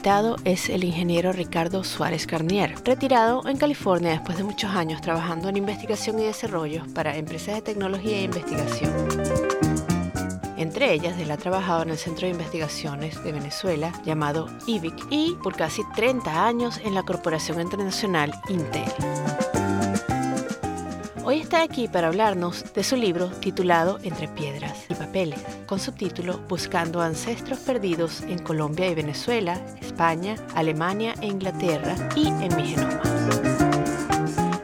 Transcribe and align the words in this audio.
Invitado 0.00 0.36
es 0.46 0.70
el 0.70 0.82
ingeniero 0.84 1.30
Ricardo 1.30 1.84
Suárez 1.84 2.26
Carnier, 2.26 2.74
retirado 2.86 3.46
en 3.46 3.58
California 3.58 4.12
después 4.12 4.38
de 4.38 4.44
muchos 4.44 4.70
años 4.70 5.02
trabajando 5.02 5.50
en 5.50 5.58
investigación 5.58 6.18
y 6.18 6.24
desarrollo 6.24 6.84
para 6.94 7.18
empresas 7.18 7.56
de 7.56 7.60
tecnología 7.60 8.16
e 8.16 8.22
investigación. 8.22 8.90
Entre 10.56 10.94
ellas, 10.94 11.18
él 11.18 11.30
ha 11.30 11.36
trabajado 11.36 11.82
en 11.82 11.90
el 11.90 11.98
Centro 11.98 12.22
de 12.22 12.32
Investigaciones 12.32 13.22
de 13.22 13.32
Venezuela 13.32 13.92
llamado 14.02 14.48
IBIC 14.66 15.06
y 15.10 15.36
por 15.42 15.54
casi 15.54 15.82
30 15.94 16.46
años 16.46 16.80
en 16.82 16.94
la 16.94 17.02
corporación 17.02 17.60
internacional 17.60 18.32
Intel. 18.48 19.49
Hoy 21.30 21.38
está 21.38 21.62
aquí 21.62 21.86
para 21.86 22.08
hablarnos 22.08 22.74
de 22.74 22.82
su 22.82 22.96
libro 22.96 23.28
titulado 23.28 24.00
Entre 24.02 24.26
Piedras 24.26 24.86
y 24.88 24.96
Papeles, 24.96 25.38
con 25.64 25.78
subtítulo 25.78 26.40
Buscando 26.48 27.00
Ancestros 27.00 27.60
Perdidos 27.60 28.22
en 28.22 28.40
Colombia 28.40 28.88
y 28.88 28.96
Venezuela, 28.96 29.64
España, 29.80 30.34
Alemania 30.56 31.14
e 31.20 31.28
Inglaterra 31.28 31.94
y 32.16 32.26
en 32.26 32.56
mi 32.56 32.64
genoma. 32.64 33.00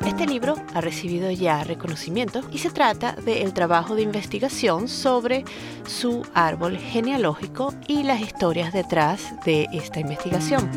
Este 0.04 0.26
libro 0.26 0.56
ha 0.74 0.80
recibido 0.80 1.30
ya 1.30 1.62
reconocimientos 1.62 2.44
y 2.50 2.58
se 2.58 2.70
trata 2.70 3.12
del 3.12 3.54
trabajo 3.54 3.94
de 3.94 4.02
investigación 4.02 4.88
sobre 4.88 5.44
su 5.86 6.26
árbol 6.34 6.78
genealógico 6.78 7.74
y 7.86 8.02
las 8.02 8.20
historias 8.20 8.72
detrás 8.72 9.22
de 9.44 9.68
esta 9.72 10.00
investigación. 10.00 10.68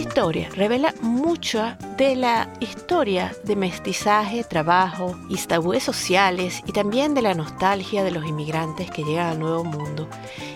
Esta 0.00 0.08
historia 0.08 0.48
revela 0.54 0.94
mucha 1.02 1.76
de 1.98 2.16
la 2.16 2.48
historia 2.58 3.34
de 3.44 3.54
mestizaje, 3.54 4.44
trabajo 4.44 5.14
y 5.28 5.36
sociales 5.78 6.62
y 6.66 6.72
también 6.72 7.12
de 7.12 7.20
la 7.20 7.34
nostalgia 7.34 8.02
de 8.02 8.10
los 8.10 8.24
inmigrantes 8.24 8.90
que 8.90 9.04
llegan 9.04 9.26
al 9.26 9.38
Nuevo 9.38 9.62
Mundo. 9.62 10.08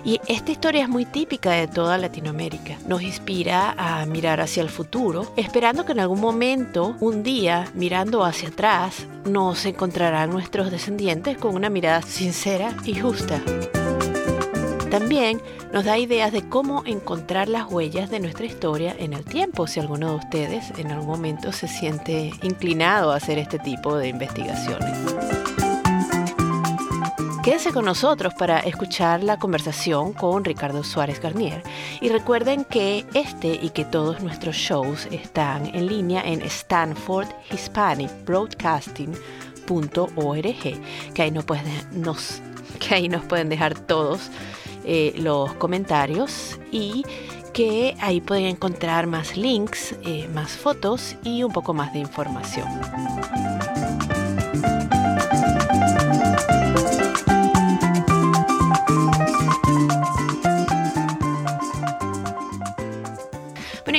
Y 0.02 0.18
esta 0.28 0.50
historia 0.50 0.84
es 0.84 0.88
muy 0.88 1.04
típica 1.04 1.50
de 1.50 1.68
toda 1.68 1.98
Latinoamérica. 1.98 2.78
Nos 2.88 3.02
inspira 3.02 3.74
a 3.76 4.06
mirar 4.06 4.40
hacia 4.40 4.62
el 4.62 4.70
futuro, 4.70 5.30
esperando 5.36 5.84
que 5.84 5.92
en 5.92 6.00
algún 6.00 6.22
momento, 6.22 6.96
un 7.00 7.22
día, 7.22 7.70
mirando 7.74 8.24
hacia 8.24 8.48
atrás, 8.48 9.06
nos 9.26 9.66
encontrarán 9.66 10.30
nuestros 10.30 10.70
descendientes 10.70 11.36
con 11.36 11.54
una 11.54 11.68
mirada 11.68 12.00
sincera 12.00 12.74
y 12.86 12.94
justa. 12.94 13.42
También 14.94 15.42
nos 15.72 15.84
da 15.84 15.98
ideas 15.98 16.30
de 16.30 16.48
cómo 16.48 16.84
encontrar 16.86 17.48
las 17.48 17.68
huellas 17.68 18.10
de 18.10 18.20
nuestra 18.20 18.46
historia 18.46 18.94
en 18.96 19.12
el 19.12 19.24
tiempo, 19.24 19.66
si 19.66 19.80
alguno 19.80 20.10
de 20.10 20.16
ustedes 20.18 20.70
en 20.78 20.92
algún 20.92 21.08
momento 21.08 21.50
se 21.50 21.66
siente 21.66 22.30
inclinado 22.44 23.10
a 23.10 23.16
hacer 23.16 23.38
este 23.38 23.58
tipo 23.58 23.96
de 23.96 24.06
investigaciones. 24.06 24.96
Quédense 27.42 27.72
con 27.72 27.86
nosotros 27.86 28.34
para 28.34 28.60
escuchar 28.60 29.24
la 29.24 29.36
conversación 29.36 30.12
con 30.12 30.44
Ricardo 30.44 30.84
Suárez 30.84 31.20
Garnier 31.20 31.64
y 32.00 32.10
recuerden 32.10 32.64
que 32.64 33.04
este 33.14 33.58
y 33.60 33.70
que 33.70 33.84
todos 33.84 34.22
nuestros 34.22 34.54
shows 34.54 35.08
están 35.10 35.74
en 35.74 35.88
línea 35.88 36.22
en 36.22 36.40
Stanford 36.42 37.26
Hispanic 37.50 38.12
que 41.14 41.22
nos 41.32 41.44
pueden, 41.44 41.64
nos, 41.90 42.40
que 42.78 42.94
ahí 42.94 43.08
nos 43.08 43.24
pueden 43.24 43.48
dejar 43.48 43.76
todos 43.76 44.30
eh, 44.84 45.14
los 45.16 45.52
comentarios 45.54 46.58
y 46.70 47.04
que 47.52 47.96
ahí 48.00 48.20
pueden 48.20 48.46
encontrar 48.46 49.06
más 49.06 49.36
links, 49.36 49.94
eh, 50.04 50.28
más 50.34 50.52
fotos 50.52 51.16
y 51.22 51.42
un 51.42 51.52
poco 51.52 51.72
más 51.72 51.92
de 51.92 52.00
información. 52.00 52.68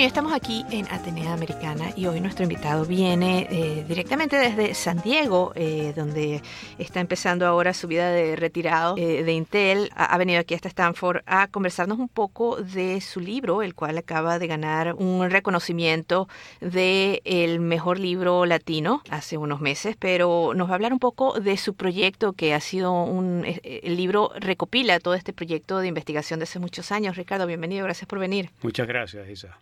Estamos 0.06 0.34
aquí 0.34 0.64
en 0.70 0.86
Atenea 0.92 1.34
Americana 1.34 1.92
y 1.96 2.06
hoy 2.06 2.22
nuestro 2.22 2.44
invitado 2.44 2.86
viene 2.86 3.48
eh, 3.50 3.84
directamente 3.88 4.38
desde 4.38 4.76
San 4.76 5.02
Diego, 5.02 5.52
eh, 5.56 5.94
donde 5.96 6.44
está 6.78 7.00
empezando 7.00 7.48
ahora 7.48 7.74
su 7.74 7.88
vida 7.88 8.12
de 8.12 8.36
retirado 8.36 8.96
eh, 9.00 9.24
de 9.24 9.34
Intel. 9.34 9.90
Ha, 9.96 10.06
ha 10.06 10.18
venido 10.20 10.40
aquí 10.40 10.54
hasta 10.54 10.68
Stanford 10.68 11.24
a 11.26 11.48
conversarnos 11.48 11.98
un 11.98 12.08
poco 12.08 12.62
de 12.62 13.02
su 13.02 13.20
libro, 13.20 13.64
el 13.64 13.74
cual 13.74 13.98
acaba 13.98 14.38
de 14.38 14.46
ganar 14.46 14.94
un 14.94 15.28
reconocimiento 15.32 16.30
de 16.62 17.24
el 17.26 17.60
mejor 17.60 18.00
libro 18.00 18.46
latino 18.46 19.02
hace 19.10 19.38
unos 19.38 19.60
meses, 19.60 19.96
pero 19.98 20.54
nos 20.56 20.68
va 20.68 20.74
a 20.74 20.76
hablar 20.76 20.94
un 20.94 21.00
poco 21.00 21.40
de 21.40 21.58
su 21.58 21.74
proyecto 21.74 22.34
que 22.34 22.54
ha 22.54 22.60
sido 22.60 22.94
un 22.94 23.44
el 23.64 23.98
libro 23.98 24.32
recopila 24.40 25.00
todo 25.00 25.16
este 25.16 25.34
proyecto 25.34 25.80
de 25.80 25.88
investigación 25.88 26.40
de 26.40 26.44
hace 26.44 26.60
muchos 26.60 26.92
años. 26.92 27.18
Ricardo, 27.18 27.48
bienvenido, 27.48 27.86
gracias 27.86 28.08
por 28.08 28.20
venir. 28.20 28.52
Muchas 28.62 28.88
gracias, 28.88 29.28
Isa. 29.28 29.58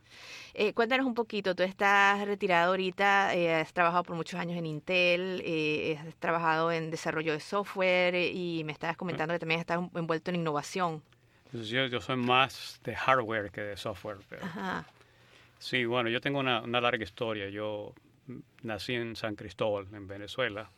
Eh, 0.56 0.74
cuéntanos 0.74 1.08
un 1.08 1.16
poquito, 1.16 1.56
tú 1.56 1.64
estás 1.64 2.24
retirado 2.28 2.72
ahorita, 2.72 3.34
eh, 3.34 3.56
has 3.56 3.74
trabajado 3.74 4.03
por 4.03 4.16
muchos 4.16 4.40
años 4.40 4.56
en 4.56 4.68
Intel, 4.68 5.41
eh, 5.44 5.97
has 6.00 6.16
trabajado 6.16 6.72
en 6.72 6.91
desarrollo 6.91 7.34
de 7.34 7.40
software 7.40 8.14
eh, 8.14 8.31
y 8.31 8.63
me 8.63 8.72
estabas 8.72 8.96
comentando 8.96 9.34
que 9.34 9.40
también 9.40 9.59
estás 9.59 9.80
envuelto 9.96 10.30
en 10.30 10.36
innovación. 10.36 11.02
Yo, 11.53 11.88
yo 11.88 12.02
soy 12.02 12.18
más 12.18 12.80
de 12.84 12.96
hardware 12.96 13.50
que 13.50 13.62
de 13.62 13.78
software. 13.78 14.18
Pero 14.30 14.46
Ajá. 14.46 14.86
sí, 15.58 15.86
bueno, 15.86 16.09
yo 16.09 16.22
tengo 16.22 16.40
una, 16.40 16.62
una 16.62 16.81
larga 16.81 17.03
historia. 17.03 17.50
Yo 17.50 17.94
nací 18.62 18.94
en 18.94 19.16
San 19.16 19.36
Cristóbal, 19.36 19.88
en 19.94 20.08
Venezuela. 20.08 20.69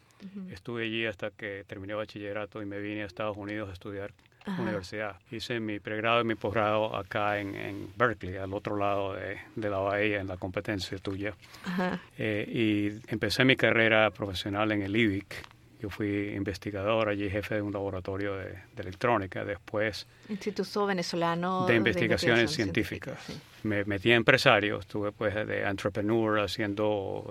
Estuve 0.49 0.85
allí 0.85 1.05
hasta 1.05 1.29
que 1.29 1.65
terminé 1.67 1.93
bachillerato 1.93 2.61
y 2.61 2.65
me 2.65 2.79
vine 2.79 3.03
a 3.03 3.05
Estados 3.05 3.37
Unidos 3.37 3.69
a 3.69 3.73
estudiar 3.73 4.11
Ajá. 4.45 4.61
universidad. 4.61 5.15
Hice 5.31 5.59
mi 5.59 5.79
pregrado 5.79 6.21
y 6.21 6.23
mi 6.23 6.35
posgrado 6.35 6.95
acá 6.95 7.39
en, 7.39 7.55
en 7.55 7.89
Berkeley, 7.95 8.37
al 8.37 8.53
otro 8.53 8.77
lado 8.77 9.13
de, 9.13 9.37
de 9.55 9.69
la 9.69 9.79
bahía, 9.79 10.21
en 10.21 10.27
la 10.27 10.37
competencia 10.37 10.97
tuya. 10.99 11.33
Ajá. 11.65 11.99
Eh, 12.17 12.45
y 12.47 13.11
empecé 13.11 13.43
mi 13.43 13.55
carrera 13.55 14.11
profesional 14.11 14.71
en 14.71 14.83
el 14.83 14.95
IBIC. 14.95 15.54
Yo 15.85 15.91
fui 15.91 16.33
investigador 16.35 17.09
allí, 17.09 17.29
jefe 17.29 17.53
de 17.55 17.61
un 17.61 17.71
laboratorio 17.71 18.35
de, 18.35 18.45
de 18.75 18.81
electrónica. 18.81 19.45
Después 19.45 20.07
Instituto 20.29 20.87
Venezolano 20.87 21.67
de 21.67 21.75
investigaciones 21.75 22.49
científicas. 22.51 23.19
Científica, 23.23 23.45
Me 23.61 23.85
metí 23.85 24.11
a 24.11 24.15
empresario, 24.15 24.79
estuve 24.79 25.11
pues 25.11 25.35
de 25.35 25.61
entrepreneur 25.61 26.39
haciendo 26.39 26.87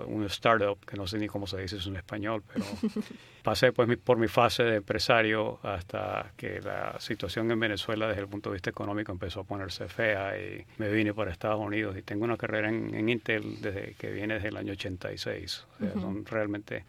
un 0.07 0.23
startup, 0.27 0.77
que 0.85 0.95
no 0.95 1.05
sé 1.05 1.17
ni 1.17 1.27
cómo 1.27 1.47
se 1.47 1.57
dice 1.57 1.75
eso 1.75 1.89
en 1.89 1.97
español, 1.97 2.43
pero 2.47 2.65
pasé 3.43 3.73
pues 3.73 3.89
mi- 3.89 3.97
por 3.97 4.17
mi 4.17 4.29
fase 4.29 4.63
de 4.63 4.75
empresario 4.77 5.59
hasta 5.63 6.31
que 6.37 6.61
la 6.61 6.97
situación 7.01 7.51
en 7.51 7.59
Venezuela 7.59 8.07
desde 8.07 8.21
el 8.21 8.29
punto 8.29 8.49
de 8.51 8.53
vista 8.53 8.69
económico 8.69 9.11
empezó 9.11 9.41
a 9.41 9.43
ponerse 9.43 9.89
fea 9.89 10.37
y 10.39 10.65
me 10.77 10.87
vine 10.89 11.13
para 11.13 11.29
Estados 11.31 11.59
Unidos 11.59 11.97
y 11.97 12.03
tengo 12.03 12.23
una 12.23 12.37
carrera 12.37 12.69
en, 12.69 12.95
en 12.95 13.09
Intel 13.09 13.61
desde 13.61 13.95
que 13.99 14.11
viene 14.11 14.35
desde 14.35 14.47
el 14.47 14.55
año 14.55 14.71
86. 14.71 15.65
O 15.75 15.77
sea, 15.83 15.93
Son 16.01 16.25
realmente 16.25 16.85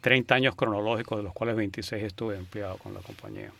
30 0.00 0.34
años 0.34 0.54
cronológicos, 0.54 1.18
de 1.18 1.24
los 1.24 1.32
cuales 1.32 1.56
26 1.56 2.02
estuve 2.04 2.36
empleado 2.36 2.76
con 2.78 2.94
la 2.94 3.00
compañía. 3.00 3.50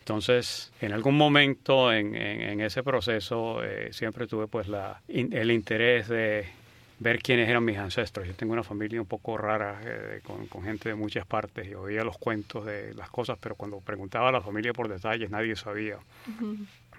Entonces, 0.00 0.72
en 0.80 0.92
algún 0.92 1.16
momento 1.16 1.92
en, 1.92 2.14
en- 2.14 2.40
en 2.42 2.60
ese 2.60 2.82
proceso 2.82 3.62
eh, 3.62 3.92
siempre 3.92 4.26
tuve 4.26 4.48
pues 4.48 4.66
la, 4.66 5.00
in- 5.08 5.32
el 5.32 5.50
interés 5.50 6.08
de 6.08 6.46
ver 6.98 7.20
quiénes 7.22 7.48
eran 7.48 7.64
mis 7.64 7.78
ancestros. 7.78 8.26
Yo 8.26 8.34
tengo 8.34 8.52
una 8.52 8.62
familia 8.64 9.00
un 9.00 9.06
poco 9.06 9.38
rara, 9.38 9.80
eh, 9.84 10.20
con, 10.24 10.46
con 10.48 10.64
gente 10.64 10.88
de 10.88 10.94
muchas 10.96 11.24
partes, 11.26 11.66
y 11.68 11.74
oía 11.74 12.02
los 12.04 12.18
cuentos 12.18 12.66
de 12.66 12.92
las 12.94 13.08
cosas, 13.10 13.38
pero 13.40 13.54
cuando 13.54 13.80
preguntaba 13.80 14.28
a 14.30 14.32
la 14.32 14.40
familia 14.42 14.72
por 14.72 14.88
detalles 14.88 15.30
nadie 15.30 15.54
sabía. 15.56 15.98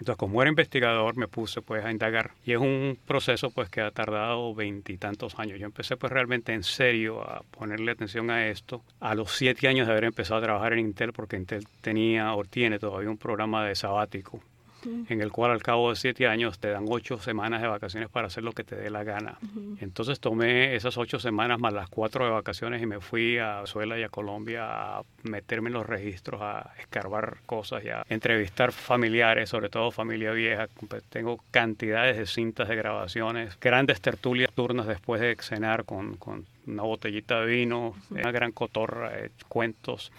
Entonces, 0.01 0.17
como 0.17 0.41
era 0.41 0.49
investigador, 0.49 1.15
me 1.15 1.27
puse 1.27 1.61
pues 1.61 1.85
a 1.85 1.91
indagar. 1.91 2.31
Y 2.43 2.53
es 2.53 2.57
un 2.57 2.97
proceso 3.05 3.51
pues 3.51 3.69
que 3.69 3.81
ha 3.81 3.91
tardado 3.91 4.55
veintitantos 4.55 5.37
años. 5.37 5.59
Yo 5.59 5.67
empecé 5.67 5.95
pues 5.95 6.11
realmente 6.11 6.53
en 6.53 6.63
serio 6.63 7.21
a 7.21 7.43
ponerle 7.51 7.91
atención 7.91 8.31
a 8.31 8.47
esto 8.47 8.81
a 8.99 9.13
los 9.13 9.31
siete 9.31 9.67
años 9.67 9.85
de 9.85 9.93
haber 9.93 10.05
empezado 10.05 10.39
a 10.39 10.43
trabajar 10.43 10.73
en 10.73 10.79
Intel, 10.79 11.13
porque 11.13 11.35
Intel 11.37 11.67
tenía 11.81 12.33
o 12.33 12.43
tiene 12.43 12.79
todavía 12.79 13.11
un 13.11 13.19
programa 13.19 13.63
de 13.63 13.75
sabático 13.75 14.41
en 14.83 15.21
el 15.21 15.31
cual 15.31 15.51
al 15.51 15.61
cabo 15.61 15.89
de 15.89 15.95
siete 15.95 16.27
años 16.27 16.59
te 16.59 16.69
dan 16.69 16.85
ocho 16.87 17.19
semanas 17.19 17.61
de 17.61 17.67
vacaciones 17.67 18.09
para 18.09 18.27
hacer 18.27 18.43
lo 18.43 18.51
que 18.53 18.63
te 18.63 18.75
dé 18.75 18.89
la 18.89 19.03
gana. 19.03 19.37
Entonces 19.79 20.19
tomé 20.19 20.75
esas 20.75 20.97
ocho 20.97 21.19
semanas 21.19 21.59
más 21.59 21.73
las 21.73 21.89
cuatro 21.89 22.25
de 22.25 22.31
vacaciones 22.31 22.81
y 22.81 22.85
me 22.85 22.99
fui 22.99 23.37
a 23.37 23.55
Venezuela 23.55 23.99
y 23.99 24.03
a 24.03 24.09
Colombia 24.09 24.97
a 24.97 25.03
meterme 25.23 25.69
en 25.69 25.73
los 25.73 25.85
registros, 25.85 26.41
a 26.41 26.73
escarbar 26.79 27.37
cosas 27.45 27.83
y 27.83 27.89
a 27.89 28.05
entrevistar 28.09 28.71
familiares, 28.71 29.49
sobre 29.49 29.69
todo 29.69 29.91
familia 29.91 30.31
vieja. 30.31 30.67
Pues 30.87 31.03
tengo 31.05 31.39
cantidades 31.51 32.17
de 32.17 32.25
cintas 32.25 32.67
de 32.67 32.75
grabaciones, 32.75 33.59
grandes 33.59 34.01
tertulias 34.01 34.51
turnas 34.53 34.87
después 34.87 35.21
de 35.21 35.35
cenar 35.39 35.85
con, 35.85 36.17
con 36.17 36.45
una 36.67 36.83
botellita 36.83 37.41
de 37.41 37.45
vino, 37.45 37.95
una 38.09 38.31
gran 38.31 38.51
cotorra, 38.51 39.11
de 39.11 39.31
cuentos 39.47 40.11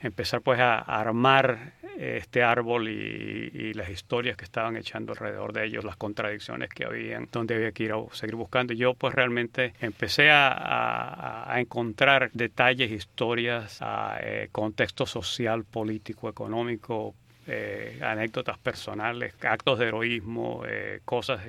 empezar 0.00 0.40
pues 0.40 0.58
a 0.60 0.78
armar 0.78 1.80
este 2.00 2.42
árbol 2.42 2.88
y, 2.88 3.74
las 3.74 3.90
historias 3.90 4.36
que 4.36 4.44
estaban 4.44 4.76
echando 4.76 5.12
alrededor 5.12 5.52
de 5.52 5.66
ellos, 5.66 5.84
las 5.84 5.96
contradicciones 5.96 6.70
que 6.70 6.84
habían, 6.84 7.28
donde 7.30 7.54
había 7.54 7.72
que 7.72 7.84
ir 7.84 7.92
a 7.92 7.98
seguir 8.12 8.36
buscando. 8.36 8.72
Yo 8.72 8.94
pues 8.94 9.14
realmente 9.14 9.74
empecé 9.80 10.30
a, 10.30 11.54
encontrar 11.56 12.30
detalles, 12.32 12.90
historias, 12.90 13.80
eh, 14.22 14.48
contexto 14.50 15.04
social, 15.04 15.64
político, 15.64 16.28
económico, 16.28 17.14
eh, 17.46 17.98
anécdotas 18.02 18.56
personales, 18.58 19.34
actos 19.44 19.78
de 19.78 19.88
heroísmo, 19.88 20.62
eh, 20.66 21.00
cosas 21.04 21.42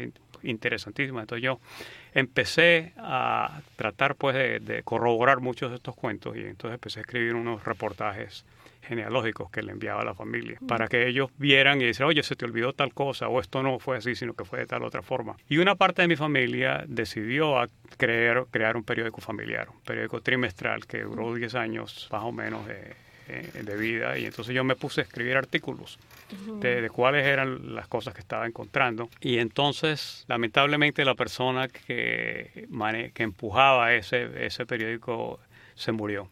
interesantísimas. 0.44 1.24
Entonces 1.24 1.44
yo 1.44 1.60
empecé 2.14 2.94
a 2.98 3.62
tratar 3.76 4.16
pues 4.16 4.36
de, 4.36 4.82
corroborar 4.84 5.40
muchos 5.40 5.70
de 5.70 5.78
estos 5.78 5.96
cuentos 5.96 6.36
y 6.36 6.42
entonces 6.42 6.76
empecé 6.76 7.00
a 7.00 7.02
escribir 7.02 7.36
unos 7.36 7.64
reportajes 7.64 8.46
genealógicos 8.82 9.52
que 9.52 9.62
le 9.62 9.72
enviaba 9.72 10.02
a 10.02 10.06
la 10.06 10.16
familia 10.16 10.58
para 10.68 10.88
que 10.88 11.08
ellos 11.08 11.30
vieran 11.38 11.80
y 11.82 11.86
dijeran, 11.86 12.10
oye, 12.10 12.24
se 12.24 12.36
te 12.36 12.46
olvidó 12.46 12.74
tal 12.74 12.94
cosa 12.94 13.28
o 13.28 13.40
esto 13.40 13.62
no 13.62 13.80
fue 13.80 13.98
así, 13.98 14.16
sino 14.16 14.34
que 14.34 14.44
fue 14.44 14.60
de 14.60 14.66
tal 14.66 14.84
otra 14.84 15.02
forma. 15.02 15.36
Y 15.48 15.60
una 15.60 15.76
parte 15.76 16.02
de 16.02 16.08
mi 16.08 16.16
familia 16.16 16.84
decidió 16.88 17.60
a 17.60 17.70
crear, 17.98 18.46
crear 18.50 18.76
un 18.76 18.84
periódico 18.84 19.22
familiar, 19.22 19.70
un 19.70 19.82
periódico 19.82 20.22
trimestral 20.22 20.88
que 20.88 21.04
duró 21.04 21.34
10 21.34 21.56
años 21.56 22.10
más 22.12 22.24
o 22.24 22.32
menos. 22.32 22.66
de 22.68 23.11
eh, 23.28 23.64
de 23.64 23.76
vida 23.76 24.18
y 24.18 24.26
entonces 24.26 24.54
yo 24.54 24.64
me 24.64 24.76
puse 24.76 25.02
a 25.02 25.04
escribir 25.04 25.38
artículos 25.38 25.98
de, 26.60 26.90
cuáles 26.90 27.26
eran 27.26 27.76
las 27.76 27.88
cosas 27.88 28.14
que 28.14 28.22
estaba 28.22 28.48
encontrando. 28.48 29.10
Y 29.20 29.40
entonces 29.40 30.26
lamentablemente 30.28 31.04
la 31.04 31.16
persona 31.16 31.68
que, 31.68 32.68
que 33.14 33.24
empujaba 33.24 33.94
ese, 33.94 34.46
ese 34.46 34.66
periódico 34.66 35.40
se 35.76 35.92
murió. 35.92 36.30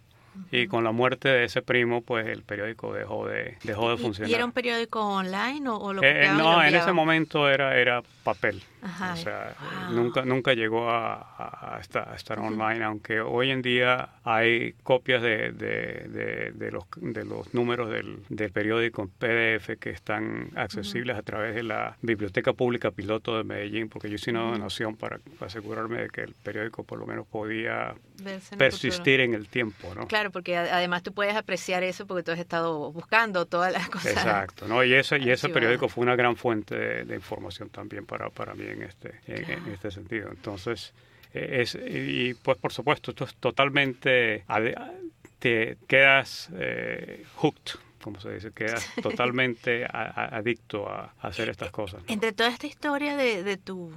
Y 0.52 0.68
con 0.68 0.84
la 0.84 0.92
muerte 0.92 1.28
de 1.28 1.44
ese 1.46 1.62
primo, 1.62 2.02
pues 2.02 2.28
el 2.28 2.44
periódico 2.44 2.94
dejó 2.94 3.28
de, 3.28 3.58
dejó 3.64 3.92
de 3.92 3.98
funcionar. 3.98 4.30
¿Y 4.30 4.34
era 4.34 4.46
un 4.46 4.52
periódico 4.52 5.02
online 5.02 5.68
o, 5.68 5.92
lo 5.94 6.04
eh, 6.04 6.30
No, 6.36 6.64
en 6.64 6.76
ese 6.76 6.94
momento 6.94 7.50
era, 7.50 7.78
era 7.78 8.02
papel. 8.34 8.62
o 8.82 9.16
sea, 9.16 9.56
nunca, 9.92 10.24
nunca 10.24 10.54
llegó 10.54 10.90
a, 10.90 11.80
estar, 11.82 12.40
online, 12.40 12.84
aunque 12.84 13.22
hoy 13.22 13.52
en 13.52 13.62
día 13.62 14.10
hay 14.24 14.74
copias 14.84 15.22
de, 15.22 15.52
de, 15.52 16.52
de, 16.54 16.72
los, 16.72 16.84
de 16.98 17.26
los 17.26 17.54
números 17.54 17.90
del, 17.90 18.20
del, 18.30 18.52
periódico 18.52 19.02
en 19.02 19.10
PDF 19.10 19.80
que 19.80 19.90
están 19.90 20.50
accesibles 20.56 21.18
a 21.18 21.24
través 21.24 21.56
de 21.56 21.64
la 21.64 21.98
Biblioteca 22.02 22.54
Pública 22.54 22.92
Piloto 22.92 23.38
de 23.38 23.44
Medellín, 23.44 23.90
porque 23.90 24.10
yo 24.10 24.16
hice 24.16 24.32
una 24.32 24.42
donación 24.42 24.96
para, 24.96 25.20
asegurarme 25.40 26.04
de 26.04 26.10
que 26.10 26.22
el 26.22 26.34
periódico 26.34 26.84
por 26.84 27.00
lo 27.00 27.06
menos 27.06 27.26
podía 27.28 27.96
persistir 28.58 29.22
en 29.22 29.34
el 29.34 29.48
tiempo. 29.48 29.94
¿no? 29.96 30.08
Claro, 30.08 30.32
porque 30.32 30.58
además 30.58 31.04
tú 31.04 31.14
puedes 31.14 31.36
apreciar 31.36 31.84
eso 31.84 32.06
porque 32.06 32.24
tú 32.24 32.32
has 32.32 32.40
estado 32.40 32.92
buscando 32.92 33.46
todas 33.46 33.74
las 33.74 33.90
cosas. 33.90 34.12
Exacto, 34.12 34.68
¿no? 34.68 34.84
y 34.84 34.94
ese, 35.00 35.18
y 35.20 35.30
ese 35.32 35.50
periódico 35.50 35.90
fue 35.90 36.04
una 36.04 36.16
gran 36.16 36.36
fuente 36.36 36.76
de, 36.76 37.16
información 37.16 37.70
también 37.70 38.06
para, 38.06 38.19
para 38.30 38.54
mí 38.54 38.66
en 38.66 38.84
este, 38.84 39.20
en, 39.28 39.68
este 39.72 39.92
sentido. 39.92 40.30
Entonces, 40.30 40.94
eh, 41.34 41.62
es, 41.62 41.76
y 41.76 42.34
pues 42.34 42.58
por 42.58 42.74
supuesto, 42.74 43.12
esto 43.12 43.24
es 43.24 43.36
totalmente, 43.36 44.44
te 45.40 45.78
quedas 45.88 46.50
eh, 46.54 47.24
hooked 47.36 47.80
como 48.02 48.20
se 48.20 48.34
dice, 48.34 48.52
quedas 48.52 48.90
totalmente 49.02 49.86
adicto 49.86 50.90
a, 50.90 51.14
hacer 51.22 51.50
estas 51.50 51.72
cosas. 51.72 52.02
Entre 52.08 52.32
toda 52.32 52.50
esta 52.50 52.68
historia 52.68 53.16
de, 53.16 53.44
de 53.44 53.58
tu, 53.58 53.92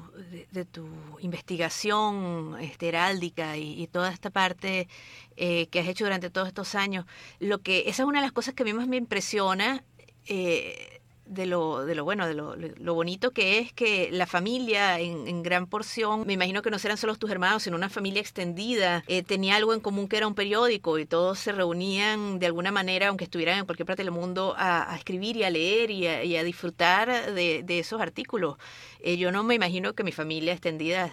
de, 0.51 0.65
tu 0.65 0.89
investigación 1.21 2.57
este, 2.61 2.89
heráldica 2.89 3.57
y, 3.57 3.87
toda 3.87 4.11
esta 4.11 4.31
parte 4.31 4.89
eh, 5.37 5.67
que 5.69 5.81
has 5.81 5.89
hecho 5.89 6.05
durante 6.05 6.31
todos 6.31 6.49
estos 6.49 6.75
años, 6.75 7.05
lo 7.41 7.59
que 7.61 7.81
esa 7.87 8.03
es 8.03 8.09
una 8.09 8.21
de 8.21 8.27
las 8.27 8.33
cosas 8.33 8.55
que 8.55 8.63
a 8.63 8.67
mí 8.67 8.73
más 8.73 8.89
me 8.89 8.97
impresiona. 8.97 9.85
Eh, 10.27 11.02
de 11.27 11.47
lo, 11.47 11.85
de 11.85 11.95
lo 11.95 12.05
bueno, 12.05 12.27
de 12.27 12.35
lo, 12.35 12.57
lo, 12.57 12.95
bonito 12.95 13.31
que 13.31 13.59
es 13.59 13.73
que 13.73 14.11
la 14.13 14.27
familia 14.27 14.99
en, 14.99 15.43
gran 15.43 15.67
porción, 15.67 16.27
me 16.27 16.35
imagino 16.35 16.63
que 16.63 16.71
no 16.71 16.77
eran 16.83 16.97
solo 16.97 17.15
tus 17.17 17.31
hermanos, 17.31 17.63
sino 17.63 17.77
una 17.77 17.89
familia 17.89 18.21
extendida, 18.21 19.05
eh, 19.07 19.23
tenía 19.23 19.57
algo 19.57 19.73
en 19.75 19.81
común 19.81 20.09
que 20.09 20.17
era 20.17 20.27
un 20.27 20.35
periódico 20.35 20.99
y 20.99 21.07
todos 21.07 21.39
se 21.39 21.53
reunían 21.53 22.39
de 22.39 22.47
alguna 22.47 22.73
manera, 22.73 23.09
aunque 23.09 23.25
estuvieran 23.25 23.59
en 23.59 23.65
cualquier 23.67 23.87
parte 23.87 24.03
del 24.03 24.13
mundo, 24.13 24.55
a, 24.57 24.95
escribir 24.97 25.37
y 25.37 25.45
a 25.45 25.51
leer 25.51 25.91
y 25.91 26.37
a, 26.37 26.45
disfrutar 26.45 27.33
de, 27.33 27.63
de, 27.63 27.79
esos 27.79 28.01
artículos. 28.01 28.57
Eh, 29.01 29.17
yo 29.17 29.33
no 29.33 29.43
me 29.43 29.55
imagino 29.55 29.95
que 29.95 30.05
mi 30.05 30.13
familia 30.13 30.53
extendida 30.53 31.11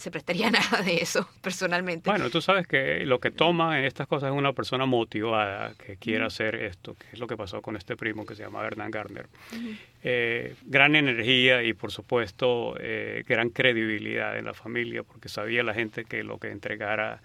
se 0.00 0.10
prestaría 0.10 0.50
nada 0.50 0.82
de 0.82 0.96
eso 0.96 1.28
personalmente. 1.42 2.10
Bueno, 2.10 2.30
tú 2.30 2.40
sabes 2.40 2.66
que 2.66 3.04
lo 3.04 3.20
que 3.20 3.30
toma 3.30 3.78
en 3.78 3.84
estas 3.84 4.06
cosas 4.06 4.30
es 4.32 4.36
una 4.36 4.52
persona 4.52 4.86
motivada 4.86 5.74
que 5.74 5.96
quiera 5.96 6.26
hacer 6.26 6.54
esto, 6.54 6.94
que 6.94 7.06
es 7.12 7.18
lo 7.18 7.26
que 7.26 7.36
pasó 7.36 7.60
con 7.62 7.76
este 7.76 7.96
primo 7.96 8.24
que 8.24 8.34
se 8.34 8.42
llama 8.42 8.64
Hernán 8.64 8.90
Gardner. 8.90 9.26
Eh, 10.02 10.54
gran 10.62 10.96
energía 10.96 11.62
y 11.62 11.74
por 11.74 11.92
supuesto 11.92 12.74
eh, 12.80 13.22
gran 13.28 13.50
credibilidad 13.50 14.38
en 14.38 14.46
la 14.46 14.54
familia 14.54 15.02
porque 15.02 15.28
sabía 15.28 15.62
la 15.62 15.74
gente 15.74 16.04
que 16.04 16.24
lo 16.24 16.38
que 16.38 16.50
entregara 16.50 17.20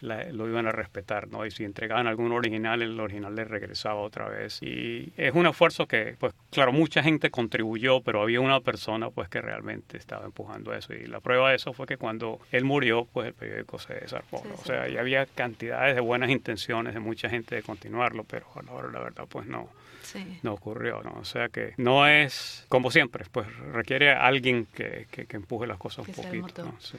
lo 0.00 0.48
iban 0.48 0.66
a 0.66 0.72
respetar, 0.72 1.28
¿no? 1.28 1.44
Y 1.46 1.50
si 1.50 1.64
entregaban 1.64 2.06
algún 2.06 2.32
original, 2.32 2.82
el 2.82 2.98
original 2.98 3.34
le 3.34 3.44
regresaba 3.44 4.00
otra 4.00 4.28
vez. 4.28 4.62
Y 4.62 5.12
es 5.16 5.34
un 5.34 5.46
esfuerzo 5.46 5.86
que, 5.86 6.16
pues, 6.18 6.34
claro, 6.50 6.72
mucha 6.72 7.02
gente 7.02 7.30
contribuyó, 7.30 8.00
pero 8.00 8.22
había 8.22 8.40
una 8.40 8.60
persona, 8.60 9.10
pues, 9.10 9.28
que 9.28 9.40
realmente 9.40 9.96
estaba 9.96 10.24
empujando 10.24 10.74
eso. 10.74 10.94
Y 10.94 11.06
la 11.06 11.20
prueba 11.20 11.50
de 11.50 11.56
eso 11.56 11.72
fue 11.72 11.86
que 11.86 11.96
cuando 11.96 12.40
él 12.50 12.64
murió, 12.64 13.06
pues, 13.12 13.28
el 13.28 13.34
periódico 13.34 13.78
se 13.78 13.94
desarmó. 13.94 14.42
O 14.54 14.64
sea, 14.64 14.88
y 14.88 14.96
había 14.96 15.26
cantidades 15.26 15.94
de 15.94 16.00
buenas 16.00 16.30
intenciones 16.30 16.94
de 16.94 17.00
mucha 17.00 17.28
gente 17.28 17.54
de 17.54 17.62
continuarlo, 17.62 18.24
pero 18.24 18.46
ahora 18.68 18.90
la 18.90 19.00
verdad, 19.00 19.24
pues, 19.28 19.46
no. 19.46 19.68
no 20.42 20.52
ocurrió, 20.54 21.02
¿no? 21.02 21.18
O 21.20 21.24
sea 21.24 21.48
que 21.48 21.74
no 21.76 22.06
es, 22.06 22.64
como 22.68 22.90
siempre, 22.90 23.24
pues 23.30 23.46
requiere 23.72 24.12
a 24.12 24.26
alguien 24.26 24.66
que, 24.74 25.06
que, 25.10 25.26
empuje 25.36 25.66
las 25.66 25.78
cosas 25.78 26.08
un 26.08 26.14
poquito. 26.14 26.64
¿no? 26.64 26.74
Sí, 26.80 26.98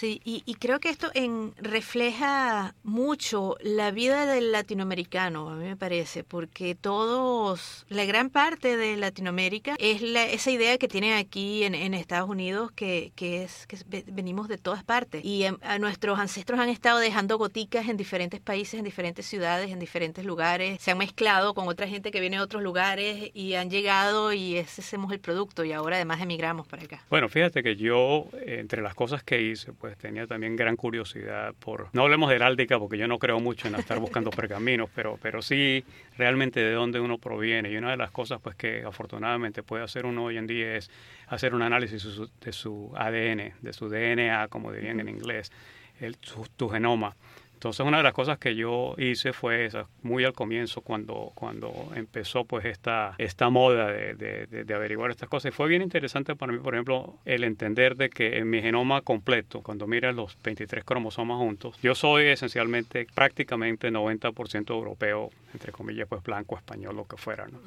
y, 0.00 0.20
y, 0.24 0.54
creo 0.54 0.80
que 0.80 0.88
esto 0.88 1.10
en, 1.14 1.54
refleja 1.56 2.74
mucho 2.82 3.56
la 3.60 3.90
vida 3.90 4.26
del 4.26 4.52
latinoamericano, 4.52 5.50
a 5.50 5.54
mí 5.54 5.64
me 5.64 5.76
parece, 5.76 6.24
porque 6.24 6.74
todos, 6.74 7.84
la 7.88 8.04
gran 8.04 8.30
parte 8.30 8.76
de 8.76 8.96
Latinoamérica 8.96 9.76
es 9.78 10.02
la, 10.02 10.24
esa 10.24 10.50
idea 10.50 10.78
que 10.78 10.88
tienen 10.88 11.14
aquí 11.14 11.64
en, 11.64 11.74
en 11.74 11.94
Estados 11.94 12.28
Unidos 12.28 12.72
que, 12.72 13.12
es 13.16 13.66
que 13.66 13.78
venimos 14.06 14.48
de 14.48 14.58
todas 14.58 14.82
partes. 14.84 15.24
Y 15.24 15.44
em, 15.44 15.58
a, 15.62 15.78
nuestros 15.78 16.18
ancestros 16.18 16.58
han 16.58 16.68
estado 16.68 16.98
dejando 16.98 17.38
goticas 17.38 17.88
en 17.88 17.96
diferentes 17.96 18.40
países, 18.40 18.74
en 18.74 18.84
diferentes 18.84 19.26
ciudades, 19.26 19.70
en 19.70 19.78
diferentes 19.78 20.24
lugares, 20.24 20.80
se 20.80 20.90
han 20.90 20.98
mezclado 20.98 21.54
con 21.54 21.68
otra 21.68 21.86
gente 21.86 22.10
que 22.10 22.20
viene 22.20 22.36
de 22.36 22.42
otros 22.42 22.62
lugares 22.62 23.30
y 23.34 23.54
han 23.54 23.70
llegado 23.70 24.32
y 24.32 24.56
ese 24.56 24.82
hacemos 24.82 25.12
el 25.12 25.20
producto 25.20 25.64
y 25.64 25.72
ahora 25.72 25.96
además 25.96 26.20
emigramos 26.20 26.66
para 26.66 26.82
acá. 26.82 27.02
Bueno, 27.08 27.28
fíjate 27.28 27.62
que 27.62 27.76
yo, 27.76 28.26
entre 28.44 28.82
las 28.82 28.94
cosas 28.94 29.22
que 29.22 29.40
hice, 29.40 29.72
pues 29.82 29.98
tenía 29.98 30.28
también 30.28 30.54
gran 30.54 30.76
curiosidad 30.76 31.54
por, 31.58 31.88
no 31.92 32.02
hablemos 32.02 32.30
de 32.30 32.36
heráldica 32.36 32.78
porque 32.78 32.96
yo 32.96 33.08
no 33.08 33.18
creo 33.18 33.40
mucho 33.40 33.66
en 33.66 33.74
estar 33.74 33.98
buscando 33.98 34.30
pergaminos, 34.30 34.88
pero, 34.94 35.18
pero 35.20 35.42
sí 35.42 35.84
realmente 36.16 36.60
de 36.60 36.70
dónde 36.70 37.00
uno 37.00 37.18
proviene. 37.18 37.68
Y 37.68 37.76
una 37.76 37.90
de 37.90 37.96
las 37.96 38.12
cosas 38.12 38.40
pues 38.40 38.54
que 38.54 38.84
afortunadamente 38.84 39.64
puede 39.64 39.82
hacer 39.82 40.06
uno 40.06 40.22
hoy 40.22 40.36
en 40.36 40.46
día 40.46 40.76
es 40.76 40.88
hacer 41.26 41.52
un 41.52 41.62
análisis 41.62 42.00
de 42.40 42.52
su, 42.52 42.92
ADN, 42.94 43.54
de 43.60 43.72
su 43.72 43.88
DNA, 43.88 44.46
como 44.46 44.70
dirían 44.70 45.00
en 45.00 45.08
inglés, 45.08 45.50
el, 45.98 46.16
tu 46.16 46.68
genoma 46.68 47.16
Entonces 47.62 47.86
una 47.86 47.98
de 47.98 48.02
las 48.02 48.12
cosas 48.12 48.38
que 48.38 48.56
yo 48.56 48.96
hice 48.98 49.32
fue 49.32 49.66
esa, 49.66 49.86
muy 50.02 50.24
al 50.24 50.32
comienzo 50.32 50.80
cuando, 50.80 51.30
cuando 51.36 51.92
empezó 51.94 52.44
pues 52.44 52.64
esta, 52.64 53.14
esta 53.18 53.50
moda 53.50 53.86
de, 53.86 54.14
de, 54.14 54.64
de, 54.64 54.74
averiguar 54.74 55.12
estas 55.12 55.28
cosas. 55.28 55.52
Y 55.52 55.54
fue 55.54 55.68
bien 55.68 55.80
interesante 55.80 56.34
para 56.34 56.52
mí, 56.52 56.58
por 56.58 56.74
ejemplo, 56.74 57.20
el 57.24 57.44
entender 57.44 57.94
de 57.94 58.10
que 58.10 58.38
en 58.38 58.50
mi 58.50 58.60
genoma 58.60 59.02
completo, 59.02 59.60
cuando 59.60 59.86
miras 59.86 60.12
los 60.12 60.36
23 60.42 60.82
cromosomas 60.82 61.38
juntos, 61.38 61.78
yo 61.80 61.94
soy 61.94 62.24
esencialmente 62.24 63.06
prácticamente 63.14 63.92
90% 63.92 64.70
europeo, 64.70 65.30
entre 65.52 65.70
comillas, 65.70 66.08
pues 66.08 66.20
blanco, 66.24 66.56
español, 66.56 66.96
lo 66.96 67.06
que 67.06 67.16
fuera. 67.16 67.46
¿no? 67.46 67.60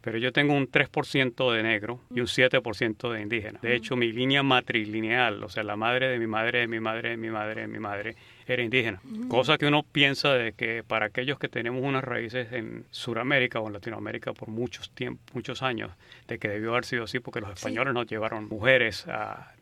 Pero 0.00 0.16
yo 0.16 0.32
tengo 0.32 0.54
un 0.54 0.66
3% 0.66 1.52
de 1.52 1.62
negro 1.62 2.00
y 2.10 2.20
un 2.20 2.26
7% 2.26 3.12
de 3.12 3.20
indígena. 3.20 3.58
De 3.60 3.76
hecho, 3.76 3.96
mi 3.96 4.12
línea 4.12 4.42
matrilineal, 4.42 5.44
o 5.44 5.50
sea, 5.50 5.62
la 5.62 5.76
madre 5.76 6.08
de 6.08 6.18
mi 6.18 6.26
madre, 6.26 6.60
de 6.60 6.68
mi 6.68 6.80
madre, 6.80 7.10
de 7.10 7.16
mi 7.18 7.28
madre, 7.28 7.60
de 7.60 7.68
mi 7.68 7.78
madre, 7.80 8.16
era 8.46 8.62
indígena. 8.62 9.00
Cosa 9.28 9.58
que 9.58 9.66
uno 9.66 9.82
piensa 9.82 10.34
de 10.34 10.52
que 10.52 10.82
para 10.82 11.06
aquellos 11.06 11.38
que 11.38 11.48
tenemos 11.48 11.82
unas 11.82 12.04
raíces 12.04 12.52
en 12.52 12.84
Sudamérica 12.90 13.60
o 13.60 13.66
en 13.66 13.74
Latinoamérica 13.74 14.32
por 14.32 14.48
muchos 14.48 14.90
tiempos, 14.90 15.34
muchos 15.34 15.62
años, 15.62 15.90
de 16.28 16.38
que 16.38 16.48
debió 16.48 16.72
haber 16.72 16.84
sido 16.84 17.04
así 17.04 17.20
porque 17.20 17.40
los 17.40 17.50
españoles 17.50 17.94
no 17.94 18.04
llevaron 18.04 18.48
mujeres 18.48 19.06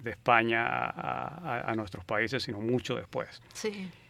de 0.01 0.11
España 0.11 0.67
a, 0.67 1.73
nuestros 1.77 2.05
países, 2.05 2.43
sino 2.43 2.61
mucho 2.61 2.97
después. 2.97 3.43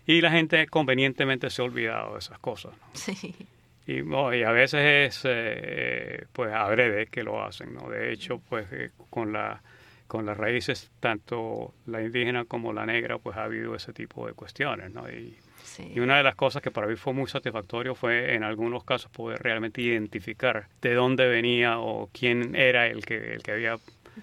Y 0.07 0.21
la 0.21 0.31
gente 0.31 0.67
convenientemente 0.67 1.51
se 1.51 1.63
ha 1.63 1.65
olvidado 1.65 2.15
de 2.15 2.19
esas 2.19 2.39
cosas. 2.39 2.73
Y, 3.87 4.03
y, 4.03 4.43
a 4.45 4.53
veces 4.53 5.15
es 5.17 5.23
eh, 5.25 6.27
pues 6.33 6.53
adrede 6.53 7.07
que 7.07 7.25
lo 7.25 7.43
hacen, 7.43 7.75
¿no? 7.75 7.89
De 7.89 8.13
hecho, 8.13 8.39
pues 8.39 8.67
eh, 8.71 8.91
con 9.09 9.33
la 9.33 9.61
con 10.11 10.27
las 10.27 10.37
raíces, 10.37 10.91
tanto 10.99 11.73
la 11.87 12.03
indígena 12.03 12.45
como 12.45 12.73
la 12.73 12.85
negra, 12.85 13.19
pues 13.19 13.37
ha 13.37 13.45
habido 13.45 13.77
ese 13.77 13.93
tipo 13.93 14.27
de 14.27 14.33
cuestiones, 14.33 14.93
¿no? 14.93 15.09
Y, 15.09 15.39
y, 15.95 16.01
una 16.01 16.17
de 16.17 16.25
las 16.25 16.35
cosas 16.35 16.63
que 16.63 16.73
para 16.73 16.89
mí 16.89 16.97
fue 16.97 17.13
muy 17.13 17.29
satisfactorio 17.29 17.95
fue 17.95 18.35
en 18.35 18.43
algunos 18.43 18.83
casos 18.83 19.09
poder 19.13 19.41
realmente 19.41 19.81
identificar 19.81 20.67
de 20.83 20.95
dónde 20.95 21.29
venía 21.29 21.79
o 21.79 22.11
quién 22.13 22.57
era 22.57 22.89
el 22.89 23.07
que, 23.07 23.35
el 23.35 23.43
que 23.45 23.53
había 23.53 23.77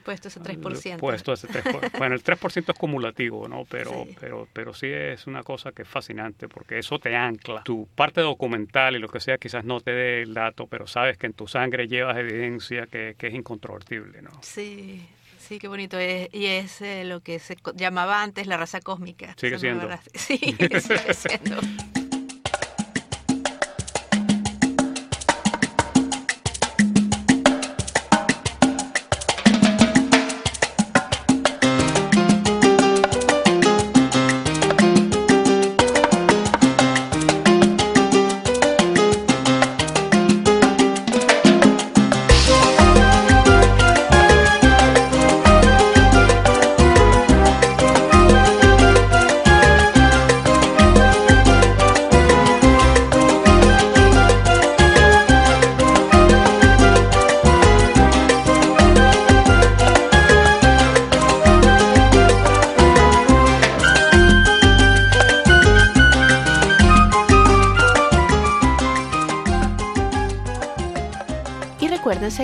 puesto 0.04 0.28
ese 0.28 0.42
3%. 0.42 0.98
Puesto 0.98 1.32
ese 1.32 1.48
3%. 1.48 1.98
bueno, 1.98 2.16
el 2.16 2.22
3% 2.22 2.72
es 2.74 2.78
cumulativo, 2.78 3.48
¿no? 3.48 3.64
Pero, 3.64 4.04
sí. 4.04 4.18
pero, 4.20 4.46
pero 4.52 4.74
sí 4.74 4.88
es 4.88 5.26
una 5.26 5.44
cosa 5.44 5.72
que 5.72 5.84
es 5.84 5.88
fascinante 5.88 6.50
porque 6.50 6.80
eso 6.80 7.00
te 7.00 7.16
ancla. 7.16 7.64
Tu 7.64 7.88
parte 7.96 8.20
documental 8.20 8.98
y 8.98 9.00
lo 9.00 9.08
que 9.08 9.22
sea 9.22 9.38
quizás 9.38 9.64
no 9.64 9.80
te 9.80 9.92
dé 9.92 10.22
el 10.24 10.34
dato, 10.34 10.68
pero 10.68 10.86
sabes 10.86 11.18
que 11.18 11.28
en 11.28 11.34
tu 11.34 11.48
sangre 11.48 11.88
llevas 11.88 12.18
evidencia 12.18 12.88
que, 12.88 13.16
que 13.18 13.28
es 13.28 13.34
incontrovertible, 13.34 14.22
¿no? 14.22 14.32
Sí, 14.42 15.08
Sí, 15.48 15.60
qué 15.60 15.68
bonito. 15.68 15.98
Es, 15.98 16.28
y 16.34 16.46
es 16.48 16.82
eh, 16.82 17.06
lo 17.06 17.22
que 17.22 17.40
se 17.40 17.56
llamaba 17.76 18.22
antes 18.22 18.48
la 18.48 18.58
raza 18.58 18.82
cósmica. 18.82 19.34
Sigue 19.40 19.58
siendo. 19.60 19.88
Sí, 20.14 20.38
sigue 20.58 21.14
siendo. 21.14 21.58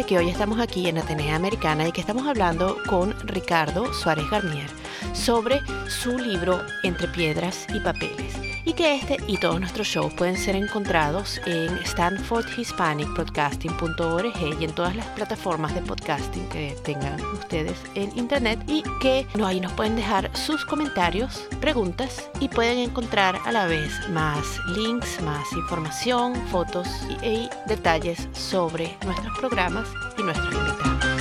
Que 0.02 0.18
hoy 0.18 0.28
estamos 0.28 0.60
aquí 0.60 0.88
en 0.88 0.98
Atenea 0.98 1.36
Americana 1.36 1.88
y 1.88 1.92
que 1.92 2.02
estamos 2.02 2.26
hablando 2.26 2.78
con 2.88 3.14
Ricardo 3.28 3.94
Suárez 3.94 4.28
Garnier 4.32 4.68
sobre 5.14 5.62
su 5.88 6.18
libro 6.18 6.60
Entre 6.82 7.08
Piedras 7.10 7.68
y 7.72 7.80
Papeles 7.80 8.43
y 8.65 8.74
que 8.74 8.96
este 8.96 9.17
y 9.27 9.38
todos 9.38 9.60
nuestros 9.60 9.86
shows 9.88 10.12
pueden 10.13 10.38
ser 10.38 10.55
encontrados 10.55 11.41
en 11.46 11.77
stanfordhispanicbroadcasting.org 11.86 14.60
y 14.60 14.63
en 14.63 14.72
todas 14.74 14.96
las 14.96 15.05
plataformas 15.08 15.75
de 15.75 15.82
podcasting 15.82 16.48
que 16.50 16.75
tengan 16.84 17.20
ustedes 17.34 17.77
en 17.96 18.15
internet 18.17 18.60
y 18.67 18.84
que 19.01 19.27
no, 19.36 19.46
ahí 19.46 19.60
nos 19.60 19.74
pueden 19.74 19.96
dejar 19.96 20.36
sus 20.36 20.65
comentarios, 20.65 21.48
preguntas 21.60 22.29
y 22.39 22.48
pueden 22.50 22.79
encontrar 22.79 23.39
a 23.46 23.51
la 23.51 23.67
vez 23.67 23.91
más 24.10 24.58
links, 24.75 25.22
más 25.22 25.51
información, 25.53 26.34
fotos 26.48 26.88
y, 27.22 27.25
y 27.25 27.50
detalles 27.67 28.27
sobre 28.34 28.98
nuestros 29.05 29.38
programas 29.39 29.88
y 30.17 30.24
nuestros 30.24 30.53
invitados. 30.53 31.12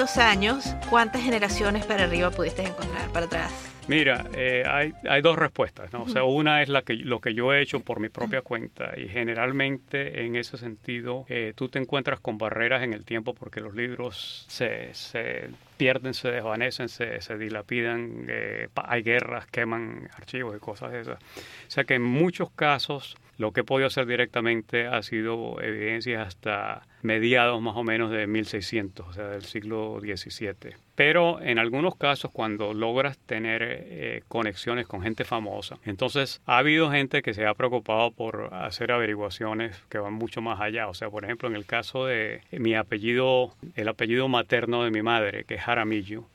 Años, 0.00 0.64
¿cuántas 0.88 1.22
generaciones 1.22 1.84
para 1.84 2.04
arriba 2.04 2.30
pudiste 2.30 2.62
encontrar, 2.62 3.10
para 3.12 3.26
atrás? 3.26 3.52
Mira, 3.86 4.24
eh, 4.34 4.64
hay, 4.66 4.94
hay, 5.06 5.20
dos 5.20 5.36
respuestas, 5.36 5.92
¿no? 5.92 6.04
O 6.04 6.08
sea, 6.08 6.24
una 6.24 6.62
es 6.62 6.70
la 6.70 6.80
que, 6.80 6.94
lo 6.94 7.20
que 7.20 7.34
yo 7.34 7.52
he 7.52 7.60
hecho 7.60 7.80
por 7.80 8.00
mi 8.00 8.08
propia 8.08 8.40
cuenta 8.40 8.92
y 8.96 9.08
generalmente 9.08 10.24
en 10.24 10.36
ese 10.36 10.56
sentido 10.56 11.26
eh, 11.28 11.52
tú 11.54 11.68
te 11.68 11.78
encuentras 11.78 12.18
con 12.18 12.38
barreras 12.38 12.82
en 12.82 12.94
el 12.94 13.04
tiempo 13.04 13.34
porque 13.34 13.60
los 13.60 13.74
libros 13.74 14.46
se, 14.48 14.94
se 14.94 15.50
pierden, 15.76 16.14
se 16.14 16.30
desvanecen, 16.30 16.88
se, 16.88 17.20
se 17.20 17.36
dilapidan, 17.36 18.24
eh, 18.28 18.68
hay 18.76 19.02
guerras, 19.02 19.46
queman 19.48 20.08
archivos 20.16 20.56
y 20.56 20.60
cosas 20.60 20.92
de 20.92 21.00
esas. 21.02 21.18
O 21.18 21.70
sea 21.70 21.84
que 21.84 21.94
en 21.96 22.02
muchos 22.02 22.50
casos 22.52 23.18
lo 23.40 23.52
que 23.52 23.62
he 23.62 23.64
podido 23.64 23.86
hacer 23.86 24.04
directamente 24.04 24.86
ha 24.86 25.02
sido 25.02 25.62
evidencias 25.62 26.28
hasta 26.28 26.82
mediados 27.00 27.62
más 27.62 27.74
o 27.74 27.82
menos 27.82 28.10
de 28.10 28.26
1600, 28.26 29.08
o 29.08 29.12
sea, 29.14 29.28
del 29.28 29.44
siglo 29.44 29.98
XVII. 29.98 30.76
Pero 30.94 31.40
en 31.40 31.58
algunos 31.58 31.96
casos, 31.96 32.30
cuando 32.30 32.74
logras 32.74 33.16
tener 33.16 33.62
eh, 33.62 34.22
conexiones 34.28 34.86
con 34.86 35.00
gente 35.00 35.24
famosa, 35.24 35.78
entonces 35.86 36.42
ha 36.44 36.58
habido 36.58 36.90
gente 36.90 37.22
que 37.22 37.32
se 37.32 37.46
ha 37.46 37.54
preocupado 37.54 38.10
por 38.10 38.52
hacer 38.52 38.92
averiguaciones 38.92 39.82
que 39.88 39.96
van 39.96 40.12
mucho 40.12 40.42
más 40.42 40.60
allá. 40.60 40.88
O 40.88 40.94
sea, 40.94 41.08
por 41.08 41.24
ejemplo, 41.24 41.48
en 41.48 41.56
el 41.56 41.64
caso 41.64 42.04
de 42.04 42.42
mi 42.52 42.74
apellido, 42.74 43.54
el 43.74 43.88
apellido 43.88 44.28
materno 44.28 44.84
de 44.84 44.90
mi 44.90 45.00
madre, 45.00 45.44
que 45.44 45.54
es 45.54 45.62
Jaramillo, 45.62 46.26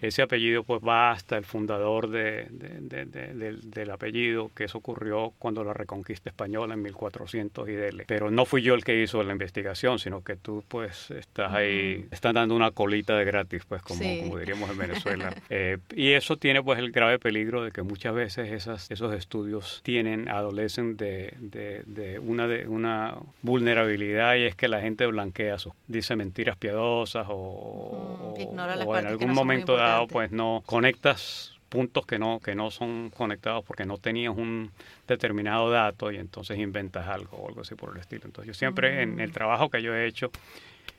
ese 0.00 0.22
apellido 0.22 0.64
pues 0.64 0.82
va 0.82 1.10
hasta 1.10 1.36
el 1.36 1.44
fundador 1.44 2.08
de, 2.08 2.46
del, 2.50 3.90
apellido, 3.90 4.50
que 4.54 4.64
eso 4.64 4.78
ocurrió 4.78 5.32
cuando 5.38 5.62
la 5.64 5.72
reconquista 5.72 6.30
española 6.30 6.74
en 6.74 6.82
1400 6.82 7.68
y 7.68 7.72
dele. 7.72 8.04
Pero 8.06 8.30
no 8.30 8.44
fui 8.44 8.62
yo 8.62 8.74
el 8.74 8.84
que 8.84 9.02
hizo 9.02 9.22
la 9.22 9.32
investigación, 9.32 9.98
sino 9.98 10.22
que 10.22 10.36
tú 10.36 10.64
pues 10.68 11.10
estás 11.10 11.52
ahí, 11.52 12.06
están 12.10 12.34
dando 12.34 12.56
una 12.56 12.70
colita 12.70 13.16
de 13.16 13.24
gratis, 13.24 13.62
pues 13.68 13.82
como, 13.82 14.00
como 14.22 14.38
diríamos 14.38 14.70
en 14.70 14.78
Venezuela. 14.78 15.34
Eh, 15.54 15.78
y 15.94 16.12
eso 16.12 16.36
tiene 16.38 16.62
pues 16.62 16.78
el 16.78 16.92
grave 16.92 17.18
peligro 17.18 17.62
de 17.62 17.72
que 17.72 17.82
muchas 17.82 18.14
veces 18.14 18.50
esas, 18.50 18.90
esos 18.90 19.12
estudios 19.14 19.80
tienen, 19.82 20.28
adolecen 20.28 20.96
de, 20.96 21.34
de, 21.40 22.18
una, 22.18 22.46
de 22.46 22.66
una 22.66 23.16
vulnerabilidad 23.42 24.36
y 24.36 24.44
es 24.44 24.54
que 24.54 24.68
la 24.68 24.80
gente 24.80 25.04
blanquea, 25.06 25.56
dice 25.88 26.16
mentiras 26.16 26.56
piadosas 26.56 27.26
o, 27.28 27.34
o 27.34 28.34
en 28.38 29.06
algún 29.06 29.34
momento 29.44 29.76
dado 29.76 30.06
pues 30.06 30.32
no 30.32 30.62
conectas 30.66 31.52
puntos 31.68 32.04
que 32.04 32.18
no 32.18 32.38
que 32.40 32.54
no 32.54 32.70
son 32.70 33.10
conectados 33.10 33.64
porque 33.64 33.86
no 33.86 33.96
tenías 33.96 34.36
un 34.36 34.70
determinado 35.08 35.70
dato 35.70 36.12
y 36.12 36.16
entonces 36.16 36.58
inventas 36.58 37.08
algo 37.08 37.38
o 37.38 37.48
algo 37.48 37.62
así 37.62 37.74
por 37.74 37.94
el 37.94 38.00
estilo. 38.00 38.22
Entonces 38.26 38.48
yo 38.48 38.54
siempre 38.54 39.02
en 39.02 39.20
el 39.20 39.30
mm. 39.30 39.32
trabajo 39.32 39.70
que 39.70 39.82
yo 39.82 39.94
he 39.94 40.06
hecho 40.06 40.30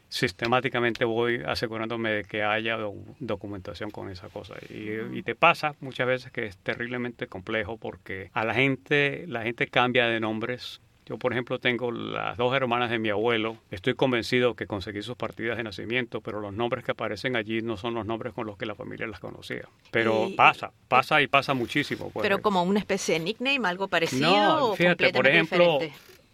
sistemáticamente 0.09 1.05
voy 1.05 1.41
asegurándome 1.45 2.11
de 2.11 2.23
que 2.23 2.43
haya 2.43 2.77
documentación 3.19 3.89
con 3.89 4.11
esa 4.11 4.29
cosa 4.29 4.53
y, 4.69 5.17
y, 5.17 5.23
te 5.23 5.33
pasa 5.33 5.73
muchas 5.79 6.05
veces 6.05 6.31
que 6.31 6.45
es 6.45 6.55
terriblemente 6.57 7.25
complejo 7.25 7.77
porque 7.77 8.29
a 8.33 8.45
la 8.45 8.53
gente 8.53 9.25
la 9.27 9.41
gente 9.41 9.65
cambia 9.65 10.05
de 10.05 10.19
nombres 10.19 10.81
yo, 11.05 11.17
por 11.17 11.33
ejemplo, 11.33 11.59
tengo 11.59 11.91
las 11.91 12.37
dos 12.37 12.55
hermanas 12.55 12.89
de 12.89 12.99
mi 12.99 13.09
abuelo. 13.09 13.57
Estoy 13.71 13.93
convencido 13.93 14.55
que 14.55 14.67
conseguí 14.67 15.01
sus 15.01 15.17
partidas 15.17 15.57
de 15.57 15.63
nacimiento, 15.63 16.21
pero 16.21 16.39
los 16.39 16.53
nombres 16.53 16.85
que 16.85 16.91
aparecen 16.91 17.35
allí 17.35 17.61
no 17.61 17.75
son 17.77 17.93
los 17.93 18.05
nombres 18.05 18.33
con 18.33 18.47
los 18.47 18.57
que 18.57 18.65
la 18.65 18.75
familia 18.75 19.07
las 19.07 19.19
conocía. 19.19 19.67
Pero 19.91 20.29
pasa, 20.37 20.71
pasa 20.87 21.21
y 21.21 21.27
pasa 21.27 21.53
muchísimo. 21.53 22.09
Pues. 22.09 22.23
Pero 22.23 22.41
como 22.41 22.63
una 22.63 22.79
especie 22.79 23.19
de 23.19 23.25
nickname, 23.25 23.67
algo 23.67 23.87
parecido. 23.87 24.29
No, 24.29 24.75
fíjate, 24.75 25.11
por 25.11 25.27
ejemplo, 25.27 25.79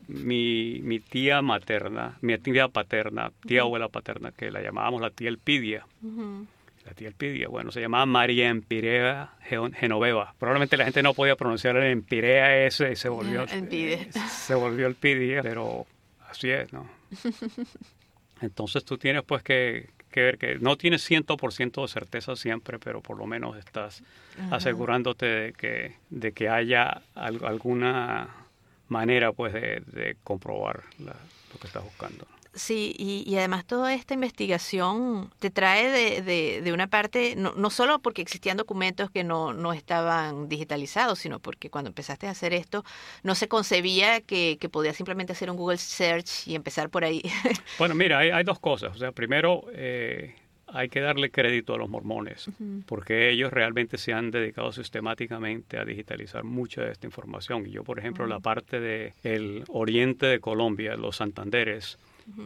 mi, 0.08 0.80
mi 0.84 1.00
tía 1.00 1.42
materna, 1.42 2.18
mi 2.22 2.38
tía 2.38 2.68
paterna, 2.68 3.32
tía 3.48 3.62
abuela 3.62 3.90
paterna, 3.90 4.32
que 4.32 4.52
la 4.52 4.62
llamábamos 4.62 5.02
la 5.02 5.10
tía 5.10 5.30
Elpidia. 5.30 5.86
La 6.90 6.96
tía 6.96 7.08
Elpidia, 7.10 7.48
bueno, 7.50 7.72
se 7.72 7.82
llamaba 7.82 8.08
María 8.08 8.50
Empirea 8.50 9.34
Genoveva. 9.76 10.34
Probablemente 10.40 10.76
la 10.76 10.86
gente 10.86 11.04
no 11.04 11.14
podía 11.14 11.36
pronunciar 11.36 11.78
el 11.78 11.84
Empirea 11.92 12.66
ese 12.66 12.92
y 12.92 12.96
se 12.96 13.10
volvió, 13.10 13.46
Empide. 13.52 14.12
se 14.12 14.56
volvió 14.56 14.88
Elpidia, 14.88 15.44
pero 15.44 15.86
así 16.32 16.50
es, 16.50 16.74
¿no? 16.74 16.90
Entonces 18.42 18.84
tú 18.86 18.98
tienes 18.98 19.22
pues 19.24 19.44
que, 19.44 19.90
que 20.12 20.22
ver 20.22 20.38
que 20.40 20.56
no 20.58 20.78
tienes 20.78 21.08
100% 21.08 21.82
de 21.84 21.88
certeza 21.88 22.36
siempre, 22.36 22.80
pero 22.80 23.02
por 23.02 23.18
lo 23.20 23.28
menos 23.28 23.56
estás 23.58 24.02
asegurándote 24.50 25.26
de 25.28 25.54
que, 25.54 25.96
de 26.10 26.32
que 26.32 26.50
haya 26.50 27.04
al- 27.14 27.46
alguna 27.46 28.30
manera 28.88 29.32
pues 29.32 29.54
de, 29.54 29.84
de 29.86 30.18
comprobar 30.24 30.82
la- 30.98 31.16
lo 31.54 31.60
que 31.60 31.68
estás 31.68 31.84
buscando. 31.84 32.26
Sí, 32.60 32.94
y, 32.98 33.24
y 33.26 33.38
además 33.38 33.64
toda 33.66 33.94
esta 33.94 34.14
investigación 34.14 35.32
te 35.40 35.50
trae 35.50 35.90
de, 35.90 36.22
de, 36.22 36.62
de 36.62 36.74
una 36.74 36.88
parte, 36.88 37.36
no, 37.38 37.54
no 37.56 37.70
solo 37.70 38.00
porque 38.00 38.22
existían 38.22 38.58
documentos 38.58 39.10
que 39.10 39.24
no, 39.24 39.54
no 39.54 39.72
estaban 39.72 40.50
digitalizados, 40.50 41.20
sino 41.20 41.40
porque 41.40 41.70
cuando 41.70 41.88
empezaste 41.88 42.28
a 42.28 42.32
hacer 42.32 42.54
esto 42.54 42.84
no 43.24 43.34
se 43.36 43.48
concebía 43.48 44.20
que, 44.20 44.58
que 44.60 44.68
podías 44.68 44.98
simplemente 44.98 45.32
hacer 45.32 45.50
un 45.50 45.56
Google 45.56 45.78
Search 45.78 46.50
y 46.50 46.56
empezar 46.56 46.90
por 46.90 47.06
ahí. 47.06 47.24
Bueno, 47.78 47.96
mira, 47.96 48.20
hay, 48.20 48.30
hay 48.30 48.44
dos 48.44 48.60
cosas. 48.60 48.94
O 48.94 49.00
sea, 49.00 49.14
primero 49.14 49.64
eh, 49.72 50.36
hay 50.68 50.90
que 50.90 51.00
darle 51.00 51.32
crédito 51.32 51.74
a 51.74 51.78
los 51.78 51.90
mormones, 51.90 52.50
porque 52.86 53.30
ellos 53.30 53.54
realmente 53.54 53.98
se 53.98 54.12
han 54.12 54.32
dedicado 54.32 54.74
sistemáticamente 54.74 55.78
a 55.78 55.86
digitalizar 55.86 56.44
mucha 56.44 56.82
de 56.82 56.92
esta 56.92 57.08
información. 57.08 57.66
Y 57.66 57.72
yo, 57.72 57.86
por 57.86 58.00
ejemplo, 58.00 58.28
la 58.28 58.42
parte 58.42 58.82
del 58.82 59.64
oriente 59.70 60.26
de 60.26 60.40
Colombia, 60.42 60.96
los 60.96 61.18
Santanderes, 61.18 61.98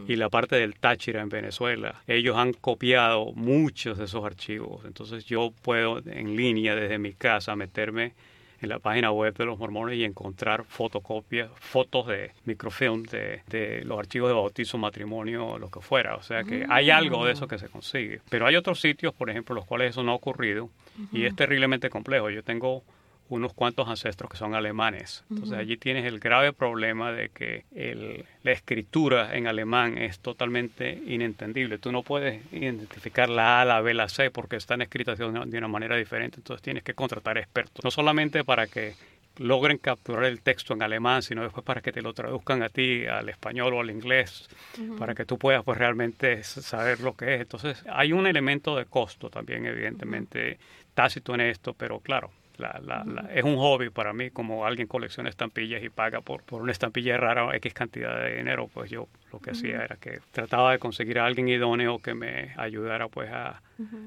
y 0.08 0.16
la 0.16 0.28
parte 0.28 0.56
del 0.56 0.74
Táchira 0.74 1.20
en 1.20 1.28
Venezuela, 1.28 2.02
ellos 2.06 2.36
han 2.36 2.52
copiado 2.52 3.32
muchos 3.34 3.98
de 3.98 4.04
esos 4.04 4.24
archivos. 4.24 4.84
Entonces 4.84 5.24
yo 5.24 5.52
puedo 5.62 5.98
en 6.06 6.36
línea 6.36 6.74
desde 6.74 6.98
mi 6.98 7.12
casa 7.12 7.56
meterme 7.56 8.14
en 8.60 8.68
la 8.70 8.78
página 8.78 9.12
web 9.12 9.36
de 9.36 9.44
los 9.44 9.58
mormones 9.58 9.96
y 9.96 10.04
encontrar 10.04 10.64
fotocopias, 10.64 11.50
fotos 11.60 12.06
de 12.06 12.32
microfilm 12.44 13.02
de, 13.04 13.42
de 13.48 13.84
los 13.84 13.98
archivos 13.98 14.30
de 14.30 14.34
bautizo, 14.34 14.78
matrimonio, 14.78 15.58
lo 15.58 15.70
que 15.70 15.80
fuera. 15.80 16.16
O 16.16 16.22
sea 16.22 16.44
que 16.44 16.66
hay 16.68 16.90
algo 16.90 17.24
de 17.26 17.32
eso 17.32 17.46
que 17.46 17.58
se 17.58 17.68
consigue. 17.68 18.20
Pero 18.30 18.46
hay 18.46 18.56
otros 18.56 18.80
sitios, 18.80 19.14
por 19.14 19.30
ejemplo, 19.30 19.54
los 19.54 19.66
cuales 19.66 19.90
eso 19.90 20.02
no 20.02 20.12
ha 20.12 20.14
ocurrido 20.14 20.70
y 21.12 21.24
es 21.24 21.36
terriblemente 21.36 21.90
complejo. 21.90 22.30
Yo 22.30 22.42
tengo 22.42 22.82
unos 23.30 23.54
cuantos 23.54 23.88
ancestros 23.88 24.30
que 24.30 24.36
son 24.36 24.54
alemanes. 24.54 25.24
Entonces 25.30 25.56
allí 25.58 25.76
tienes 25.76 26.04
el 26.04 26.20
grave 26.20 26.52
problema 26.52 27.10
de 27.12 27.30
que 27.30 27.64
el- 27.74 28.24
la 28.42 28.52
escritura 28.52 29.34
en 29.36 29.46
alemán 29.46 29.96
es 29.98 30.18
totalmente 30.20 31.00
inentendible. 31.06 31.78
Tú 31.78 31.90
no 31.90 32.02
puedes 32.02 32.42
identificar 32.52 33.28
la 33.30 33.62
A, 33.62 33.64
la 33.64 33.80
B, 33.80 33.94
la 33.94 34.08
C 34.08 34.30
porque 34.30 34.56
están 34.56 34.82
escritas 34.82 35.18
de 35.18 35.24
una, 35.24 35.46
de 35.46 35.56
una 35.58 35.68
manera 35.68 35.96
diferente. 35.96 36.36
Entonces 36.38 36.62
tienes 36.62 36.82
que 36.82 36.94
contratar 36.94 37.38
expertos. 37.38 37.82
No 37.84 37.90
solamente 37.90 38.44
para 38.44 38.66
que 38.66 38.94
logren 39.38 39.78
capturar 39.78 40.24
el 40.26 40.42
texto 40.42 40.74
en 40.74 40.82
alemán, 40.82 41.22
sino 41.22 41.42
después 41.42 41.64
para 41.64 41.80
que 41.80 41.90
te 41.90 42.02
lo 42.02 42.12
traduzcan 42.12 42.62
a 42.62 42.68
ti 42.68 43.04
al 43.06 43.28
español 43.28 43.74
o 43.74 43.80
al 43.80 43.90
inglés, 43.90 44.48
para 44.96 45.12
que 45.14 45.24
tú 45.24 45.38
puedas 45.38 45.64
pues 45.64 45.76
realmente 45.76 46.44
saber 46.44 47.00
lo 47.00 47.16
que 47.16 47.34
es. 47.36 47.40
Entonces 47.40 47.82
hay 47.90 48.12
un 48.12 48.26
elemento 48.28 48.76
de 48.76 48.84
costo 48.84 49.30
también, 49.30 49.66
evidentemente, 49.66 50.58
tácito 50.94 51.34
en 51.34 51.40
esto, 51.40 51.72
pero 51.72 51.98
claro, 51.98 52.30
la, 52.58 52.80
la- 52.84 53.04
la- 53.04 53.28
es 53.32 53.44
un 53.44 53.56
hobby 53.56 53.90
para 53.90 54.12
mí, 54.12 54.30
como 54.30 54.66
alguien 54.66 54.86
colecciona 54.88 55.28
estampillas 55.28 55.82
y 55.82 55.88
paga 55.90 56.20
por, 56.20 56.42
por 56.42 56.62
una 56.62 56.72
estampilla 56.72 57.16
rara 57.16 57.54
X 57.56 57.74
cantidad 57.74 58.18
de 58.22 58.36
dinero, 58.36 58.68
pues 58.72 58.90
yo 58.90 59.08
lo 59.32 59.40
que 59.40 59.50
hacía 59.50 59.82
era 59.84 59.96
que 59.96 60.20
trataba 60.30 60.72
de 60.72 60.78
conseguir 60.78 61.18
a 61.18 61.26
alguien 61.26 61.48
idóneo 61.48 61.98
que 61.98 62.14
me 62.14 62.52
ayudara 62.56 63.08
pues 63.08 63.30
a, 63.32 63.60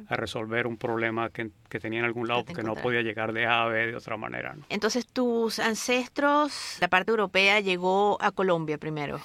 a 0.07 0.15
resolver 0.15 0.65
un 0.67 0.77
problema 0.77 1.29
que, 1.29 1.49
que 1.69 1.79
tenía 1.79 1.99
en 1.99 2.05
algún 2.05 2.27
lado 2.27 2.45
porque 2.45 2.63
no 2.63 2.75
podía 2.83 3.01
llegar 3.01 3.33
de 3.33 3.45
A 3.45 3.63
a 3.63 3.67
B 3.67 3.87
de 3.87 3.95
otra 3.95 4.15
manera. 4.17 4.53
¿no? 4.53 4.63
Entonces 4.69 5.05
tus 5.07 5.59
ancestros, 5.59 6.77
la 6.79 6.87
parte 6.87 7.11
europea 7.11 7.59
llegó 7.59 8.17
a 8.21 8.31
Colombia 8.31 8.77
primero. 8.77 9.19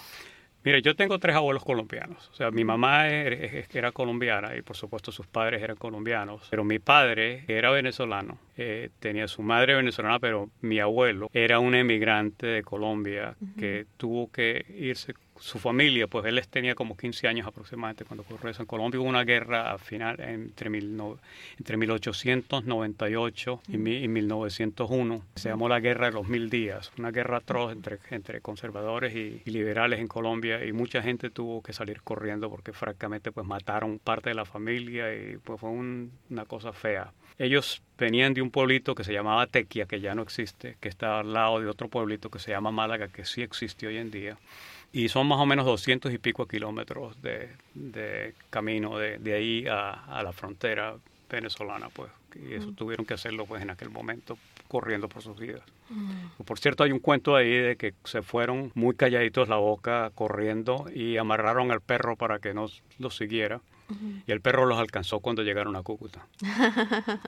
Mire, 0.65 0.81
yo 0.83 0.95
tengo 0.95 1.19
tres 1.19 1.35
abuelos 1.37 1.65
colombianos. 1.65 2.29
O 2.31 2.35
sea, 2.35 2.51
mi 2.51 2.65
mamá 2.65 3.09
er- 3.09 3.33
er- 3.33 3.67
era 3.75 3.91
colombiana 3.93 4.57
y 4.57 4.63
por 4.63 4.77
supuesto 4.77 5.11
sus 5.11 5.27
padres 5.27 5.61
eran 5.63 5.77
colombianos. 5.77 6.47
Pero 6.51 6.63
mi 6.65 6.79
padre, 6.79 7.45
era 7.49 7.71
venezolano, 7.71 8.39
eh, 8.57 8.91
tenía 9.01 9.27
su 9.29 9.43
madre 9.43 9.75
venezolana, 9.75 10.19
pero 10.21 10.51
mi 10.61 10.79
abuelo 10.79 11.29
era 11.33 11.59
un 11.59 11.75
emigrante 11.75 12.47
de 12.47 12.63
Colombia 12.63 13.35
que 13.59 13.87
tuvo 13.97 14.31
que 14.31 14.65
irse. 14.79 15.15
Su 15.41 15.59
familia, 15.59 16.07
pues 16.07 16.25
él 16.27 16.41
tenía 16.49 16.75
como 16.75 16.97
15 16.97 17.27
años 17.27 17.47
aproximadamente 17.47 18.05
cuando 18.05 18.23
ocurrió 18.23 18.51
eso. 18.51 18.63
En 18.63 18.67
Colombia 18.67 19.01
hubo 19.01 19.09
una 19.09 19.25
guerra 19.25 19.73
al 19.73 19.81
final 19.81 20.21
entre, 20.21 20.71
mil 20.71 20.97
no- 20.97 21.19
entre 21.59 21.77
1898 21.77 23.61
y, 23.69 23.77
mi- 23.79 23.97
y 24.05 24.09
1901. 24.09 25.23
Se 25.35 25.49
llamó 25.49 25.69
la 25.69 25.81
Guerra 25.81 26.07
de 26.07 26.13
los 26.13 26.29
Mil 26.29 26.49
Días, 26.51 26.93
una 26.99 27.11
guerra 27.11 27.39
atroz 27.39 27.73
entre, 28.11 28.41
conservadores 28.41 29.15
y, 29.15 29.43
liberales 29.51 30.01
en 30.01 30.07
Colombia 30.09 30.65
y 30.65 30.73
mucha 30.73 31.03
gente 31.03 31.29
tuvo 31.31 31.63
que 31.63 31.73
salir 31.73 32.03
corriendo 32.03 32.49
porque 32.49 32.73
francamente 32.73 33.33
pues 33.33 33.47
mataron 33.47 33.99
parte 33.99 34.31
de 34.31 34.35
la 34.35 34.45
familia 34.45 35.13
y 35.15 35.37
pues 35.39 35.61
fue 35.61 35.71
un- 35.71 36.13
una 36.31 36.45
cosa 36.45 36.73
fea. 36.73 37.13
Ellos 37.39 37.83
venían 37.99 38.35
de 38.35 38.43
un 38.43 38.51
pueblito 38.51 38.95
que 38.95 39.05
se 39.05 39.13
llamaba 39.13 39.47
Tequia, 39.47 39.87
que 39.87 40.01
ya 40.01 40.15
no 40.15 40.23
existe, 40.23 40.77
que 40.81 40.89
está 40.89 41.19
al 41.21 41.33
lado 41.33 41.61
de 41.61 41.67
otro 41.67 41.89
pueblito 41.89 42.31
que 42.31 42.39
se 42.39 42.51
llama 42.53 42.71
Málaga, 42.71 43.09
que 43.09 43.25
sí 43.25 43.43
existe 43.43 43.87
hoy 43.87 43.97
en 43.97 44.11
día. 44.11 44.37
Y 44.93 45.09
son 45.09 45.27
más 45.27 45.39
o 45.39 45.47
menos 45.47 45.65
200 45.65 46.13
y 46.13 46.19
pico 46.19 46.47
kilómetros 46.47 47.21
de, 47.23 47.51
de 47.75 48.35
camino 48.51 48.99
de, 48.99 49.19
de 49.19 49.35
ahí 49.35 49.67
a, 49.67 49.91
a 49.91 50.23
la 50.23 50.33
frontera 50.33 50.97
venezolana, 51.31 51.89
pues. 51.89 52.11
Y 52.35 52.55
eso 52.55 52.73
tuvieron 52.73 53.05
que 53.05 53.15
hacerlo 53.15 53.47
pues 53.47 53.63
en 53.63 53.71
aquel 53.71 53.91
momento, 53.91 54.39
corriendo 54.69 55.09
por 55.09 55.23
sus 55.23 55.39
vidas. 55.39 55.63
Por 56.45 56.59
cierto, 56.59 56.83
hay 56.83 56.93
un 56.93 56.99
cuento 56.99 57.37
ahí 57.37 57.51
de 57.51 57.77
que 57.77 57.95
se 58.05 58.23
fueron 58.23 58.73
muy 58.75 58.95
calladitos 58.95 59.49
la 59.49 59.57
boca, 59.57 60.11
corriendo, 60.15 60.87
y 60.95 61.19
amarraron 61.19 61.71
al 61.71 61.83
perro 61.83 62.17
para 62.17 62.39
que 62.39 62.55
no 62.55 62.67
los 62.99 63.17
siguiera. 63.17 63.61
Y 64.27 64.33
el 64.33 64.41
perro 64.41 64.65
los 64.65 64.79
alcanzó 64.79 65.21
cuando 65.21 65.43
llegaron 65.43 65.77
a 65.77 65.83
Cúcuta. 65.83 66.27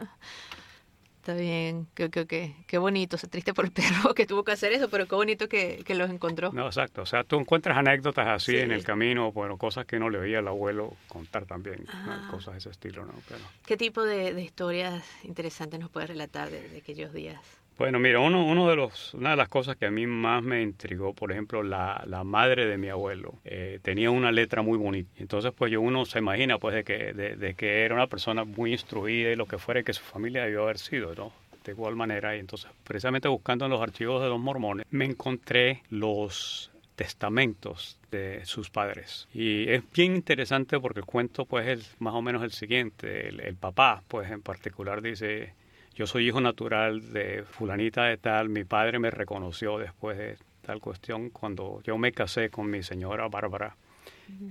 Está 1.25 1.33
bien, 1.41 1.87
qué, 1.95 2.11
qué, 2.11 2.27
qué, 2.27 2.55
qué 2.67 2.77
bonito, 2.77 3.17
se 3.17 3.29
triste 3.29 3.55
por 3.55 3.65
el 3.65 3.73
perro 3.73 4.13
que 4.15 4.27
tuvo 4.27 4.45
que 4.45 4.53
hacer 4.53 4.73
eso, 4.75 4.91
pero 4.91 5.07
qué 5.09 5.15
bonito 5.15 5.49
que, 5.49 5.83
que 5.83 5.95
los 5.95 6.11
encontró. 6.11 6.53
No, 6.53 6.67
exacto. 6.67 7.01
O 7.01 7.07
sea, 7.07 7.25
tú 7.25 7.41
encuentras 7.41 7.79
anécdotas 7.79 8.29
así 8.29 8.53
Sí. 8.53 8.59
en 8.59 8.73
el 8.73 8.85
camino, 8.85 9.33
bueno, 9.33 9.57
cosas 9.57 9.87
que 9.87 9.99
no 9.99 10.11
le 10.11 10.19
oía 10.19 10.41
al 10.41 10.49
abuelo 10.49 10.95
contar 11.09 11.47
también, 11.47 11.85
¿no? 11.87 11.91
Ah. 11.95 12.29
cosas 12.31 12.53
de 12.53 12.59
ese 12.59 12.69
estilo, 12.69 13.07
¿no? 13.07 13.15
Pero, 13.27 13.41
¿Qué 13.65 13.79
tipo 13.79 14.03
de, 14.03 14.35
de 14.35 14.43
historias 14.43 15.03
interesantes 15.23 15.81
nos 15.81 15.89
puedes 15.89 16.11
relatar 16.11 16.51
de, 16.51 16.69
de 16.69 16.77
aquellos 16.77 17.11
días? 17.15 17.41
Bueno, 17.77 17.99
mira, 17.99 18.21
uno, 18.21 18.69
de 18.69 18.77
los, 18.77 19.15
una 19.15 19.31
de 19.31 19.37
las 19.37 19.49
cosas 19.49 19.77
que 19.77 19.87
a 19.87 19.91
mí 19.91 20.07
más 20.07 20.43
me 20.45 20.63
intrigó, 20.63 21.13
por 21.13 21.33
ejemplo, 21.33 21.63
la, 21.63 22.05
la 22.07 22.23
madre 22.23 22.67
de 22.67 22.79
mi 22.79 22.89
abuelo 22.89 23.35
eh, 23.45 23.81
tenía 23.83 24.13
una 24.13 24.31
letra 24.31 24.63
muy 24.63 24.79
bonita. 24.79 25.11
Entonces, 25.19 25.53
pues 25.57 25.73
yo 25.73 25.81
uno 25.81 26.05
se 26.05 26.21
imagina, 26.21 26.59
pues, 26.59 26.77
de 26.77 26.85
que, 26.85 27.13
de, 27.13 27.55
que 27.55 27.85
era 27.85 27.95
una 27.97 28.07
persona 28.07 28.45
muy 28.45 28.73
instruida 28.73 29.33
y 29.33 29.37
lo 29.37 29.47
que 29.47 29.59
fuera 29.59 29.83
que 29.83 29.93
su 29.93 30.03
familia 30.03 30.45
debió 30.45 30.63
haber 30.63 30.79
sido, 30.79 31.15
¿no? 31.17 31.33
De 31.65 31.73
igual 31.73 31.97
manera, 31.97 32.37
y 32.37 32.41
entonces, 32.41 32.71
precisamente 32.85 33.27
buscando 33.27 33.65
en 33.65 33.73
los 33.73 33.81
archivos 33.81 34.23
de 34.23 34.29
los 34.29 34.39
mormones, 34.39 34.87
me 34.91 35.07
encontré 35.07 35.83
los 35.91 36.71
testamentos 36.95 37.99
de 38.13 38.45
sus 38.45 38.71
padres. 38.71 39.27
Y 39.35 39.69
es 39.69 39.83
bien 39.93 40.15
interesante 40.15 40.79
porque 40.79 41.01
el 41.01 41.07
cuento 41.07 41.45
pues 41.45 41.67
es 41.67 41.97
más 41.99 42.15
o 42.15 42.23
menos 42.23 42.45
el 42.45 42.53
siguiente. 42.53 43.29
El 43.29 43.57
papá 43.57 44.03
pues 44.07 44.31
en 44.31 44.43
particular 44.43 45.03
dice, 45.03 45.55
yo 45.95 46.07
soy 46.07 46.27
hijo 46.29 46.41
natural 46.41 47.13
de 47.13 47.45
fulanita 47.45 48.05
de 48.05 48.17
tal, 48.17 48.49
mi 48.49 48.65
padre 48.65 48.99
me 48.99 49.11
reconoció 49.11 49.79
después 49.79 50.17
de 50.19 50.37
tal 50.63 50.81
cuestión 50.81 51.31
cuando 51.31 51.81
yo 51.85 51.99
me 51.99 52.13
casé 52.13 52.51
con 52.51 52.71
mi 52.71 52.83
señora 52.83 53.29
Bárbara. 53.29 53.77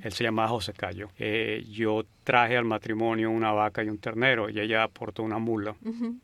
Él 0.03 0.13
se 0.13 0.23
llamaba 0.23 0.49
José 0.49 0.73
Cayo. 0.73 1.09
Eh, 1.17 1.65
yo 1.71 2.05
traje 2.23 2.55
al 2.57 2.63
matrimonio 2.65 3.31
una 3.31 3.51
vaca 3.51 3.83
y 3.83 3.89
un 3.89 3.97
ternero 3.97 4.47
y 4.47 4.59
ella 4.59 4.83
aportó 4.83 5.23
una 5.23 5.39
mula. 5.39 5.75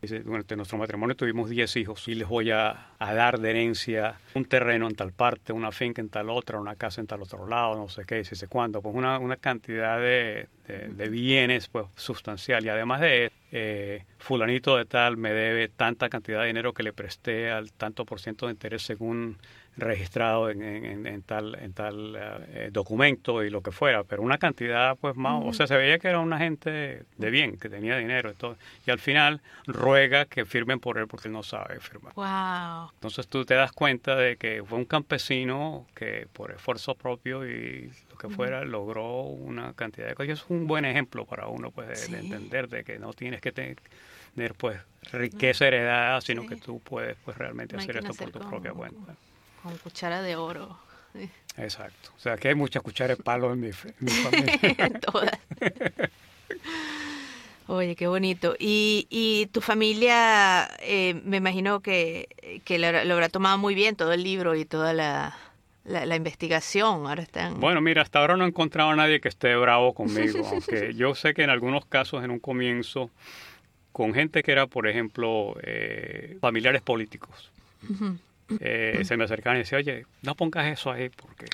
Dice, 0.01 0.19
durante 0.19 0.55
nuestro 0.55 0.77
matrimonio 0.77 1.15
tuvimos 1.15 1.49
10 1.49 1.75
hijos 1.77 2.07
y 2.07 2.13
les 2.13 2.27
voy 2.27 2.51
a, 2.51 2.89
a 2.99 3.13
dar 3.15 3.39
de 3.39 3.49
herencia 3.49 4.19
un 4.35 4.45
terreno 4.45 4.87
en 4.87 4.93
tal 4.95 5.13
parte, 5.13 5.51
una 5.51 5.71
finca 5.71 5.99
en 5.99 6.09
tal 6.09 6.29
otra, 6.29 6.59
una 6.59 6.75
casa 6.75 7.01
en 7.01 7.07
tal 7.07 7.23
otro 7.23 7.47
lado, 7.47 7.75
no 7.75 7.89
sé 7.89 8.03
qué, 8.05 8.19
no 8.19 8.23
sé 8.23 8.47
cuánto. 8.47 8.83
Pues 8.83 8.93
una, 8.95 9.17
una 9.17 9.35
cantidad 9.37 9.97
de, 9.97 10.47
de- 10.67 10.89
de 10.89 11.09
bienes 11.09 11.67
pues 11.69 11.87
sustancial. 11.95 12.63
Y 12.63 12.69
además 12.69 13.01
de 13.01 13.31
eh, 13.51 14.05
fulanito 14.17 14.77
de 14.77 14.85
tal 14.85 15.17
me 15.17 15.31
debe 15.31 15.69
tanta 15.69 16.09
cantidad 16.09 16.41
de 16.41 16.47
dinero 16.47 16.73
que 16.73 16.83
le 16.83 16.93
presté 16.93 17.49
al 17.49 17.71
tanto 17.71 18.05
por 18.05 18.19
ciento 18.19 18.45
de 18.45 18.53
interés 18.53 18.83
según 18.83 19.37
registrado 19.79 20.49
en, 20.49 20.61
en- 20.63 21.05
en 21.07 21.21
tal, 21.23 21.55
en 21.61 21.73
tal 21.73 22.15
eh, 22.17 22.69
documento 22.71 23.43
y 23.43 23.49
lo 23.49 23.61
que 23.61 23.71
fuera, 23.71 24.03
pero 24.03 24.21
una 24.21 24.37
cantidad 24.37 24.97
pues 24.97 25.15
más, 25.15 25.41
o 25.45 25.53
sea, 25.53 25.67
se 25.67 25.75
veía 25.77 25.99
que 25.99 26.07
era 26.07 26.19
una 26.19 26.37
gente 26.37 27.03
de 27.17 27.29
bien, 27.29 27.57
que 27.57 27.69
tenía 27.69 27.97
dinero 27.97 28.31
y 28.31 28.33
todo, 28.35 28.57
y 28.85 28.91
al 28.91 28.99
final 28.99 29.41
ruega 29.65 30.25
que 30.25 30.45
firmen 30.45 30.79
por 30.79 30.97
él 30.97 31.07
porque 31.07 31.27
él 31.27 31.33
no 31.33 31.43
sabe 31.43 31.79
firmar. 31.79 32.13
Wow. 32.15 32.91
Entonces 32.95 33.27
tú 33.27 33.45
te 33.45 33.53
das 33.55 33.71
cuenta 33.71 34.15
de 34.15 34.37
que 34.37 34.63
fue 34.65 34.77
un 34.77 34.85
campesino 34.85 35.85
que 35.95 36.27
por 36.33 36.51
esfuerzo 36.51 36.95
propio 36.95 37.47
y 37.47 37.91
lo 38.11 38.17
que 38.17 38.29
fuera 38.29 38.63
logró 38.65 39.21
una 39.23 39.73
cantidad 39.73 40.07
de 40.07 40.15
cosas. 40.15 40.29
Y 40.29 40.31
es 40.33 40.45
un 40.49 40.67
buen 40.67 40.85
ejemplo 40.85 41.25
para 41.25 41.47
uno 41.47 41.71
pues 41.71 42.09
de, 42.09 42.17
entender 42.19 42.67
de 42.69 42.83
que 42.83 42.99
no 42.99 43.13
tienes 43.13 43.41
que 43.41 43.51
tener 43.51 43.77
pues 44.57 44.79
riqueza 45.11 45.67
heredada, 45.67 46.21
sino 46.21 46.41
Sí. 46.43 46.47
que 46.49 46.55
tú 46.57 46.79
puedes 46.81 47.17
pues 47.25 47.37
realmente 47.37 47.75
hacer 47.77 47.97
esto 47.97 48.13
por 48.13 48.31
tu 48.31 48.39
propia 48.39 48.71
cuenta. 48.73 49.15
Con 49.63 49.77
cuchara 49.77 50.21
de 50.21 50.35
oro. 50.35 50.77
Exacto. 51.57 52.11
O 52.17 52.19
sea, 52.19 52.37
que 52.37 52.49
hay 52.49 52.55
muchas 52.55 52.81
cucharas 52.83 53.17
de 53.17 53.23
palo 53.23 53.51
en 53.53 53.59
mi, 53.59 53.67
en 53.67 53.73
mi 53.99 54.11
familia. 54.23 54.59
Todas. 55.01 55.31
Oye, 57.67 57.95
qué 57.95 58.07
bonito. 58.07 58.55
Y, 58.57 59.05
y 59.11 59.45
tu 59.47 59.61
familia, 59.61 60.67
eh, 60.79 61.21
me 61.23 61.37
imagino 61.37 61.81
que, 61.81 62.27
que 62.65 62.79
lo, 62.79 62.87
habrá- 62.87 63.03
lo 63.05 63.13
habrá 63.13 63.29
tomado 63.29 63.57
muy 63.59 63.75
bien 63.75 63.95
todo 63.95 64.11
el 64.11 64.23
libro 64.23 64.55
y 64.55 64.65
toda 64.65 64.91
la, 64.93 65.37
la, 65.83 66.05
la 66.07 66.15
investigación. 66.15 67.05
Ahora 67.05 67.21
están. 67.21 67.59
Bueno, 67.59 67.79
mira, 67.79 68.01
hasta 68.01 68.19
ahora 68.19 68.37
no 68.37 68.45
he 68.45 68.47
encontrado 68.47 68.89
a 68.89 68.95
nadie 68.95 69.21
que 69.21 69.27
esté 69.29 69.55
bravo 69.55 69.93
conmigo, 69.93 70.47
aunque 70.51 70.95
yo 70.95 71.13
sé 71.13 71.35
que 71.35 71.43
en 71.43 71.51
algunos 71.51 71.85
casos, 71.85 72.23
en 72.23 72.31
un 72.31 72.39
comienzo, 72.39 73.11
con 73.91 74.15
gente 74.15 74.41
que 74.41 74.51
era, 74.51 74.65
por 74.65 74.87
ejemplo, 74.87 75.55
eh, 75.61 76.37
familiares 76.41 76.81
políticos, 76.81 77.51
eh, 78.59 79.01
se 79.03 79.17
me 79.17 79.23
acercaban 79.25 79.57
y 79.57 79.59
decían, 79.61 79.79
oye, 79.79 80.05
no 80.23 80.35
pongas 80.35 80.65
eso 80.71 80.91
ahí, 80.91 81.09
porque... 81.09 81.45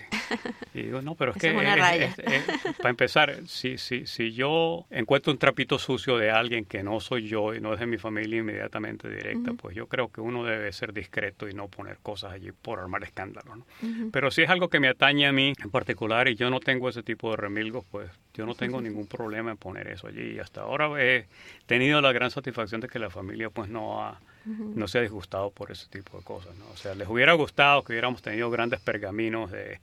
Y 0.74 0.84
digo, 0.84 1.02
no, 1.02 1.16
pero 1.16 1.32
es 1.32 1.38
que... 1.42 1.50
es 1.50 1.56
una 1.56 1.74
es- 1.76 1.80
raya. 1.80 2.06
es- 2.06 2.20
es- 2.20 2.76
para 2.78 2.90
empezar, 2.90 3.36
si, 3.48 3.78
si, 3.78 4.06
si 4.08 4.34
yo 4.34 4.86
encuentro 4.90 5.32
un 5.32 5.38
trapito 5.40 5.78
sucio 5.80 6.18
de 6.18 6.32
alguien 6.32 6.66
que 6.66 6.84
no 6.84 7.00
soy 7.00 7.28
yo 7.28 7.54
y 7.54 7.62
no 7.62 7.74
es 7.74 7.80
de 7.80 7.86
mi 7.86 7.98
familia 7.98 8.40
inmediatamente 8.40 9.10
directa, 9.10 9.54
pues 9.54 9.76
yo 9.76 9.88
creo 9.88 10.12
que 10.12 10.22
uno 10.22 10.44
debe 10.44 10.72
ser 10.74 10.94
discreto 10.94 11.48
y 11.48 11.54
no 11.54 11.68
poner 11.68 11.98
cosas 11.98 12.34
allí 12.34 12.52
por 12.52 12.80
armar 12.80 13.04
escándalo, 13.04 13.56
¿no? 13.56 13.66
Pero 14.12 14.32
si 14.32 14.42
es 14.44 14.50
algo 14.50 14.70
que 14.70 14.80
me 14.80 14.88
atañe 14.88 15.28
a 15.28 15.32
mí 15.32 15.54
en 15.64 15.70
particular 15.70 16.28
y 16.28 16.36
yo 16.36 16.50
no 16.50 16.60
tengo 16.60 16.90
ese 16.90 17.04
tipo 17.04 17.32
de 17.32 17.38
remilgos, 17.38 17.86
pues 17.92 18.10
yo 18.34 18.46
no 18.46 18.56
tengo 18.56 18.82
ningún 18.82 19.08
problema 19.08 19.52
en 19.52 19.58
poner 19.58 19.88
eso 19.88 20.08
allí. 20.08 20.34
Y 20.34 20.40
hasta 20.40 20.62
ahora 20.62 20.90
he 21.02 21.26
tenido 21.68 22.02
la 22.02 22.12
gran 22.12 22.32
satisfacción 22.32 22.82
de 22.82 22.88
que 22.88 23.00
la 23.00 23.10
familia 23.10 23.50
pues 23.50 23.70
no 23.70 24.04
ha, 24.04 24.20
no 24.46 24.88
se 24.88 25.00
ha 25.00 25.02
disgustado 25.02 25.50
por 25.52 25.72
ese 25.72 25.88
tipo 25.90 26.18
de 26.18 26.24
cosas, 26.24 26.56
¿no? 26.56 26.66
O 26.74 26.78
sea, 26.78 26.96
les 26.96 27.08
hubiera 27.08 27.34
gustado 27.34 27.84
que 27.84 27.94
hubiéramos 27.94 28.22
tenido 28.22 28.50
grandes 28.50 28.80
pergaminos 28.80 29.52
de, 29.52 29.80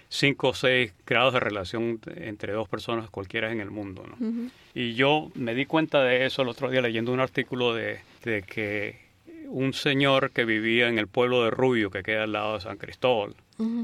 cinco 0.08 0.50
o 0.50 0.54
seis 0.54 0.92
grados 1.04 1.34
de 1.34 1.40
relación 1.40 2.00
entre 2.16 2.52
dos 2.52 2.68
personas 2.68 3.10
cualquiera 3.10 3.50
en 3.50 3.60
el 3.60 3.70
mundo. 3.70 4.04
¿no? 4.06 4.50
Y 4.72 4.94
yo 4.94 5.30
me 5.34 5.54
di 5.54 5.66
cuenta 5.66 6.02
de 6.04 6.26
eso 6.26 6.42
el 6.42 6.48
otro 6.48 6.70
día 6.70 6.80
leyendo 6.80 7.12
un 7.12 7.20
artículo 7.20 7.74
de, 7.74 7.98
de 8.24 8.42
que 8.42 9.00
un 9.46 9.74
señor 9.74 10.30
que 10.30 10.44
vivía 10.44 10.88
en 10.88 10.98
el 10.98 11.08
pueblo 11.08 11.44
de 11.44 11.50
Rubio, 11.50 11.90
que 11.90 12.02
queda 12.02 12.22
al 12.22 12.32
lado 12.32 12.54
de 12.54 12.60
San 12.60 12.78
Cristóbal, 12.78 13.34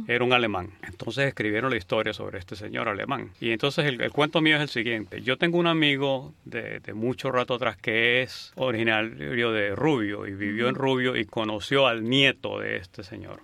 era 0.06 0.24
un 0.24 0.32
alemán. 0.32 0.70
Entonces 0.86 1.28
escribieron 1.28 1.70
la 1.70 1.76
historia 1.76 2.12
sobre 2.12 2.38
este 2.38 2.56
señor 2.56 2.88
alemán. 2.88 3.30
Y 3.40 3.50
entonces 3.50 3.86
el, 3.86 4.00
el 4.00 4.10
cuento 4.10 4.40
mío 4.40 4.56
es 4.56 4.62
el 4.62 4.68
siguiente. 4.68 5.22
Yo 5.22 5.36
tengo 5.36 5.58
un 5.58 5.66
amigo 5.66 6.34
de, 6.44 6.80
de 6.80 6.94
mucho 6.94 7.30
rato 7.30 7.54
atrás 7.54 7.76
que 7.76 8.22
es 8.22 8.52
originario 8.56 9.52
de 9.52 9.74
Rubio 9.74 10.26
y 10.26 10.32
vivió 10.32 10.68
en 10.68 10.74
Rubio 10.74 11.16
y 11.16 11.24
conoció 11.24 11.86
al 11.86 12.04
nieto 12.08 12.60
de 12.60 12.76
este 12.76 13.02
señor. 13.02 13.40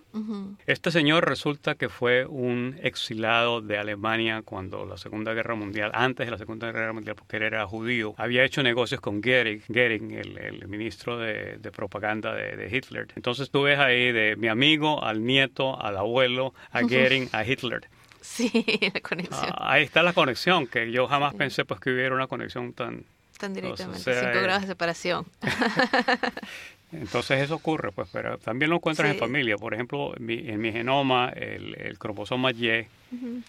Este 0.67 0.93
señor 0.93 1.29
resulta 1.29 1.75
que 1.75 1.89
fue 1.89 2.25
un 2.25 2.77
exilado 2.81 3.61
de 3.61 3.79
Alemania 3.79 4.43
cuando 4.43 4.87
la 4.87 4.97
Segunda 4.97 5.35
Guerra 5.35 5.57
Mundial, 5.57 5.91
antes 5.93 6.27
de 6.27 6.31
la 6.31 6.39
Segunda 6.39 6.71
Guerra 6.71 6.93
Mundial, 6.93 7.17
porque 7.17 7.39
él 7.39 7.43
era 7.43 7.67
judío, 7.67 8.15
había 8.17 8.45
hecho 8.45 8.63
negocios 8.63 9.01
con 9.01 9.21
Goering, 9.21 9.63
Goering 9.69 10.13
el, 10.13 10.39
el 10.39 10.69
ministro 10.69 11.19
de, 11.19 11.59
de 11.59 11.73
propaganda 11.73 12.33
de, 12.33 12.57
de 12.57 12.77
Hitler. 12.77 13.09
Entonces 13.17 13.51
tú 13.51 13.63
ves 13.63 13.81
ahí 13.81 14.13
de 14.13 14.37
mi 14.37 14.47
amigo 14.47 15.03
al 15.03 15.25
nieto, 15.25 15.81
al 15.83 15.97
abuelo, 15.97 16.24
a 16.71 16.83
Goering, 16.83 17.29
a 17.33 17.45
Hitler. 17.45 17.89
Sí, 18.21 18.51
la 18.95 19.01
conexión. 19.01 19.51
Ah, 19.51 19.73
ahí 19.73 19.85
está 19.85 20.03
la 20.03 20.13
conexión, 20.13 20.67
que 20.67 20.91
yo 20.91 21.07
jamás 21.07 21.35
pensé 21.35 21.65
pues 21.65 21.81
que 21.81 21.91
hubiera 21.91 22.15
una 22.15 22.27
conexión 22.27 22.73
tan... 22.73 23.05
Tan 23.39 23.53
directamente, 23.53 23.99
o 24.01 24.15
sea, 24.15 24.21
cinco 24.23 24.39
eh, 24.39 24.43
grados 24.43 24.63
de 24.63 24.69
separación. 24.69 25.27
Entonces 26.93 27.43
eso 27.43 27.57
ocurre, 27.57 27.91
pues, 27.93 28.09
pero 28.13 28.39
también 28.39 28.71
lo 28.71 28.77
encuentras 28.77 29.11
en 29.13 29.19
familia. 29.19 29.57
Por 29.57 29.75
ejemplo, 29.75 30.17
en 30.17 30.27
mi, 30.27 30.49
en 30.49 30.61
mi 30.61 30.73
genoma, 30.73 31.31
el, 31.31 31.75
el 31.75 31.99
cromosoma 31.99 32.53
Y, 32.53 32.87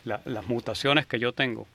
la- 0.04 0.22
las 0.26 0.48
mutaciones 0.48 1.06
que 1.06 1.20
yo 1.20 1.32
tengo 1.32 1.68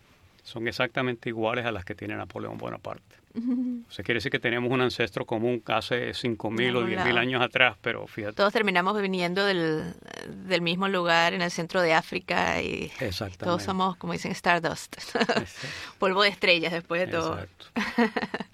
son 0.43 0.69
exactamente 0.69 1.29
iguales 1.29 1.67
a 1.67 1.73
las 1.73 1.85
que 1.85 1.95
tiene 1.95 2.17
Napoleón 2.17 2.59
Bonaparte. 2.59 3.17
O 3.91 3.93
sea, 3.93 4.05
quiere 4.05 4.19
decir 4.19 4.31
que 4.31 4.39
tenemos 4.39 4.71
un 4.71 4.81
ancestro 4.81 5.25
común 5.25 5.63
hace 5.67 6.11
5.000 6.11 6.75
o 6.75 6.79
algún 6.79 6.91
10.000 6.93 6.97
lado. 6.97 7.19
años 7.19 7.43
atrás, 7.43 7.77
pero 7.81 8.07
fíjate. 8.07 8.35
Todos 8.35 8.53
terminamos 8.53 9.01
viniendo 9.01 9.45
del, 9.45 9.95
del 10.47 10.61
mismo 10.63 10.89
lugar 10.89 11.35
en 11.35 11.43
el 11.43 11.51
centro 11.51 11.81
de 11.83 11.93
África 11.93 12.61
y 12.63 12.91
todos 13.39 13.63
somos, 13.63 13.97
como 13.97 14.13
dicen, 14.13 14.31
Stardust. 14.33 14.97
Polvo 15.99 16.23
de 16.23 16.29
estrellas 16.29 16.73
después 16.73 17.01
de 17.01 17.07
todo. 17.09 17.39
Exacto. 17.41 17.67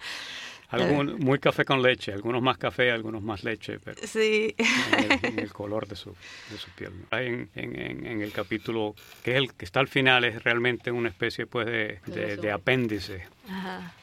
Algún, 0.70 1.18
muy 1.20 1.38
café 1.38 1.64
con 1.64 1.81
leche, 1.83 2.12
algunos 2.12 2.42
más 2.42 2.59
café, 2.59 2.90
algunos 2.90 3.22
más 3.22 3.44
leche, 3.44 3.79
pero 3.79 4.00
Sí. 4.07 4.55
en 4.59 5.05
el, 5.05 5.24
en 5.24 5.38
el 5.38 5.52
color 5.52 5.87
de 5.87 5.94
su, 5.96 6.11
de 6.50 6.59
su 6.59 6.70
piel. 6.72 6.92
En, 7.12 7.48
en- 7.55 8.07
en- 8.07 8.22
el 8.22 8.33
capítulo 8.33 8.94
que 9.22 9.33
es 9.33 9.37
el 9.38 9.55
que 9.55 9.64
está 9.64 9.81
al 9.81 9.88
final 9.88 10.24
es 10.24 10.42
realmente 10.42 10.90
una 10.90 11.09
especie 11.09 11.46
pues 11.46 11.66
de, 11.66 12.00
de- 12.07 12.37
de 12.37 12.50
apéndice, 12.52 13.26
Ajá. 13.48 13.94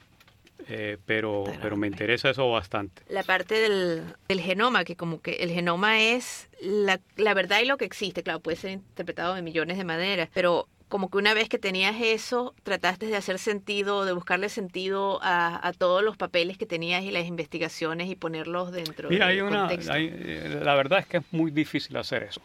eh, 0.69 0.97
pero, 1.06 1.43
Pero 1.45 1.60
pero 1.62 1.76
me 1.76 1.82
me- 1.82 1.88
interesa 1.88 2.30
eso 2.30 2.49
bastante. 2.49 3.02
La 3.10 3.23
parte 3.23 3.56
del, 3.56 4.04
del 4.30 4.39
genoma, 4.39 4.86
que 4.86 4.95
como 4.95 5.21
que 5.21 5.34
el 5.43 5.49
genoma 5.52 5.99
es 5.99 6.49
la, 6.62 6.99
la 7.17 7.34
verdad 7.34 7.60
y 7.62 7.65
lo 7.65 7.78
que 7.78 7.86
existe. 7.86 8.23
Claro, 8.23 8.39
puede 8.39 8.56
ser 8.58 8.71
interpretado 8.71 9.36
de 9.36 9.41
millones 9.41 9.78
de 9.78 9.84
maneras, 9.84 10.30
pero 10.34 10.67
como 10.89 11.10
que 11.10 11.17
una 11.17 11.34
vez 11.34 11.50
que 11.50 11.58
tenías 11.58 11.96
eso, 12.00 12.54
trataste 12.63 13.08
de 13.08 13.15
hacer 13.15 13.39
sentido, 13.39 14.06
de 14.06 14.13
buscarle 14.13 14.50
sentido 14.50 15.19
a, 15.24 15.67
a 15.67 15.74
todos 15.74 16.04
los 16.04 16.17
papeles 16.17 16.58
que 16.58 16.65
tenías 16.65 17.04
y 17.04 17.12
las 17.12 17.26
investigaciones 17.26 18.10
y 18.10 18.15
ponerlos 18.15 18.72
dentro 18.72 19.10
Mira, 19.10 19.28
del 19.28 19.38
hay 19.38 19.41
una, 19.41 19.60
contexto. 19.62 19.91
hay, 19.93 20.12
eh, 20.13 20.60
la 20.63 20.76
verdad 20.76 21.00
es 21.00 21.08
que 21.08 21.17
es 21.17 21.24
muy 21.32 21.52
difícil 21.52 21.98
hacer 21.98 22.24
eso. 22.24 22.41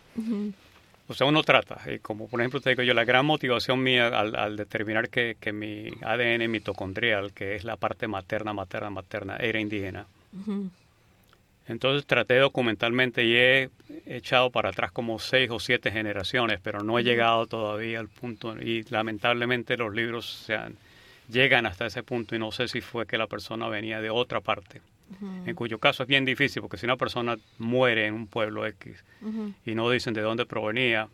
o 1.07 1.15
sea, 1.15 1.27
uno 1.27 1.43
trata, 1.43 1.81
y 1.93 1.99
como 1.99 2.29
por 2.29 2.41
ejemplo 2.41 2.61
te 2.61 2.71
digo 2.71 2.83
yo, 2.83 2.95
la 2.95 3.05
gran 3.05 3.27
motivación 3.27 3.83
mía 3.83 4.09
al, 4.09 4.57
determinar 4.57 5.09
que, 5.09 5.37
que, 5.41 5.53
mi 5.53 5.91
ADN 6.03 6.51
mitocondrial, 6.51 7.33
que 7.33 7.55
es 7.55 7.65
la 7.65 7.77
parte 7.77 8.09
materna, 8.09 8.53
materna, 8.53 8.91
materna, 8.91 9.37
era 9.37 9.61
indígena. 9.61 10.07
Entonces 11.69 12.07
traté 12.07 12.37
documentalmente 12.39 13.25
y 13.25 13.37
he 13.37 13.71
echado 14.07 14.51
para 14.51 14.71
atrás 14.71 14.91
como 14.91 15.19
seis 15.19 15.51
o 15.51 15.61
siete 15.61 15.91
generaciones, 15.91 16.61
pero 16.63 16.81
no 16.83 16.99
he 16.99 17.05
llegado 17.05 17.47
todavía 17.47 18.01
al 18.01 18.09
punto 18.09 18.59
y 18.61 18.85
lamentablemente 18.91 19.77
los 19.77 19.95
libros 19.95 20.45
se 20.47 20.59
llegan 21.29 21.67
hasta 21.67 21.87
ese 21.87 22.03
punto 22.03 22.35
y 22.35 22.39
no 22.39 22.51
sé 22.53 22.69
si 22.69 22.81
fue 22.81 23.07
que 23.07 23.19
la 23.19 23.27
persona 23.27 23.69
venía 23.69 24.01
de 24.01 24.09
otra 24.11 24.41
parte 24.41 24.81
en 25.47 25.55
cuyo 25.55 25.79
caso 25.79 26.03
es 26.03 26.09
bien 26.09 26.25
difícil 26.25 26.63
porque 26.63 26.77
si 26.77 26.87
una 26.87 26.97
persona 26.97 27.37
muere 27.59 28.07
en 28.07 28.15
un 28.15 28.27
pueblo 28.27 28.67
X 28.67 29.03
y 29.65 29.75
no 29.75 29.91
dicen 29.91 30.15
de 30.15 30.21
dónde 30.21 30.47
provenía 30.47 31.09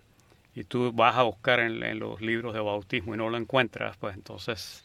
y 0.55 0.65
tú 0.65 0.93
vas 0.93 1.17
a 1.17 1.23
buscar 1.23 1.61
en, 1.61 1.99
los 1.99 2.21
libros 2.21 2.55
de 2.55 2.61
bautismo 2.61 3.15
y 3.15 3.19
no 3.19 3.29
lo 3.29 3.37
encuentras, 3.37 3.97
pues 3.97 4.15
entonces... 4.15 4.85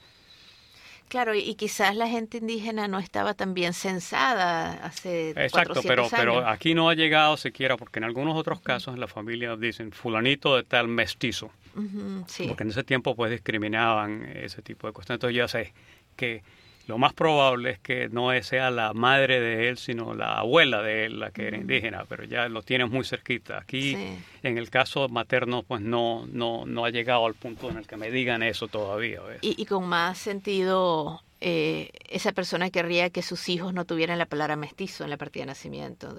Claro, 1.10 1.34
y, 1.34 1.56
quizás 1.56 1.96
la 1.96 2.08
gente 2.08 2.38
indígena 2.38 2.88
no 2.88 3.00
estaba 3.00 3.34
tan 3.34 3.56
bien 3.56 3.74
censada 3.74 4.74
hace 4.86 5.32
Exacto, 5.32 5.82
pero, 5.82 6.04
años. 6.04 6.14
pero 6.16 6.48
aquí 6.48 6.76
no 6.76 6.88
ha 6.88 6.94
llegado 6.94 7.36
siquiera, 7.36 7.78
porque 7.78 7.98
en 7.98 8.04
algunos 8.04 8.38
otros 8.38 8.62
casos 8.62 8.94
en 8.94 9.00
la 9.00 9.08
familia 9.08 9.56
dicen 9.56 9.92
fulanito 9.92 10.56
de 10.56 10.64
tal 10.64 10.88
mestizo, 10.88 11.52
porque 11.74 12.64
en 12.64 12.70
ese 12.70 12.84
tiempo 12.84 13.16
pues 13.16 13.32
discriminaban 13.32 14.24
ese 14.24 14.62
tipo 14.62 14.86
de 14.86 14.94
cuestiones. 14.94 15.18
Entonces 15.18 15.36
ya 15.36 15.48
sé 15.48 15.74
que 16.16 16.44
lo 16.90 16.98
más 16.98 17.14
probable 17.14 17.70
es 17.70 17.80
que 17.80 18.10
no 18.10 18.32
sea 18.42 18.72
la 18.72 18.94
madre 18.94 19.40
de 19.40 19.70
él, 19.70 19.78
sino 19.78 20.16
la 20.16 20.40
abuela 20.40 20.82
de 20.82 21.06
él, 21.06 21.20
la 21.20 21.30
que 21.30 21.46
era 21.46 21.56
indígena, 21.56 22.04
pero 22.10 22.24
ya 22.24 22.50
lo 22.50 22.64
tienes 22.64 22.90
muy 22.90 23.06
cerquita. 23.06 23.60
Aquí, 23.60 23.96
en 24.42 24.58
el 24.58 24.72
caso 24.72 25.08
materno, 25.08 25.62
pues 25.62 25.82
no, 25.82 26.26
no, 26.32 26.66
no 26.66 26.86
ha 26.86 26.90
llegado 26.90 27.28
al 27.28 27.36
punto 27.36 27.70
en 27.70 27.78
el 27.78 27.86
que 27.86 27.96
me 27.96 28.10
digan 28.10 28.42
eso 28.42 28.68
todavía. 28.68 29.20
Y, 29.42 29.62
y, 29.62 29.66
con 29.68 29.86
más 29.88 30.18
sentido 30.18 31.22
eh, 31.42 31.92
esa 32.10 32.34
persona 32.34 32.70
querría 32.70 33.10
que 33.12 33.22
sus 33.22 33.48
hijos 33.48 33.74
no 33.74 33.86
tuvieran 33.86 34.18
la 34.18 34.26
palabra 34.26 34.58
mestizo 34.58 35.06
en 35.06 35.10
la 35.10 35.16
partida 35.16 35.44
de 35.44 35.48
nacimiento. 35.48 36.14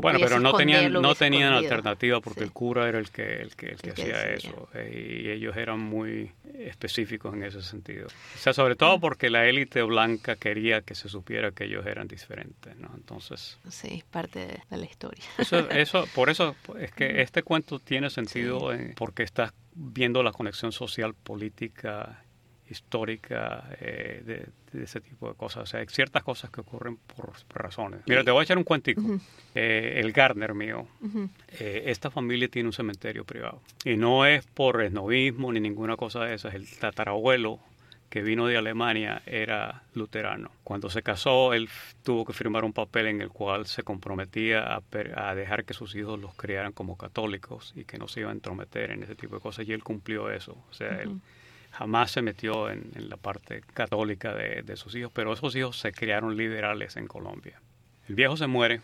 bueno, 0.00 0.18
pero 0.20 0.38
no 0.38 0.52
tenían, 0.52 0.92
no 0.92 1.14
tenían 1.16 1.52
alternativa 1.52 2.20
porque 2.20 2.44
el 2.44 2.52
cura 2.52 2.88
era 2.88 2.98
el 3.00 3.10
que, 3.10 3.42
el 3.42 3.56
que, 3.56 3.76
hacía 3.90 4.32
eso 4.32 4.68
eh, 4.74 5.22
y 5.24 5.30
ellos 5.30 5.56
eran 5.56 5.80
muy 5.80 6.30
específicos 6.54 7.34
en 7.34 7.42
ese 7.42 7.62
sentido. 7.62 8.06
O 8.06 8.38
sea, 8.38 8.52
sobre 8.52 8.76
todo 8.76 8.98
mm. 8.98 9.00
porque 9.00 9.28
la 9.28 9.46
élite 9.46 9.82
blanca 9.82 10.36
quería 10.36 10.82
que 10.82 10.94
se 10.94 11.08
supiera 11.08 11.50
que 11.50 11.64
ellos 11.64 11.84
eran 11.86 12.06
diferentes, 12.06 12.76
¿no? 12.76 12.90
Entonces... 12.94 13.58
Sí, 13.68 14.04
parte 14.08 14.62
de, 14.70 14.76
la 14.76 14.84
historia. 14.84 15.24
Eso, 15.38 15.68
eso, 15.70 16.06
por 16.14 16.30
eso 16.30 16.54
es 16.78 16.92
que 16.92 17.08
mm. 17.12 17.18
este 17.18 17.42
cuento 17.42 17.80
tiene 17.80 18.08
sentido 18.08 18.70
porque 18.94 19.24
estás 19.24 19.52
viendo 19.74 20.22
la 20.22 20.30
conexión 20.30 20.70
social, 20.70 21.14
política 21.14 22.22
histórica 22.70 23.64
eh, 23.80 24.22
de, 24.72 24.82
ese 24.82 25.00
tipo 25.00 25.28
de 25.28 25.34
cosas. 25.34 25.64
O 25.64 25.66
sea, 25.66 25.80
hay 25.80 25.86
ciertas 25.88 26.22
cosas 26.22 26.50
que 26.50 26.60
ocurren 26.60 26.96
por, 26.96 27.32
razones. 27.50 28.00
Mira, 28.06 28.22
te 28.22 28.30
voy 28.30 28.40
a 28.40 28.44
echar 28.44 28.56
un 28.56 28.64
cuentico. 28.64 29.02
Eh, 29.54 29.94
el 29.96 30.12
Gardner 30.12 30.54
mío, 30.54 30.86
eh, 31.58 31.84
esta 31.86 32.10
familia 32.10 32.48
tiene 32.48 32.68
un 32.68 32.72
cementerio 32.72 33.24
privado. 33.24 33.60
Y 33.84 33.96
no 33.96 34.24
es 34.24 34.46
por 34.46 34.80
esnovismo 34.82 35.52
ni 35.52 35.60
ninguna 35.60 35.96
cosa 35.96 36.24
de 36.24 36.34
esas. 36.34 36.54
El 36.54 36.68
tatarabuelo 36.78 37.58
que 38.08 38.22
vino 38.22 38.46
de 38.46 38.56
Alemania 38.56 39.22
era 39.24 39.84
luterano. 39.94 40.50
Cuando 40.64 40.90
se 40.90 41.02
casó, 41.02 41.54
él 41.54 41.68
tuvo 42.02 42.24
que 42.24 42.32
firmar 42.32 42.64
un 42.64 42.72
papel 42.72 43.06
en 43.06 43.20
el 43.20 43.30
cual 43.30 43.66
se 43.66 43.84
comprometía 43.84 44.80
a, 44.92 45.34
dejar 45.34 45.64
que 45.64 45.74
sus 45.74 45.94
hijos 45.94 46.18
los 46.18 46.34
criaran 46.34 46.72
como 46.72 46.96
católicos 46.96 47.72
y 47.76 47.84
que 47.84 47.98
no 47.98 48.08
se 48.08 48.20
iban 48.20 48.30
a 48.30 48.34
entrometer 48.34 48.90
en 48.90 49.04
ese 49.04 49.14
tipo 49.14 49.36
de 49.36 49.40
cosas. 49.40 49.66
Y 49.68 49.72
él 49.72 49.84
cumplió 49.84 50.28
eso. 50.30 50.58
O 50.68 50.72
sea, 50.72 51.00
él 51.02 51.20
jamás 51.70 52.10
se 52.10 52.22
metió 52.22 52.70
en, 52.70 52.90
la 53.08 53.16
parte 53.16 53.62
católica 53.74 54.34
de, 54.34 54.76
sus 54.76 54.94
hijos, 54.94 55.12
pero 55.14 55.32
esos 55.32 55.54
hijos 55.56 55.78
se 55.78 55.92
criaron 55.92 56.36
liberales 56.36 56.96
en 56.96 57.06
Colombia. 57.06 57.60
El 58.08 58.14
viejo 58.14 58.36
se 58.36 58.46
muere, 58.46 58.80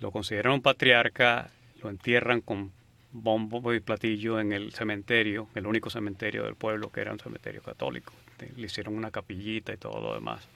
lo 0.00 0.10
consideran 0.10 0.54
un 0.54 0.62
patriarca, 0.62 1.50
lo 1.82 1.90
entierran 1.90 2.40
con 2.40 2.72
bombo 3.12 3.72
y 3.72 3.80
platillo 3.80 4.40
en 4.40 4.52
el 4.52 4.72
cementerio, 4.72 5.48
el 5.54 5.66
único 5.66 5.88
cementerio 5.90 6.44
del 6.44 6.56
pueblo 6.56 6.90
que 6.90 7.00
era 7.00 7.12
un 7.12 7.20
cementerio 7.20 7.62
católico. 7.62 8.12
Le 8.56 8.66
hicieron 8.66 8.94
una 8.94 9.10
capillita 9.10 9.72
y 9.72 9.76
todo 9.76 10.00
lo 10.00 10.14
demás. 10.14 10.46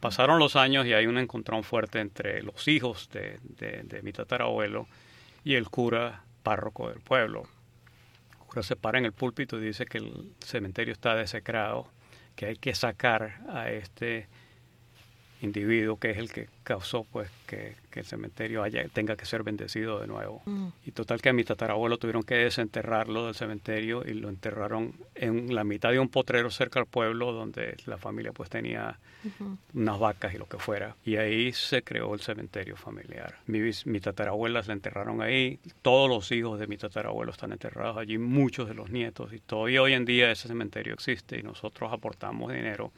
Pasaron 0.00 0.38
los 0.38 0.54
años 0.54 0.84
y 0.84 0.92
hay 0.92 1.06
un 1.06 1.16
encontrón 1.16 1.64
fuerte 1.64 2.00
entre 2.00 2.42
los 2.42 2.68
hijos 2.68 3.08
de, 3.10 3.38
de 3.48 4.02
mi 4.02 4.12
tatarabuelo 4.12 4.86
y 5.44 5.54
el 5.54 5.70
cura 5.70 6.24
párroco 6.42 6.90
del 6.90 7.00
pueblo 7.00 7.48
se 8.62 8.76
para 8.76 8.98
en 8.98 9.04
el 9.04 9.12
púlpito 9.12 9.58
y 9.58 9.66
dice 9.66 9.86
que 9.86 9.98
el 9.98 10.32
cementerio 10.40 10.92
está 10.92 11.14
desecrado, 11.14 11.86
que 12.34 12.46
hay 12.46 12.56
que 12.56 12.74
sacar 12.74 13.40
a 13.48 13.70
este 13.70 14.28
individuo 15.40 15.98
que 15.98 16.10
es 16.10 16.18
el 16.18 16.30
que 16.30 16.48
causó 16.62 17.04
pues 17.04 17.30
que, 17.46 17.74
el 17.98 18.04
cementerio 18.04 18.62
haya, 18.62 18.86
tenga 18.92 19.16
que 19.16 19.26
ser 19.26 19.42
bendecido 19.42 19.98
de 19.98 20.06
nuevo. 20.06 20.40
Mm. 20.44 20.68
Y 20.86 20.92
total 20.92 21.20
que 21.20 21.30
a 21.30 21.32
mi 21.32 21.42
tatarabuelo 21.42 21.98
tuvieron 21.98 22.22
que 22.22 22.36
desenterrarlo 22.36 23.26
del 23.26 23.34
cementerio 23.34 24.04
y 24.06 24.14
lo 24.14 24.28
enterraron 24.28 24.94
en 25.16 25.52
la 25.52 25.64
mitad 25.64 25.90
de 25.90 25.98
un 25.98 26.08
potrero 26.08 26.48
cerca 26.48 26.78
al 26.78 26.86
pueblo 26.86 27.32
donde 27.32 27.76
la 27.86 27.98
familia 27.98 28.30
pues 28.30 28.50
tenía 28.50 29.00
unas 29.74 29.98
vacas 29.98 30.32
y 30.32 30.38
lo 30.38 30.46
que 30.46 30.58
fuera. 30.58 30.94
Y 31.04 31.16
ahí 31.16 31.52
se 31.52 31.82
creó 31.82 32.14
el 32.14 32.20
cementerio 32.20 32.76
familiar. 32.76 33.34
Mi, 33.46 33.58
mi 33.86 33.98
tatarabuela 33.98 34.62
la 34.64 34.72
enterraron 34.72 35.20
ahí, 35.20 35.58
todos 35.82 36.08
los 36.08 36.30
hijos 36.30 36.60
de 36.60 36.68
mi 36.68 36.76
tatarabuelo 36.76 37.32
están 37.32 37.50
enterrados 37.50 37.96
allí, 37.96 38.16
muchos 38.16 38.68
de 38.68 38.74
los 38.74 38.90
nietos 38.90 39.32
y 39.32 39.40
todavía 39.40 39.82
hoy 39.82 39.94
en 39.94 40.04
día 40.04 40.30
ese 40.30 40.46
cementerio 40.46 40.94
existe 40.94 41.36
y 41.36 41.42
nosotros 41.42 41.92
aportamos 41.92 42.52
dinero 42.52 42.92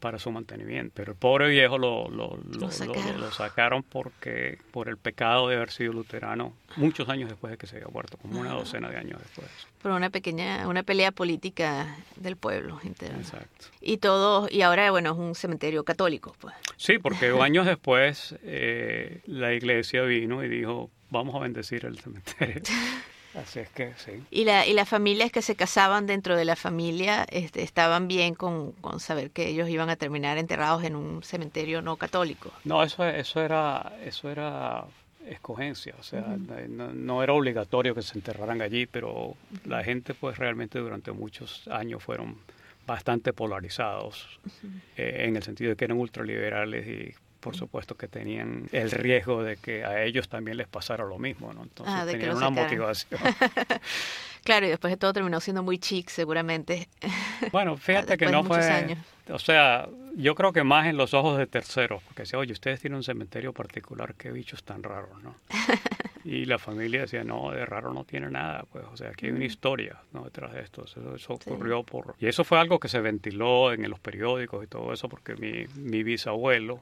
para 0.00 0.18
su 0.18 0.30
mantenimiento. 0.30 0.92
Pero 0.94 1.12
el 1.12 1.18
pobre 1.18 1.48
viejo 1.48 1.78
lo, 1.78 2.08
lo, 2.08 2.38
lo, 2.58 2.70
sacaron. 2.70 3.82
porque 3.82 4.58
por 4.70 4.88
el 4.88 4.96
pecado 4.96 5.48
de 5.48 5.56
haber 5.56 5.70
sido 5.70 5.92
luterano 5.92 6.54
muchos 6.76 7.08
años 7.08 7.28
después 7.28 7.50
de 7.50 7.58
que 7.58 7.66
se 7.66 7.76
había 7.76 7.88
muerto, 7.88 8.16
como 8.18 8.40
una 8.40 8.52
docena 8.52 8.88
de 8.88 8.96
años 8.96 9.20
después. 9.20 9.48
Por 9.82 9.92
una 9.92 10.10
pequeña, 10.10 10.68
una 10.68 10.82
pelea 10.82 11.12
política 11.12 11.96
del 12.16 12.36
pueblo 12.36 12.78
entero. 12.84 13.16
Exacto. 13.16 13.66
Y 13.80 13.98
todo, 13.98 14.48
y 14.50 14.62
ahora 14.62 14.90
bueno, 14.90 15.12
es 15.12 15.18
un 15.18 15.34
cementerio 15.34 15.84
católico, 15.84 16.36
pues. 16.40 16.54
Sí, 16.76 16.98
porque 16.98 17.26
años 17.40 17.66
después 17.66 18.36
eh, 18.42 19.20
la 19.26 19.52
iglesia 19.52 20.02
vino 20.02 20.44
y 20.44 20.48
dijo, 20.48 20.90
vamos 21.10 21.34
a 21.34 21.38
bendecir 21.40 21.84
el 21.84 21.98
cementerio. 21.98 22.62
Así 23.36 23.60
es 23.60 23.68
que 23.68 23.92
sí. 23.96 24.22
¿Y, 24.30 24.44
la, 24.44 24.66
y 24.66 24.72
las 24.72 24.88
familias 24.88 25.30
que 25.30 25.42
se 25.42 25.56
casaban 25.56 26.06
dentro 26.06 26.36
de 26.36 26.44
la 26.44 26.56
familia 26.56 27.26
este, 27.30 27.62
estaban 27.62 28.08
bien 28.08 28.34
con, 28.34 28.72
con, 28.72 28.98
saber 28.98 29.30
que 29.30 29.48
ellos 29.48 29.68
iban 29.68 29.90
a 29.90 29.96
terminar 29.96 30.38
enterrados 30.38 30.84
en 30.84 30.96
un 30.96 31.22
cementerio 31.22 31.82
no 31.82 31.96
católico? 31.96 32.50
No, 32.64 32.82
eso, 32.82 33.04
eso, 33.04 33.42
era, 33.42 33.92
eso 34.04 34.30
era 34.30 34.84
escogencia, 35.28 35.94
o 35.98 36.02
sea, 36.02 36.36
no, 36.68 37.22
era 37.22 37.32
obligatorio 37.32 37.94
que 37.94 38.02
se 38.02 38.16
enterraran 38.16 38.62
allí, 38.62 38.86
pero 38.86 39.34
la 39.64 39.82
gente 39.82 40.14
pues 40.14 40.38
realmente 40.38 40.78
durante 40.78 41.12
muchos 41.12 41.66
años 41.68 42.02
fueron 42.02 42.36
bastante 42.86 43.32
polarizados, 43.32 44.38
eh, 44.96 45.24
en 45.26 45.36
el 45.36 45.42
sentido 45.42 45.70
de 45.70 45.76
que 45.76 45.84
eran 45.84 45.98
ultraliberales 45.98 46.86
y 46.86 47.14
por 47.40 47.56
supuesto 47.56 47.96
que 47.96 48.08
tenían 48.08 48.68
el 48.72 48.90
riesgo 48.90 49.42
de 49.42 49.56
que 49.56 49.84
a 49.84 50.02
ellos 50.02 50.28
también 50.28 50.56
les 50.56 50.68
pasara 50.68 51.04
lo 51.04 51.18
mismo, 51.18 51.52
¿no? 51.52 51.62
Entonces 51.62 51.94
ah, 51.96 52.06
tenían 52.06 52.36
una 52.36 52.50
motivación. 52.50 53.20
claro, 54.44 54.66
y 54.66 54.70
después 54.70 54.92
de 54.92 54.96
todo 54.96 55.12
terminó 55.12 55.40
siendo 55.40 55.62
muy 55.62 55.78
chic, 55.78 56.08
seguramente. 56.08 56.88
Bueno, 57.52 57.76
fíjate 57.76 58.16
que 58.16 58.26
no 58.26 58.42
fue... 58.44 58.96
O 59.28 59.38
sea, 59.38 59.88
yo 60.14 60.34
creo 60.34 60.52
que 60.52 60.64
más 60.64 60.86
en 60.86 60.96
los 60.96 61.12
ojos 61.14 61.36
de 61.36 61.46
terceros, 61.46 62.02
porque 62.02 62.22
decía, 62.22 62.38
oye, 62.38 62.52
ustedes 62.52 62.80
tienen 62.80 62.96
un 62.96 63.02
cementerio 63.02 63.52
particular, 63.52 64.14
qué 64.14 64.30
bichos 64.30 64.64
tan 64.64 64.82
raros, 64.82 65.22
¿no? 65.22 65.34
Y 66.26 66.44
la 66.44 66.58
familia 66.58 67.02
decía, 67.02 67.22
no, 67.22 67.52
de 67.52 67.64
raro 67.64 67.94
no 67.94 68.04
tiene 68.04 68.28
nada, 68.28 68.64
pues, 68.72 68.84
o 68.92 68.96
sea, 68.96 69.10
aquí 69.10 69.26
hay 69.26 69.32
una 69.32 69.44
historia 69.44 70.00
¿no? 70.12 70.24
detrás 70.24 70.52
de 70.52 70.60
esto. 70.60 70.84
Eso, 70.84 71.34
ocurrió 71.34 71.84
por... 71.84 72.16
Y 72.18 72.26
eso 72.26 72.42
fue 72.42 72.58
algo 72.58 72.80
que 72.80 72.88
se 72.88 73.00
ventiló 73.00 73.72
en 73.72 73.88
los 73.88 74.00
periódicos 74.00 74.64
y 74.64 74.66
todo 74.66 74.92
eso, 74.92 75.08
porque 75.08 75.36
mi, 75.36 75.66
mi 75.80 76.02
bisabuelo, 76.02 76.80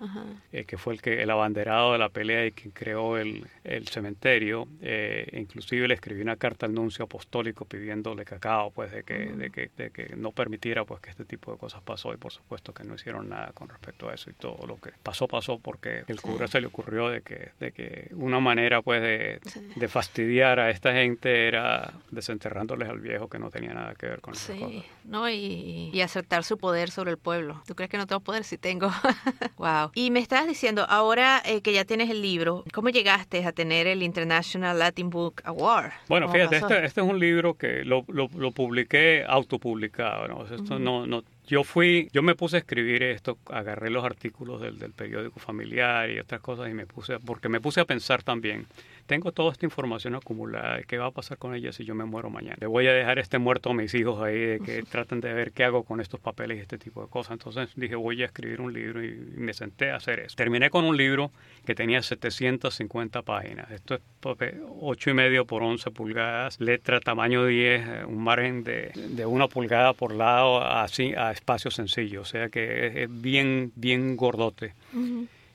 eh, 0.51 0.65
que 0.65 0.79
fue 0.79 0.95
el 0.95 1.03
que 1.03 1.23
el 1.23 1.31
abanderado 1.31 1.93
de 1.93 1.99
la 1.99 2.09
pelea 2.09 2.47
y 2.47 2.53
quien 2.53 2.71
creó 2.71 3.19
el, 3.19 3.47
el 3.65 3.87
cementerio, 3.89 4.67
eh, 4.81 5.29
inclusive 5.39 5.89
le 5.89 5.95
escribió 5.95 6.23
una 6.23 6.37
carta 6.37 6.65
al 6.65 6.73
nuncio 6.73 7.05
apostólico 7.05 7.67
pidiéndole 7.67 8.25
cacao, 8.25 8.71
pues, 8.71 8.93
de 8.93 9.03
que, 9.03 9.27
de 9.27 9.51
que, 9.51 9.71
de 9.77 9.91
que 9.91 10.17
no 10.17 10.33
permitiera, 10.33 10.87
pues, 10.87 11.03
que 11.03 11.11
este 11.11 11.27
tipo 11.27 11.53
de 11.53 11.59
cosas 11.59 11.83
pasó. 11.83 12.15
Y 12.15 12.17
por 12.17 12.33
supuesto 12.33 12.73
que 12.73 12.85
no 12.85 12.95
hicieron 12.95 13.29
nada 13.29 13.53
con 13.53 13.69
respecto 13.69 14.09
a 14.09 14.15
eso 14.15 14.31
y 14.31 14.33
todo 14.33 14.67
lo 14.67 14.77
que 14.77 14.93
pasó, 15.03 15.29
pasó 15.29 15.59
porque 15.59 16.05
el 16.07 16.23
cura 16.23 16.47
se 16.47 16.63
le 16.63 16.69
ocurrió 16.69 17.11
de 17.11 17.21
que, 17.21 17.51
de 17.61 17.73
que 17.73 18.09
una 18.15 18.41
manera, 18.41 18.81
pues, 18.81 19.03
de 19.03 19.34
de, 19.41 19.61
de 19.77 19.89
fastidiar 19.89 20.61
a 20.61 20.71
esta 20.71 20.93
gente 20.93 21.49
era 21.49 21.93
desenterrándoles 22.11 22.89
al 22.89 23.01
viejo 23.01 23.29
que 23.29 23.39
no 23.39 23.51
tenía 23.51 23.75
nada 23.75 23.95
que 23.95 24.07
ver 24.07 24.21
con 24.21 24.35
esas 24.35 24.59
cosas. 24.59 24.85
No, 25.05 25.29
y, 25.29 25.91
y 25.93 26.01
aceptar 26.01 26.45
su 26.45 26.59
poder 26.59 26.91
sobre 26.91 27.11
el 27.11 27.19
pueblo. 27.19 27.63
¿Tú 27.67 27.75
crees 27.75 27.91
que 27.91 27.99
no 27.99 28.07
tengo 28.07 28.21
poder? 28.21 28.45
Sí 28.45 28.59
tengo. 28.59 28.91
wow. 29.59 29.91
Y 29.95 30.11
me 30.11 30.21
estabas 30.21 30.47
diciendo, 30.47 30.87
ahora 30.89 31.43
eh, 31.45 31.61
que 31.61 31.73
ya 31.73 31.85
tienes 31.85 32.11
el 32.11 32.23
libro, 32.23 32.65
¿cómo 32.73 32.89
llegaste 32.89 33.45
a 33.45 33.53
tener 33.53 33.87
el 33.87 34.03
International 34.03 34.79
Latin 34.79 35.11
Book 35.11 35.43
Award? 35.45 35.93
Bueno, 36.09 36.27
¿Cómo 36.27 36.39
fíjate, 36.39 36.57
este, 36.57 36.85
este 36.87 37.01
es 37.01 37.07
un 37.07 37.19
libro 37.19 37.55
que 37.55 37.85
lo, 37.85 38.05
lo, 38.09 38.29
lo 38.37 38.51
publiqué 38.53 39.25
autopublicado, 39.27 40.29
¿no? 40.29 40.45
Esto 40.45 40.79
no, 40.79 41.07
no, 41.07 41.25
yo 41.47 41.65
fui, 41.65 42.09
yo 42.13 42.23
me 42.23 42.35
puse 42.35 42.57
a 42.57 42.59
escribir 42.61 43.03
esto, 43.03 43.39
agarré 43.51 43.91
los 43.91 44.05
artículos 44.05 44.61
del, 44.61 44.79
del 44.79 44.93
periódico 44.93 45.41
familiar 45.41 46.11
y 46.11 46.19
otras 46.19 46.41
cosas 46.41 46.71
y 46.71 46.75
me 46.75 46.87
puse, 46.87 47.19
porque 47.21 47.49
me 47.49 47.61
puse 47.61 47.81
a 47.81 47.85
pensar 47.85 48.23
también, 48.23 48.67
tengo 49.07 49.33
toda 49.33 49.53
esta 49.53 49.67
información 49.67 50.15
acumulada, 50.15 50.83
¿qué 50.83 50.99
va 50.99 51.07
a 51.07 51.11
pasar 51.11 51.39
con 51.39 51.55
ella 51.55 51.73
si 51.73 51.85
yo 51.85 51.95
me 51.95 52.05
muero 52.05 52.31
mañana? 52.31 52.57
Le 52.61 52.67
voy 52.67 52.87
a 52.87 52.93
dejar 52.93 53.19
este 53.19 53.39
muerto 53.39 53.71
a 53.71 53.75
mis 53.75 53.95
hijos 53.95 54.23
ahí 54.23 54.39
de 54.39 54.61
que 54.61 54.83
traten 54.83 55.21
de 55.21 55.33
ver 55.33 55.53
qué 55.53 55.65
hago 55.65 55.85
con 55.85 56.01
estos 56.01 56.21
papeles 56.21 56.59
y 56.59 56.61
este 56.61 56.79
tipo 56.79 57.03
de 57.03 57.09
cosas. 57.09 57.33
Entonces 57.33 57.71
dije, 57.77 57.95
voy 57.95 58.23
a 58.23 58.27
escribir 58.27 58.61
un 58.61 58.73
libro 58.73 59.05
y, 59.05 59.09
y 59.09 59.41
me 59.41 59.53
senté 59.55 59.91
a 59.91 59.97
hacer 59.97 60.21
eso. 60.21 60.37
Terminé 60.37 60.71
con 60.71 60.85
un 60.85 60.97
libro 60.97 61.31
que 61.65 61.75
tenía 61.75 62.03
750 62.03 63.23
páginas. 63.23 63.71
Esto 63.71 63.95
es 63.95 64.01
papel 64.21 64.63
8 64.81 65.11
y 65.11 65.15
medio 65.15 65.45
por 65.45 65.63
11 65.63 65.91
pulgadas, 65.91 66.61
letra 66.61 67.01
tamaño 67.01 67.47
10, 67.47 67.87
eh, 67.87 68.05
un 68.07 68.23
margen 68.23 68.65
de, 68.65 68.93
de 68.95 69.27
una 69.27 69.49
pulgada 69.49 69.93
por 69.93 70.15
lado 70.15 70.63
así 70.63 71.15
a 71.15 71.31
espacio 71.33 71.71
sencillo, 71.71 72.23
o 72.23 72.25
sea 72.25 72.49
que 72.49 72.87
es, 72.87 72.97
es 72.97 73.21
bien, 73.23 73.73
bien 73.77 74.17
gordote. 74.17 74.75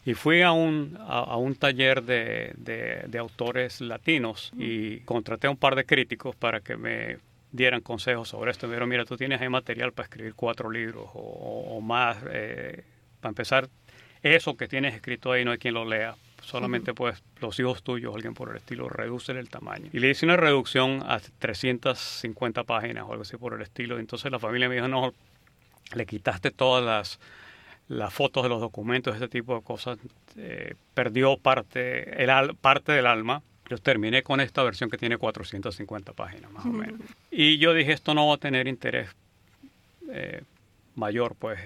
Y 0.05 0.13
fui 0.13 0.41
a 0.41 0.51
un, 0.51 0.97
a, 1.01 1.19
a 1.19 1.37
un 1.37 1.55
taller 1.55 2.03
de, 2.03 2.53
de- 2.57 3.03
de 3.07 3.17
autores 3.17 3.81
latinos 3.81 4.51
y 4.57 4.99
contraté 5.01 5.47
a 5.47 5.49
un 5.51 5.57
par 5.57 5.75
de 5.75 5.85
críticos 5.85 6.35
para 6.35 6.61
que 6.61 6.77
me 6.77 7.17
dieran 7.51 7.81
consejos 7.81 8.29
sobre 8.29 8.51
esto. 8.51 8.67
Me 8.67 8.73
dijeron, 8.73 8.89
mira, 8.89 9.05
tú 9.05 9.17
tienes 9.17 9.41
ahí 9.41 9.49
material 9.49 9.91
para 9.91 10.05
escribir 10.05 10.33
cuatro 10.35 10.69
libros 10.71 11.09
o, 11.13 11.79
más. 11.81 12.17
eh, 12.31 12.83
para 13.19 13.29
empezar, 13.31 13.67
eso 14.23 14.55
que 14.55 14.67
tienes 14.67 14.95
escrito 14.95 15.31
ahí 15.31 15.43
no 15.45 15.51
hay 15.51 15.57
quien 15.57 15.73
lo 15.73 15.85
lea. 15.85 16.15
Solamente 16.41 16.93
pues 16.93 17.21
los 17.41 17.59
hijos 17.59 17.83
tuyos, 17.83 18.15
alguien 18.15 18.33
por 18.33 18.49
el 18.49 18.55
estilo, 18.57 18.87
reducen 18.87 19.35
el 19.37 19.49
tamaño. 19.49 19.89
Y 19.91 19.99
le 19.99 20.09
hice 20.09 20.25
una 20.25 20.37
reducción 20.37 21.03
a 21.05 21.19
350 21.19 22.63
páginas 22.63 23.03
o 23.07 23.11
algo 23.11 23.23
así 23.23 23.35
por 23.37 23.53
el 23.53 23.61
estilo. 23.61 23.99
Entonces 23.99 24.31
la 24.31 24.39
familia 24.39 24.69
me 24.69 24.75
dijo, 24.75 24.87
no, 24.87 25.13
le 25.93 26.05
quitaste 26.05 26.51
todas 26.51 26.83
las, 26.83 27.19
las 27.89 28.13
fotos 28.13 28.43
de 28.43 28.49
los 28.49 28.61
documentos, 28.61 29.15
ese 29.15 29.27
tipo 29.27 29.55
de 29.55 29.61
cosas, 29.61 29.97
eh, 30.37 30.75
perdió 30.93 31.35
parte, 31.37 32.23
el 32.23 32.29
al- 32.29 32.55
parte 32.55 32.91
del 32.93 33.05
alma. 33.07 33.41
Yo 33.69 33.77
terminé 33.77 34.23
con 34.23 34.39
esta 34.39 34.63
versión 34.63 34.89
que 34.89 34.97
tiene 34.97 35.17
450 35.17 36.13
páginas 36.13 36.51
más 36.51 36.65
o 36.65 36.69
menos. 36.69 37.01
Y 37.29 37.57
yo 37.59 37.73
dije, 37.73 37.91
esto 37.91 38.13
no 38.13 38.27
va 38.27 38.35
a 38.35 38.37
tener 38.37 38.67
interés 38.67 39.09
eh, 40.11 40.41
mayor 40.99 41.35
pues 41.39 41.57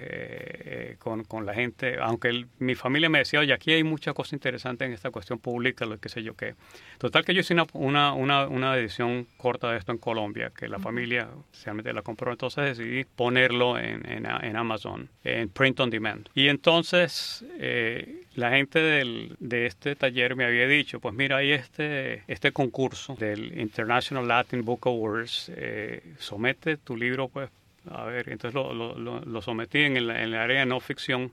eh, 0.64 0.96
con, 0.98 1.24
con 1.24 1.44
la 1.44 1.52
gente, 1.54 1.96
aunque 2.00 2.28
el- 2.28 2.46
mi 2.58 2.74
familia 2.74 3.08
me 3.10 3.18
decía, 3.18 3.40
oye, 3.40 3.52
aquí 3.52 3.72
hay 3.72 3.84
muchas 3.84 4.14
cosas 4.14 4.32
interesantes 4.34 4.86
en 4.86 4.92
esta 4.94 5.10
cuestión 5.10 5.38
pública, 5.38 5.84
lo 5.84 5.98
que 5.98 6.08
sé 6.08 6.22
yo 6.22 6.34
qué. 6.34 6.54
Total 6.98 7.24
que 7.24 7.34
yo 7.34 7.40
hice 7.40 7.52
una, 7.54 7.66
una, 7.74 8.12
una, 8.14 8.46
una 8.48 8.76
edición 8.78 9.26
corta 9.36 9.70
de 9.70 9.78
esto 9.78 9.92
en 9.92 9.98
Colombia, 9.98 10.50
que 10.56 10.68
la 10.68 10.78
familia 10.78 11.28
realmente 11.64 11.92
la 11.92 12.02
compró, 12.02 12.30
entonces 12.32 12.78
decidí 12.78 13.04
ponerlo 13.04 13.78
en, 13.78 14.10
en, 14.10 14.24
en 14.26 14.56
Amazon, 14.56 15.08
en 15.24 15.48
print 15.50 15.80
on 15.80 15.90
demand. 15.90 16.28
Y 16.34 16.48
entonces 16.48 17.44
eh, 17.58 18.22
la 18.36 18.50
gente 18.50 18.78
del, 18.78 19.36
de 19.40 19.66
este 19.66 19.96
taller 19.96 20.36
me 20.36 20.44
había 20.44 20.66
dicho, 20.66 21.00
pues 21.00 21.14
mira, 21.14 21.36
hay 21.38 21.52
este, 21.52 22.22
este 22.26 22.52
concurso 22.52 23.14
del 23.16 23.58
International 23.60 24.26
Latin 24.26 24.64
Book 24.64 24.86
Awards, 24.86 25.50
eh, 25.56 26.02
somete 26.18 26.76
tu 26.76 26.96
libro 26.96 27.28
pues 27.28 27.50
a 27.90 28.04
ver, 28.04 28.30
entonces 28.30 28.54
lo, 28.54 28.72
lo, 28.72 29.20
lo, 29.20 29.42
sometí 29.42 29.80
en 29.80 29.96
el, 29.96 30.10
en 30.10 30.16
el 30.16 30.34
área 30.34 30.60
de 30.60 30.66
no 30.66 30.80
ficción 30.80 31.32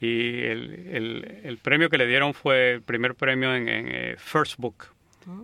y 0.00 0.44
el, 0.44 0.88
el, 0.88 1.40
el 1.44 1.58
premio 1.58 1.90
que 1.90 1.98
le 1.98 2.06
dieron 2.06 2.32
fue 2.32 2.72
el 2.72 2.82
primer 2.82 3.14
premio 3.14 3.54
en, 3.54 3.68
en 3.68 3.88
eh, 3.88 4.16
First 4.16 4.56
Book, 4.58 4.86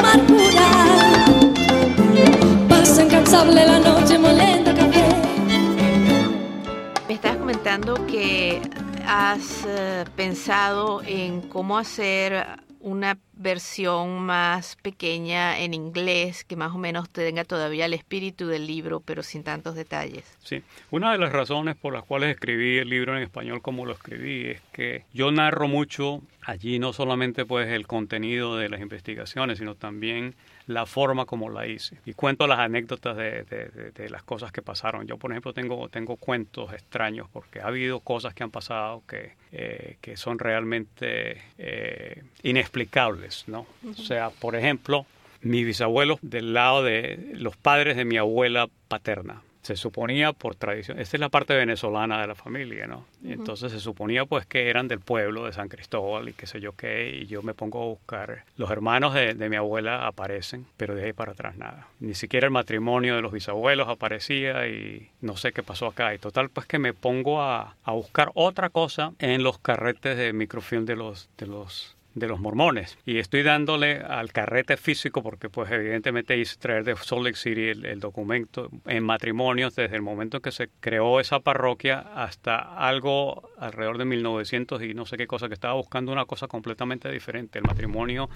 que 8.11 8.63
has 9.07 9.67
eh, 9.69 10.05
pensado 10.17 11.03
en 11.03 11.43
cómo 11.43 11.77
hacer 11.77 12.47
una 12.81 13.19
versión 13.35 14.21
más 14.21 14.77
pequeña 14.77 15.59
en 15.59 15.75
inglés 15.75 16.45
que 16.45 16.57
más 16.57 16.75
o 16.75 16.79
menos 16.79 17.11
tenga 17.11 17.45
todavía 17.45 17.85
el 17.85 17.93
espíritu 17.93 18.47
del 18.47 18.67
libro, 18.67 19.01
pero 19.01 19.23
sin 19.23 19.43
tantos 19.43 19.75
detalles. 19.75 20.25
Sí, 20.43 20.63
una 20.91 21.13
de 21.13 21.19
las 21.19 21.33
razones 21.33 21.77
por 21.77 21.93
las 21.93 22.05
cuales 22.05 22.31
escribí 22.31 22.79
el 22.79 22.89
libro 22.89 23.15
en 23.15 23.23
español 23.23 23.61
como 23.61 23.85
lo 23.85 23.93
escribí 23.93 24.47
es 24.47 24.63
que 24.73 25.05
yo 25.13 25.31
narro 25.31 25.69
mucho 25.69 26.23
allí 26.47 26.79
no 26.79 26.95
solamente 26.95 27.45
pues 27.45 27.69
el 27.69 27.87
contenido 27.87 28.57
de 28.57 28.71
las 28.71 28.81
investigaciones, 28.81 29.59
sino 29.59 29.75
también 29.75 30.35
la 30.67 30.85
forma 30.87 31.27
como 31.27 31.49
la 31.49 31.67
hice. 31.67 31.99
Y 32.07 32.13
cuento 32.15 32.47
las 32.47 32.59
anécdotas 32.59 33.17
de, 33.17 33.45
de- 33.45 34.09
las 34.11 34.23
cosas 34.23 34.51
que 34.53 34.63
pasaron. 34.63 35.07
Yo, 35.07 35.17
por 35.17 35.31
ejemplo, 35.33 35.53
tengo, 35.53 35.89
tengo 35.89 36.17
cuentos 36.17 36.73
extraños 36.73 37.29
porque 37.33 37.61
ha 37.61 37.67
habido 37.67 38.01
cosas 38.01 38.35
que 38.35 38.43
han 38.45 38.51
pasado 38.51 39.03
que, 39.09 39.33
eh, 39.53 39.97
que 40.01 40.17
son 40.17 40.39
realmente 40.39 41.43
eh, 41.59 42.23
inexplicables, 42.43 43.45
¿no? 43.47 43.67
O 43.89 43.95
sea, 43.95 44.31
por 44.31 44.57
ejemplo, 44.57 45.07
mi 45.43 45.65
bisabuelo 45.65 46.19
del 46.23 46.53
lado 46.55 46.83
de 46.83 47.31
los 47.35 47.57
padres 47.57 47.97
de 47.97 48.05
mi 48.05 48.17
abuela 48.17 48.69
paterna 48.89 49.43
se 49.67 49.75
suponía 49.75 50.33
por 50.33 50.55
tradición, 50.55 51.01
esta 51.01 51.17
es 51.17 51.21
la 51.21 51.29
parte 51.29 51.53
venezolana 51.53 52.21
de 52.21 52.29
la 52.29 52.37
familia, 52.37 52.87
¿no? 52.87 53.05
Y 53.25 53.33
entonces 53.33 53.73
se 53.73 53.81
suponía 53.81 54.25
pues 54.25 54.47
que 54.47 54.71
eran 54.71 54.87
del 54.87 55.01
pueblo 55.01 55.45
de 55.45 55.53
San 55.53 55.69
Cristóbal 55.69 56.29
y 56.29 56.35
qué 56.35 56.47
sé 56.47 56.61
yo 56.61 56.77
qué, 56.77 57.11
y 57.11 57.27
yo 57.27 57.43
me 57.43 57.53
pongo 57.53 57.83
a 57.83 57.87
buscar. 57.87 58.45
Los 58.57 58.71
hermanos 58.71 59.13
de, 59.13 59.35
de 59.35 59.49
mi 59.49 59.57
abuela 59.57 60.07
aparecen, 60.07 60.67
pero 60.77 60.95
de 60.95 61.07
ahí 61.07 61.13
para 61.13 61.33
atrás 61.33 61.57
nada. 61.57 61.89
Ni 61.99 62.15
siquiera 62.15 62.47
el 62.47 62.53
matrimonio 62.53 63.17
de 63.17 63.23
los 63.23 63.33
bisabuelos 63.33 63.89
aparecía 63.89 64.69
y 64.69 65.11
no 65.21 65.37
sé 65.37 65.51
qué 65.51 65.65
pasó 65.65 65.87
acá. 65.87 66.15
Y 66.15 66.19
total 66.19 66.49
pues 66.49 66.69
que 66.69 66.79
me 66.79 66.95
pongo 66.95 67.43
a, 67.43 67.75
a 67.83 67.91
buscar 67.91 68.31
otra 68.35 68.71
cosa 68.71 69.15
en 69.19 69.43
los 69.43 69.59
carretes 69.59 70.17
de 70.17 70.33
microfilm 70.33 70.85
de 70.85 70.95
los, 70.95 71.29
de 71.39 71.47
los 71.47 71.96
de 72.17 72.27
los 72.29 72.41
mormones 72.41 72.99
y 73.05 73.19
estoy 73.19 73.43
dándole 73.43 73.99
al 73.99 74.33
carrete 74.33 74.79
físico 74.79 75.23
porque 75.23 75.51
pues 75.51 75.71
evidentemente 75.71 76.37
hice 76.39 76.57
traer 76.57 76.83
de 76.83 76.97
Salt 76.97 77.23
Lake 77.23 77.37
City 77.37 77.69
el, 77.69 78.01
documento 78.01 78.71
en 78.87 79.05
matrimonios 79.05 79.77
desde 79.77 79.97
el 79.97 80.03
momento 80.03 80.39
en 80.39 80.43
que 80.43 80.51
se 80.51 80.71
creó 80.81 81.21
esa 81.21 81.41
parroquia 81.41 81.99
hasta 81.99 82.57
algo 82.57 83.51
alrededor 83.59 83.99
de 83.99 84.07
1900 84.07 84.83
y 84.83 84.95
no 84.95 85.05
sé 85.05 85.19
qué 85.19 85.27
cosa 85.27 85.49
que 85.49 85.55
estaba 85.55 85.75
buscando 85.75 86.11
una 86.11 86.25
cosa 86.25 86.49
completamente 86.49 87.11
diferente 87.11 87.59
el 87.59 87.67
matrimonio 87.67 88.31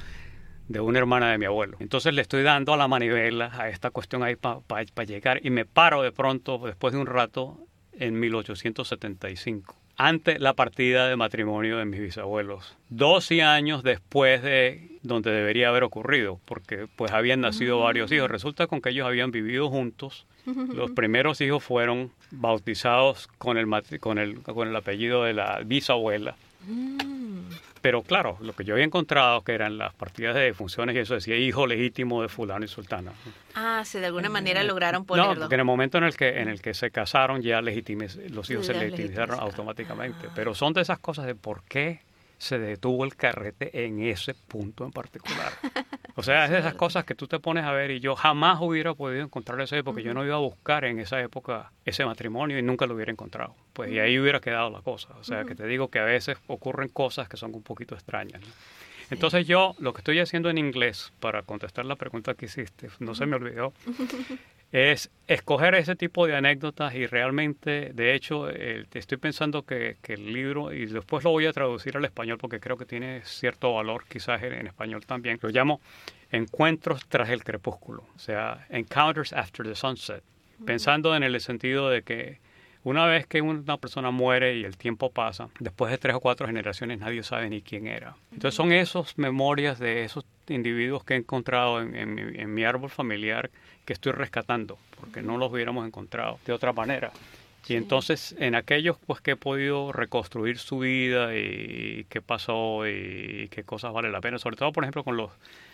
de 0.68 0.80
una 0.80 0.98
hermana 0.98 1.32
de 1.32 1.38
mi 1.38 1.46
abuelo. 1.46 1.78
Entonces 1.80 2.12
le 2.12 2.20
estoy 2.20 2.42
dando 2.42 2.74
a 2.74 2.76
la 2.76 2.86
manivela 2.86 3.50
a 3.58 3.70
esta 3.70 3.90
cuestión 3.90 4.22
ahí 4.22 4.36
para 4.36 4.60
pa, 4.60 4.82
pa 4.92 5.04
llegar 5.04 5.40
y 5.42 5.48
me 5.48 5.64
paro 5.64 6.02
de 6.02 6.12
pronto 6.12 6.58
después 6.58 6.92
de 6.92 7.00
un 7.00 7.06
rato 7.06 7.58
en 7.92 8.20
1875 8.20 9.79
ante 10.00 10.38
la 10.38 10.54
partida 10.54 11.08
de 11.08 11.16
matrimonio 11.16 11.76
de 11.76 11.84
mis 11.84 12.00
bisabuelos, 12.00 12.74
12 12.88 13.42
años 13.42 13.82
después 13.82 14.42
de 14.42 14.98
donde 15.02 15.30
debería 15.30 15.68
haber 15.68 15.84
ocurrido, 15.84 16.40
porque 16.46 16.86
pues 16.96 17.12
habían 17.12 17.42
nacido 17.42 17.78
mm. 17.78 17.82
varios 17.82 18.12
hijos. 18.12 18.30
Resulta 18.30 18.66
con 18.66 18.80
que 18.80 18.90
ellos 18.90 19.06
habían 19.06 19.30
vivido 19.30 19.68
juntos. 19.68 20.26
Los 20.74 20.92
primeros 20.92 21.42
hijos 21.42 21.62
fueron 21.62 22.12
bautizados 22.30 23.28
con 23.36 23.58
el, 23.58 23.68
con 24.00 24.16
el, 24.16 24.40
con 24.40 24.68
el 24.68 24.76
apellido 24.76 25.24
de 25.24 25.34
la 25.34 25.60
bisabuela. 25.66 26.34
Mm. 27.80 27.82
Pero 27.82 28.02
claro, 28.02 28.36
lo 28.40 28.52
que 28.52 28.64
yo 28.64 28.74
había 28.74 28.84
encontrado 28.84 29.42
que 29.42 29.52
eran 29.52 29.78
las 29.78 29.94
partidas 29.94 30.34
de 30.34 30.52
funciones 30.54 30.94
y 30.96 30.98
eso 30.98 31.14
decía 31.14 31.36
hijo 31.36 31.66
legítimo 31.66 32.22
de 32.22 32.28
fulano 32.28 32.64
y 32.64 32.68
sultana. 32.68 33.12
Ah, 33.54 33.82
sí, 33.84 33.98
de 33.98 34.06
alguna 34.06 34.28
manera 34.28 34.62
lograron 34.62 35.04
ponerlo. 35.04 35.34
No, 35.34 35.40
porque 35.40 35.54
en 35.54 35.60
el 35.60 35.66
momento 35.66 35.98
en 35.98 36.04
el 36.04 36.16
que 36.16 36.40
en 36.40 36.48
el 36.48 36.60
que 36.60 36.74
se 36.74 36.90
casaron 36.90 37.42
ya 37.42 37.60
legitimes, 37.60 38.16
los 38.30 38.48
hijos 38.50 38.66
se 38.66 38.74
legitimizaron 38.74 39.40
automáticamente. 39.40 40.26
Ah. 40.28 40.32
Pero 40.34 40.54
son 40.54 40.72
de 40.72 40.82
esas 40.82 40.98
cosas 40.98 41.26
de 41.26 41.34
por 41.34 41.62
qué 41.64 42.00
se 42.38 42.58
detuvo 42.58 43.04
el 43.04 43.16
carrete 43.16 43.84
en 43.84 44.02
ese 44.02 44.34
punto 44.34 44.84
en 44.84 44.92
particular. 44.92 45.52
O 46.14 46.22
sea, 46.22 46.44
es 46.44 46.50
de 46.50 46.58
esas 46.58 46.74
cosas 46.74 47.04
que 47.04 47.14
tú 47.14 47.26
te 47.26 47.38
pones 47.38 47.64
a 47.64 47.72
ver 47.72 47.90
y 47.90 48.00
yo 48.00 48.16
jamás 48.16 48.58
hubiera 48.60 48.94
podido 48.94 49.22
encontrar 49.22 49.60
eso 49.60 49.82
porque 49.84 50.02
yo 50.02 50.14
no 50.14 50.24
iba 50.24 50.36
a 50.36 50.40
buscar 50.40 50.84
en 50.84 50.98
esa 50.98 51.20
época 51.20 51.72
ese 51.84 52.04
matrimonio 52.04 52.58
y 52.58 52.62
nunca 52.62 52.86
lo 52.86 52.94
hubiera 52.94 53.12
encontrado. 53.12 53.54
Pues 53.72 53.90
y 53.90 53.98
ahí 53.98 54.18
hubiera 54.18 54.40
quedado 54.40 54.70
la 54.70 54.82
cosa. 54.82 55.08
O 55.20 55.24
sea, 55.24 55.44
que 55.44 55.54
te 55.54 55.66
digo 55.66 55.88
que 55.88 55.98
a 55.98 56.04
veces 56.04 56.38
ocurren 56.46 56.88
cosas 56.88 57.28
que 57.28 57.36
son 57.36 57.54
un 57.54 57.62
poquito 57.62 57.94
extrañas. 57.94 58.42
Entonces 59.10 59.46
yo 59.46 59.74
lo 59.78 59.92
que 59.92 59.98
estoy 59.98 60.20
haciendo 60.20 60.50
en 60.50 60.58
inglés 60.58 61.12
para 61.20 61.42
contestar 61.42 61.84
la 61.84 61.96
pregunta 61.96 62.34
que 62.34 62.46
hiciste, 62.46 62.90
no 63.00 63.14
se 63.14 63.26
me 63.26 63.36
olvidó, 63.36 63.72
es 64.72 65.10
escoger 65.26 65.74
ese 65.74 65.96
tipo 65.96 66.26
de 66.26 66.36
anécdotas 66.36 66.94
y 66.94 67.06
realmente, 67.06 67.92
de 67.92 68.14
hecho, 68.14 68.48
eh, 68.50 68.86
estoy 68.92 69.18
pensando 69.18 69.62
que, 69.62 69.96
que, 70.02 70.14
el 70.14 70.32
libro, 70.32 70.72
y 70.72 70.86
después 70.86 71.24
lo 71.24 71.30
voy 71.30 71.46
a 71.46 71.52
traducir 71.52 71.96
al 71.96 72.04
español 72.04 72.38
porque 72.38 72.60
creo 72.60 72.76
que 72.76 72.86
tiene 72.86 73.22
cierto 73.24 73.74
valor 73.74 74.04
quizás 74.08 74.42
en, 74.42 74.52
en 74.52 74.66
español 74.66 75.04
también, 75.06 75.38
lo 75.42 75.48
llamo 75.48 75.80
Encuentros 76.32 77.06
tras 77.08 77.28
el 77.30 77.42
crepúsculo, 77.42 78.04
o 78.14 78.18
sea, 78.18 78.64
Encounters 78.70 79.32
After 79.32 79.66
the 79.66 79.74
Sunset, 79.74 80.22
pensando 80.64 81.16
en 81.16 81.24
el 81.24 81.40
sentido 81.40 81.90
de 81.90 82.02
que 82.02 82.38
una 82.84 83.06
vez 83.06 83.26
que 83.26 83.42
una 83.42 83.76
persona 83.76 84.10
muere 84.12 84.56
y 84.56 84.64
el 84.64 84.76
tiempo 84.76 85.10
pasa, 85.10 85.48
después 85.58 85.90
de 85.90 85.98
tres 85.98 86.14
o 86.14 86.20
cuatro 86.20 86.46
generaciones 86.46 87.00
nadie 87.00 87.22
sabe 87.24 87.50
ni 87.50 87.62
quién 87.62 87.88
era. 87.88 88.16
Entonces 88.32 88.54
son 88.54 88.72
esas 88.72 89.18
memorias 89.18 89.78
de 89.80 90.04
esos 90.04 90.24
individuos 90.50 91.04
que 91.04 91.14
he 91.14 91.16
encontrado 91.16 91.80
en, 91.80 91.94
en, 91.94 92.14
mi, 92.14 92.22
en 92.22 92.52
mi 92.52 92.64
árbol 92.64 92.90
familiar 92.90 93.50
que 93.84 93.92
estoy 93.92 94.12
rescatando, 94.12 94.78
porque 94.98 95.22
no 95.22 95.38
los 95.38 95.50
hubiéramos 95.52 95.86
encontrado 95.86 96.38
de 96.44 96.52
otra 96.52 96.72
manera. 96.72 97.12
Y 97.68 97.76
entonces 97.76 98.34
en 98.38 98.54
aquellos 98.54 98.96
pues 99.06 99.20
que 99.20 99.32
he 99.32 99.36
podido 99.36 99.92
reconstruir 99.92 100.58
su 100.58 100.78
vida 100.78 101.36
y 101.36 102.04
qué 102.08 102.20
pasó 102.20 102.86
y 102.88 103.48
qué 103.50 103.62
cosas 103.64 103.92
vale 103.92 104.10
la 104.10 104.20
pena, 104.20 104.38
sobre 104.38 104.56
todo 104.56 104.72
por 104.72 104.84
ejemplo 104.84 105.04
con 105.04 105.16
los 105.16 105.30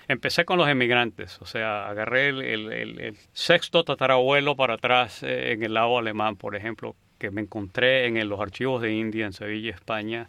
empecé 0.09 0.45
con 0.45 0.59
los 0.59 0.69
emigrantes, 0.69 1.41
o 1.41 1.47
sea, 1.47 1.89
agarré 1.89 2.29
el, 2.29 2.43
el, 2.43 2.73
el, 2.73 3.01
el 3.01 3.17
sexto 3.33 3.83
tatarabuelo 3.83 4.57
para 4.57 4.75
atrás 4.75 5.23
eh, 5.23 5.53
en 5.53 5.63
el 5.63 5.75
lado 5.75 5.99
alemán, 5.99 6.37
por 6.37 6.55
ejemplo, 6.55 6.95
que 7.19 7.31
me 7.31 7.41
encontré 7.41 8.07
en 8.07 8.29
los 8.29 8.41
archivos 8.41 8.83
de 8.83 8.93
India 8.93 9.27
en 9.27 9.33
Sevilla, 9.33 9.73
España, 9.73 10.29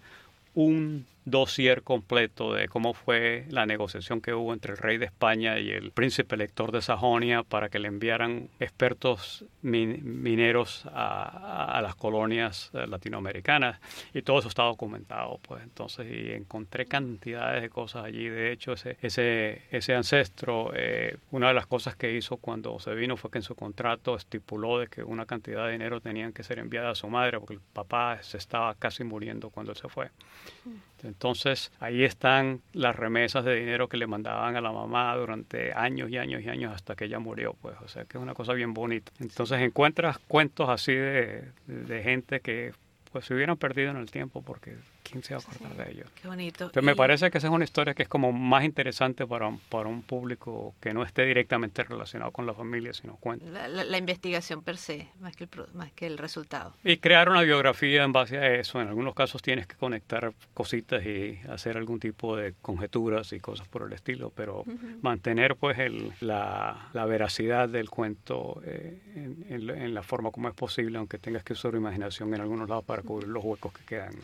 un 0.55 1.05
dossier 1.29 1.83
completo 1.83 2.53
de 2.53 2.69
cómo 2.69 2.93
fue 2.93 3.45
la 3.49 3.65
negociación 3.65 4.21
que 4.21 4.33
hubo 4.33 4.53
entre 4.53 4.71
el 4.71 4.77
rey 4.77 4.97
de 4.97 5.05
España 5.05 5.59
y 5.59 5.71
el 5.71 5.91
príncipe 5.91 6.35
elector 6.35 6.71
de 6.71 6.81
Sajonia 6.81 7.43
para 7.43 7.67
que 7.67 7.79
le 7.79 7.89
enviaran 7.89 8.49
expertos 8.61 9.43
min 9.61 10.21
mineros 10.21 10.85
a, 10.85 11.79
las 11.83 11.95
colonias 11.95 12.71
latinoamericanas. 12.73 13.79
Y 14.13 14.21
todo 14.21 14.39
eso 14.39 14.47
está 14.47 14.63
documentado 14.63 15.37
pues 15.41 15.63
entonces 15.63 16.07
y 16.09 16.31
encontré 16.31 16.85
cantidades 16.85 17.61
de 17.61 17.69
cosas 17.69 18.05
allí. 18.05 18.29
De 18.29 18.53
hecho 18.53 18.71
ese 18.71 18.97
ese 19.01 19.63
ese 19.69 19.95
ancestro 19.95 20.71
eh, 20.73 21.17
una 21.31 21.49
de 21.49 21.53
las 21.53 21.67
cosas 21.67 21.97
que 21.97 22.13
hizo 22.13 22.37
cuando 22.37 22.79
se 22.79 22.95
vino 22.95 23.17
fue 23.17 23.29
que 23.31 23.39
en 23.39 23.43
su 23.43 23.55
contrato 23.55 24.15
estipuló 24.15 24.79
de 24.79 24.87
que 24.87 25.03
una 25.03 25.25
cantidad 25.25 25.65
de 25.65 25.73
dinero 25.73 25.99
tenían 25.99 26.31
que 26.31 26.43
ser 26.43 26.59
enviada 26.59 26.91
a 26.91 26.95
su 26.95 27.09
madre 27.09 27.37
porque 27.37 27.55
el 27.55 27.61
papá 27.73 28.23
se 28.23 28.37
estaba 28.37 28.73
casi 28.75 29.03
muriendo 29.03 29.49
cuando 29.49 29.73
él 29.73 29.77
se 29.77 29.89
fue 29.89 30.09
entonces 31.03 31.71
ahí 31.79 32.03
están 32.03 32.61
las 32.73 32.95
remesas 32.95 33.45
de 33.45 33.55
dinero 33.55 33.87
que 33.87 33.97
le 33.97 34.07
mandaban 34.07 34.55
a 34.55 34.61
la 34.61 34.71
mamá 34.71 35.15
durante 35.15 35.73
años 35.73 36.09
y 36.09 36.17
años 36.17 36.41
y 36.43 36.49
años 36.49 36.73
hasta 36.73 36.95
que 36.95 37.05
ella 37.05 37.19
murió, 37.19 37.55
pues, 37.61 37.75
o 37.83 37.87
sea 37.87 38.05
que 38.05 38.17
es 38.17 38.23
una 38.23 38.33
cosa 38.33 38.53
bien 38.53 38.73
bonita. 38.73 39.11
Entonces 39.19 39.61
encuentras 39.61 40.17
cuentos 40.19 40.69
así 40.69 40.93
de, 40.93 41.51
de 41.67 42.03
gente 42.03 42.39
que 42.39 42.73
pues 43.11 43.25
se 43.25 43.33
hubieran 43.33 43.57
perdido 43.57 43.91
en 43.91 43.97
el 43.97 44.11
tiempo 44.11 44.41
porque 44.41 44.75
¿quién 45.09 45.23
se 45.23 45.33
va 45.33 45.39
a 45.39 45.43
acordar 45.43 45.71
sí, 45.71 45.77
de 45.77 45.91
ellos? 45.91 46.11
Qué 46.21 46.27
bonito. 46.27 46.65
Entonces, 46.65 46.83
me 46.83 46.95
parece 46.95 47.31
que 47.31 47.37
esa 47.37 47.47
es 47.47 47.53
una 47.53 47.63
historia 47.63 47.93
que 47.93 48.03
es 48.03 48.09
como 48.09 48.31
más 48.31 48.63
interesante 48.63 49.25
para, 49.25 49.49
para 49.69 49.87
un 49.87 50.01
público 50.01 50.75
que 50.81 50.93
no 50.93 51.03
esté 51.03 51.25
directamente 51.25 51.83
relacionado 51.83 52.31
con 52.31 52.45
la 52.45 52.53
familia, 52.53 52.93
sino 52.93 53.15
cuenta. 53.17 53.45
La, 53.45 53.67
la, 53.67 53.83
la, 53.83 53.97
investigación 53.97 54.61
per 54.63 54.77
se, 54.77 55.09
más 55.19 55.35
que, 55.35 55.45
el, 55.45 55.49
más 55.73 55.91
que 55.93 56.07
el 56.07 56.17
resultado. 56.17 56.73
Y 56.83 56.97
crear 56.97 57.29
una 57.29 57.41
biografía 57.41 58.03
en 58.03 58.11
base 58.11 58.37
a 58.37 58.53
eso. 58.55 58.81
En 58.81 58.87
algunos 58.87 59.15
casos 59.15 59.41
tienes 59.41 59.67
que 59.67 59.75
conectar 59.75 60.33
cositas 60.53 61.05
y 61.05 61.39
hacer 61.49 61.77
algún 61.77 61.99
tipo 61.99 62.35
de 62.35 62.53
conjeturas 62.61 63.31
y 63.33 63.39
cosas 63.39 63.67
por 63.67 63.83
el 63.83 63.93
estilo, 63.93 64.31
pero 64.35 64.61
uh 64.61 64.65
-huh. 64.65 65.01
mantener 65.01 65.55
pues 65.55 65.79
el, 65.79 66.13
la, 66.21 66.89
la, 66.93 67.05
veracidad 67.05 67.69
del 67.69 67.89
cuento 67.89 68.61
eh, 68.65 69.01
en, 69.15 69.45
en, 69.49 69.69
en, 69.69 69.93
la 69.93 70.03
forma 70.03 70.31
como 70.31 70.49
es 70.49 70.53
posible, 70.53 70.97
aunque 70.97 71.17
tengas 71.17 71.43
que 71.43 71.53
usar 71.53 71.75
imaginación 71.75 72.33
en 72.33 72.41
algunos 72.41 72.67
lados 72.69 72.83
para 72.85 73.01
cubrir 73.01 73.29
los 73.29 73.43
huecos 73.43 73.73
que 73.73 73.85
quedan. 73.85 74.13
¿no? 74.15 74.21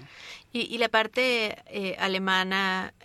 Y, 0.52 0.73
y 0.74 0.80
la 0.80 0.90
parte 0.90 1.56
eh, 1.68 1.96
alemana 2.00 2.96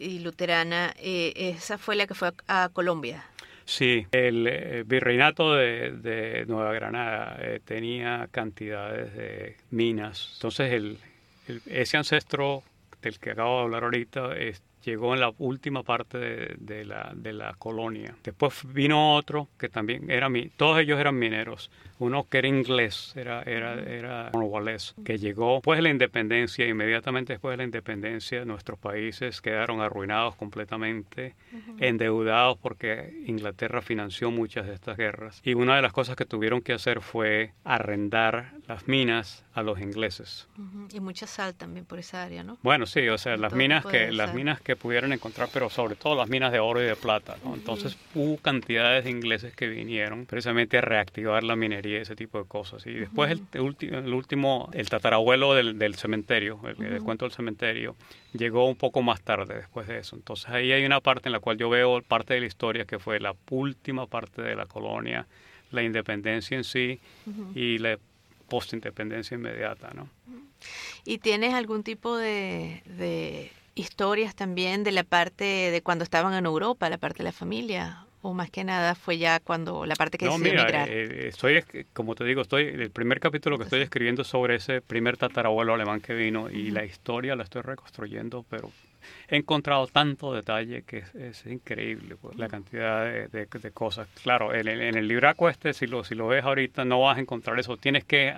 y 0.00 0.20
luterana, 0.20 0.94
eh, 0.98 1.34
esa 1.36 1.76
fue 1.76 1.94
la 1.94 2.06
que 2.06 2.14
fue 2.14 2.32
a, 2.46 2.64
a 2.64 2.68
Colombia. 2.70 3.22
Sí, 3.66 4.06
el 4.12 4.46
eh, 4.46 4.82
virreinato 4.86 5.54
de, 5.54 6.46
Nueva 6.48 6.72
Granada 6.72 7.36
eh, 7.38 7.60
tenía 7.62 8.28
cantidades 8.30 9.14
de 9.14 9.58
minas. 9.70 10.30
Entonces, 10.36 10.72
el, 10.72 10.98
ese 11.66 11.98
ancestro 11.98 12.62
del 13.02 13.18
que 13.18 13.32
acabo 13.32 13.58
de 13.58 13.64
hablar 13.64 13.84
ahorita 13.84 14.30
llegó 14.82 15.12
en 15.12 15.20
la 15.20 15.30
última 15.36 15.82
parte 15.82 16.16
de, 16.16 16.84
la, 16.86 17.12
de 17.14 17.34
la 17.34 17.52
colonia. 17.58 18.16
Después 18.24 18.54
vino 18.72 19.14
otro 19.14 19.50
que 19.58 19.68
también 19.68 20.10
era 20.10 20.30
mi, 20.30 20.48
todos 20.48 20.80
ellos 20.80 20.98
eran 20.98 21.18
mineros 21.18 21.70
uno 21.98 22.26
que 22.28 22.38
era 22.38 22.48
inglés, 22.48 23.12
era, 23.16 23.42
era, 23.42 23.74
era 23.74 24.30
cornwalés, 24.32 24.94
que 25.04 25.18
llegó 25.18 25.54
después 25.56 25.78
de 25.78 25.82
la 25.82 25.90
independencia, 25.90 26.66
inmediatamente 26.66 27.32
después 27.34 27.52
de 27.52 27.56
la 27.58 27.64
independencia, 27.64 28.44
nuestros 28.44 28.78
países 28.78 29.40
quedaron 29.40 29.80
arruinados 29.80 30.36
completamente, 30.36 31.34
uh 31.52 31.56
-huh. 31.56 31.76
endeudados 31.80 32.58
porque 32.58 33.22
Inglaterra 33.26 33.82
financió 33.82 34.30
muchas 34.30 34.66
de 34.66 34.74
estas 34.74 34.96
guerras. 34.96 35.40
Y 35.44 35.54
una 35.54 35.76
de 35.76 35.82
las 35.82 35.92
cosas 35.92 36.16
que 36.16 36.24
tuvieron 36.24 36.60
que 36.60 36.72
hacer 36.72 37.00
fue 37.00 37.52
arrendar 37.64 38.52
las 38.66 38.86
minas 38.86 39.44
a 39.54 39.62
los 39.62 39.80
ingleses. 39.80 40.48
Uh 40.56 40.62
-huh. 40.62 40.94
Y 40.94 41.00
mucha 41.00 41.26
sal 41.26 41.54
también 41.54 41.84
por 41.84 41.98
esa 41.98 42.22
área, 42.22 42.42
¿no? 42.42 42.58
Bueno, 42.62 42.86
sí, 42.86 43.08
o 43.08 43.18
sea, 43.18 43.36
las 43.36 43.52
minas 43.52 43.84
que 43.84 44.12
las 44.12 44.34
minas 44.34 44.60
que 44.60 44.76
pudieron 44.76 45.12
encontrar, 45.12 45.48
pero 45.52 45.68
sobre 45.70 45.96
todo 45.96 46.14
las 46.14 46.28
minas 46.28 46.52
de 46.52 46.60
oro 46.60 46.80
y 46.80 46.86
de 46.86 46.96
plata, 46.96 47.36
¿no? 47.44 47.54
Entonces 47.54 47.94
uh 47.94 48.18
-huh. 48.18 48.22
hubo 48.22 48.36
cantidades 48.38 49.04
de 49.04 49.10
ingleses 49.10 49.54
que 49.54 49.66
vinieron 49.66 50.26
precisamente 50.26 50.78
a 50.78 50.80
reactivar 50.80 51.42
la 51.42 51.56
minería 51.56 51.87
y 51.88 51.94
ese 51.94 52.14
tipo 52.14 52.38
de 52.38 52.44
cosas. 52.46 52.86
Y 52.86 52.92
después 52.92 53.34
uh 53.34 53.42
-huh. 53.52 54.04
el, 54.04 54.14
último, 54.14 54.68
el 54.72 54.88
tatarabuelo 54.88 55.54
del, 55.54 55.78
del 55.78 55.94
cementerio, 55.94 56.60
el, 56.64 56.74
uh 56.74 56.78
-huh. 56.78 56.92
el, 56.96 57.02
cuento 57.02 57.24
del 57.24 57.32
cementerio, 57.32 57.96
llegó 58.32 58.68
un 58.68 58.76
poco 58.76 59.02
más 59.02 59.20
tarde 59.22 59.54
después 59.56 59.86
de 59.88 59.98
eso. 59.98 60.16
Entonces 60.16 60.48
ahí 60.50 60.72
hay 60.72 60.84
una 60.84 61.00
parte 61.00 61.28
en 61.28 61.32
la 61.32 61.40
cual 61.40 61.56
yo 61.56 61.68
veo 61.68 62.00
parte 62.02 62.34
de 62.34 62.40
la 62.40 62.46
historia 62.46 62.84
que 62.84 62.98
fue 62.98 63.18
la 63.20 63.34
última 63.50 64.06
parte 64.06 64.42
de 64.42 64.54
la 64.54 64.66
colonia 64.66 65.26
la 65.70 65.82
independencia 65.82 66.56
en 66.56 66.64
sí 66.64 67.00
y 67.54 67.78
la 67.78 67.98
postindependencia 68.48 69.34
inmediata, 69.34 69.90
¿no? 69.94 70.08
¿Y 71.04 71.18
tienes 71.18 71.54
algún 71.54 71.82
tipo 71.82 72.16
de, 72.16 72.82
de 72.86 73.52
historias 73.74 74.34
también 74.34 74.82
de 74.84 74.92
la 74.92 75.04
parte 75.04 75.44
de 75.44 75.82
cuando 75.82 76.04
estaban 76.04 76.34
en 76.34 76.46
Europa, 76.46 76.88
la 76.88 76.98
parte 76.98 77.18
de 77.18 77.24
la 77.24 77.32
familia? 77.32 78.06
O 78.22 78.34
más 78.34 78.50
que 78.50 78.64
nada 78.64 78.94
fue 78.94 79.18
ya 79.18 79.40
cuando 79.40 79.86
la 79.86 79.94
parte 79.94 80.18
que 80.18 80.26
no, 80.26 80.32
decidió 80.32 80.52
mira, 80.52 80.62
emigrar? 80.62 80.88
eh, 80.90 81.28
estoy, 81.28 81.62
como 81.92 82.14
te 82.14 82.24
digo, 82.24 82.42
estoy 82.42 82.64
el 82.64 82.90
primer 82.90 83.20
capítulo 83.20 83.58
que 83.58 83.64
estoy 83.64 83.82
escribiendo 83.82 84.22
es 84.22 84.28
sobre 84.28 84.56
ese 84.56 84.80
primer 84.80 85.16
tatarabuelo 85.16 85.74
alemán 85.74 86.00
que 86.00 86.14
vino 86.14 86.50
y 86.50 86.70
la 86.70 86.84
historia 86.84 87.36
la 87.36 87.44
estoy 87.44 87.62
reconstruyendo, 87.62 88.44
pero 88.48 88.70
he 89.28 89.36
encontrado 89.36 89.86
tanto 89.86 90.32
detalle 90.32 90.82
que 90.82 90.98
es, 90.98 91.14
es 91.14 91.46
increíble 91.46 92.16
pues, 92.16 92.36
la 92.38 92.48
cantidad 92.48 93.04
de, 93.04 93.28
de- 93.28 93.46
de 93.46 93.70
cosas. 93.72 94.08
Claro, 94.22 94.54
en 94.54 94.68
el, 94.68 94.80
en 94.80 94.96
el 94.96 95.06
libraco 95.08 95.48
este, 95.48 95.72
si 95.74 95.86
lo, 95.86 96.04
si 96.04 96.14
lo 96.14 96.28
ves 96.28 96.44
ahorita, 96.44 96.84
no 96.84 97.00
vas 97.00 97.18
a 97.18 97.20
encontrar 97.20 97.58
eso. 97.58 97.76
Tienes 97.76 98.04
que 98.04 98.34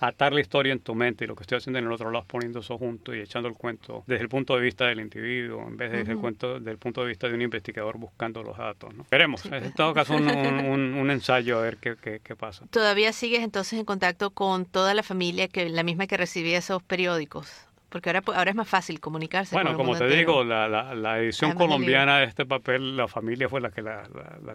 atar 0.00 0.32
la 0.32 0.40
historia 0.40 0.72
en 0.72 0.80
tu 0.80 0.94
mente 0.94 1.24
y 1.24 1.28
lo 1.28 1.34
que 1.36 1.42
estoy 1.42 1.58
haciendo 1.58 1.78
en 1.78 1.86
el 1.86 1.92
otro 1.92 2.10
lado 2.10 2.22
es 2.22 2.28
poniendo 2.28 2.60
eso 2.60 2.78
junto 2.78 3.14
y 3.14 3.20
echando 3.20 3.48
el 3.48 3.54
cuento 3.54 4.04
desde 4.06 4.22
el 4.22 4.28
punto 4.28 4.56
de 4.56 4.62
vista 4.62 4.86
del 4.86 5.00
individuo, 5.00 5.62
en 5.66 5.76
vez 5.76 5.90
de 5.90 5.98
desde 5.98 6.12
el 6.12 6.18
cuento 6.18 6.58
desde 6.58 6.70
el 6.70 6.78
punto 6.78 7.02
de 7.02 7.08
vista 7.08 7.28
de 7.28 7.34
un 7.34 7.42
investigador 7.42 7.98
buscando 7.98 8.42
los 8.42 8.56
datos. 8.58 8.94
¿no? 8.94 9.06
Veremos. 9.10 9.44
es 9.46 9.52
en 9.64 9.72
todo 9.72 9.92
caso 9.94 10.14
un, 10.14 10.28
un- 10.28 10.58
un- 10.66 10.94
un 10.94 11.10
ensayo 11.10 11.58
a 11.58 11.62
ver 11.62 11.76
qué, 11.78 11.96
qué, 12.00 12.20
qué 12.22 12.36
pasa. 12.36 12.64
¿Todavía 12.70 13.12
sigues 13.12 13.42
entonces 13.42 13.78
en 13.78 13.84
contacto 13.84 14.30
con 14.30 14.64
toda 14.66 14.94
la 14.94 15.02
familia, 15.02 15.48
que 15.48 15.68
la 15.68 15.82
misma 15.82 16.06
que 16.06 16.16
recibía 16.16 16.58
esos 16.58 16.82
periódicos? 16.82 17.48
Porque 17.92 18.08
ahora, 18.08 18.22
ahora 18.34 18.50
es 18.50 18.56
más 18.56 18.68
fácil 18.68 18.98
comunicarse. 19.00 19.54
Bueno, 19.54 19.68
con 19.68 19.72
el 19.72 19.76
como 19.76 19.90
mundo 19.92 19.98
te 20.06 20.12
entero. 20.14 20.32
digo, 20.32 20.44
la, 20.44 20.66
la, 20.68 20.94
la 20.94 21.18
edición 21.20 21.50
Además 21.50 21.66
colombiana 21.66 22.18
de 22.20 22.24
este 22.24 22.46
papel, 22.46 22.96
la 22.96 23.06
familia 23.06 23.48
fue 23.48 23.60
la 23.60 23.70
que 23.70 23.82
la, 23.82 24.02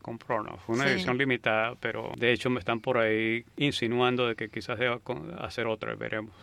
compró, 0.02 0.42
¿no? 0.44 0.58
Fue 0.58 0.76
una 0.76 0.86
Sí. 0.86 0.92
edición 0.92 1.18
limitada, 1.18 1.76
pero 1.80 2.12
de 2.18 2.32
hecho 2.32 2.50
me 2.50 2.60
están 2.60 2.80
por 2.80 2.98
ahí 2.98 3.46
insinuando 3.56 4.28
de 4.28 4.36
que 4.36 4.50
quizás 4.50 4.80
deba 4.80 5.00
hacer 5.40 5.68
otra, 5.68 5.94
veremos. 5.96 6.34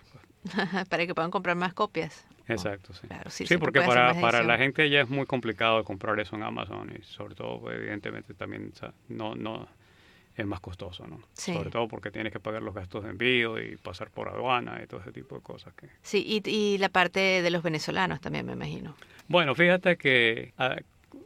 para 0.89 1.07
que 1.07 1.15
puedan 1.15 1.31
comprar 1.31 1.57
más 1.57 1.75
copias. 1.75 2.27
Exacto, 2.47 2.93
sí. 2.93 3.07
Claro, 3.09 3.31
sí, 3.31 3.47
sí, 3.47 3.57
porque 3.57 3.81
para, 3.81 4.15
para 4.21 4.43
la 4.43 4.59
gente 4.59 4.89
ya 4.91 5.01
es 5.01 5.09
muy 5.09 5.27
complicado 5.27 5.83
comprar 5.85 6.21
eso 6.21 6.37
en 6.37 6.43
Amazon 6.43 6.93
y 6.97 7.03
sobre 7.03 7.35
todo, 7.35 7.61
pues, 7.61 7.77
evidentemente, 7.79 8.35
también 8.35 8.73
no, 9.09 9.35
no 9.35 9.67
es 10.37 10.47
más 10.47 10.61
costoso, 10.61 11.07
¿no? 11.07 11.21
Sí. 11.35 11.55
Sobre 11.55 11.71
todo 11.71 11.89
porque 11.89 12.11
tienes 12.11 12.33
que 12.33 12.41
pagar 12.41 12.63
los 12.63 12.75
gastos 12.75 13.05
de 13.05 13.11
envío 13.11 13.61
y 13.61 13.77
pasar 13.77 14.11
por 14.11 14.29
aduana 14.29 14.81
y 14.83 14.87
todo 14.87 15.01
ese 15.01 15.13
tipo 15.13 15.37
de 15.37 15.43
cosas 15.43 15.75
que... 15.75 15.89
Sí, 16.03 16.25
y, 16.27 16.49
y 16.49 16.79
la 16.79 16.89
parte 16.89 17.43
de 17.43 17.51
los 17.51 17.63
venezolanos 17.63 18.21
también, 18.21 18.47
me 18.47 18.53
imagino. 18.53 18.95
Bueno, 19.29 19.55
fíjate 19.55 19.97
que 19.97 20.53
ah, 20.59 20.77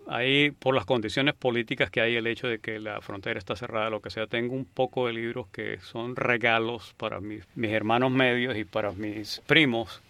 ahí, 0.08 0.50
por 0.50 0.74
las 0.74 0.84
condiciones 0.84 1.34
políticas 1.34 1.90
que 1.90 2.00
hay, 2.00 2.16
el 2.16 2.26
hecho 2.26 2.48
de 2.48 2.58
que 2.58 2.78
la 2.78 3.00
frontera 3.00 3.38
está 3.38 3.56
cerrada, 3.56 3.90
lo 3.90 4.00
que 4.00 4.10
sea, 4.10 4.26
tengo 4.26 4.54
un 4.54 4.64
poco 4.64 5.06
de 5.06 5.12
libros 5.12 5.46
que 5.48 5.78
son 5.80 6.16
regalos 6.16 6.94
para 6.96 7.20
mis, 7.20 7.44
mis 7.54 7.70
hermanos 7.70 8.10
medios 8.10 8.56
y 8.56 8.64
para 8.64 8.92
mis 8.92 9.40
primos, 9.46 10.02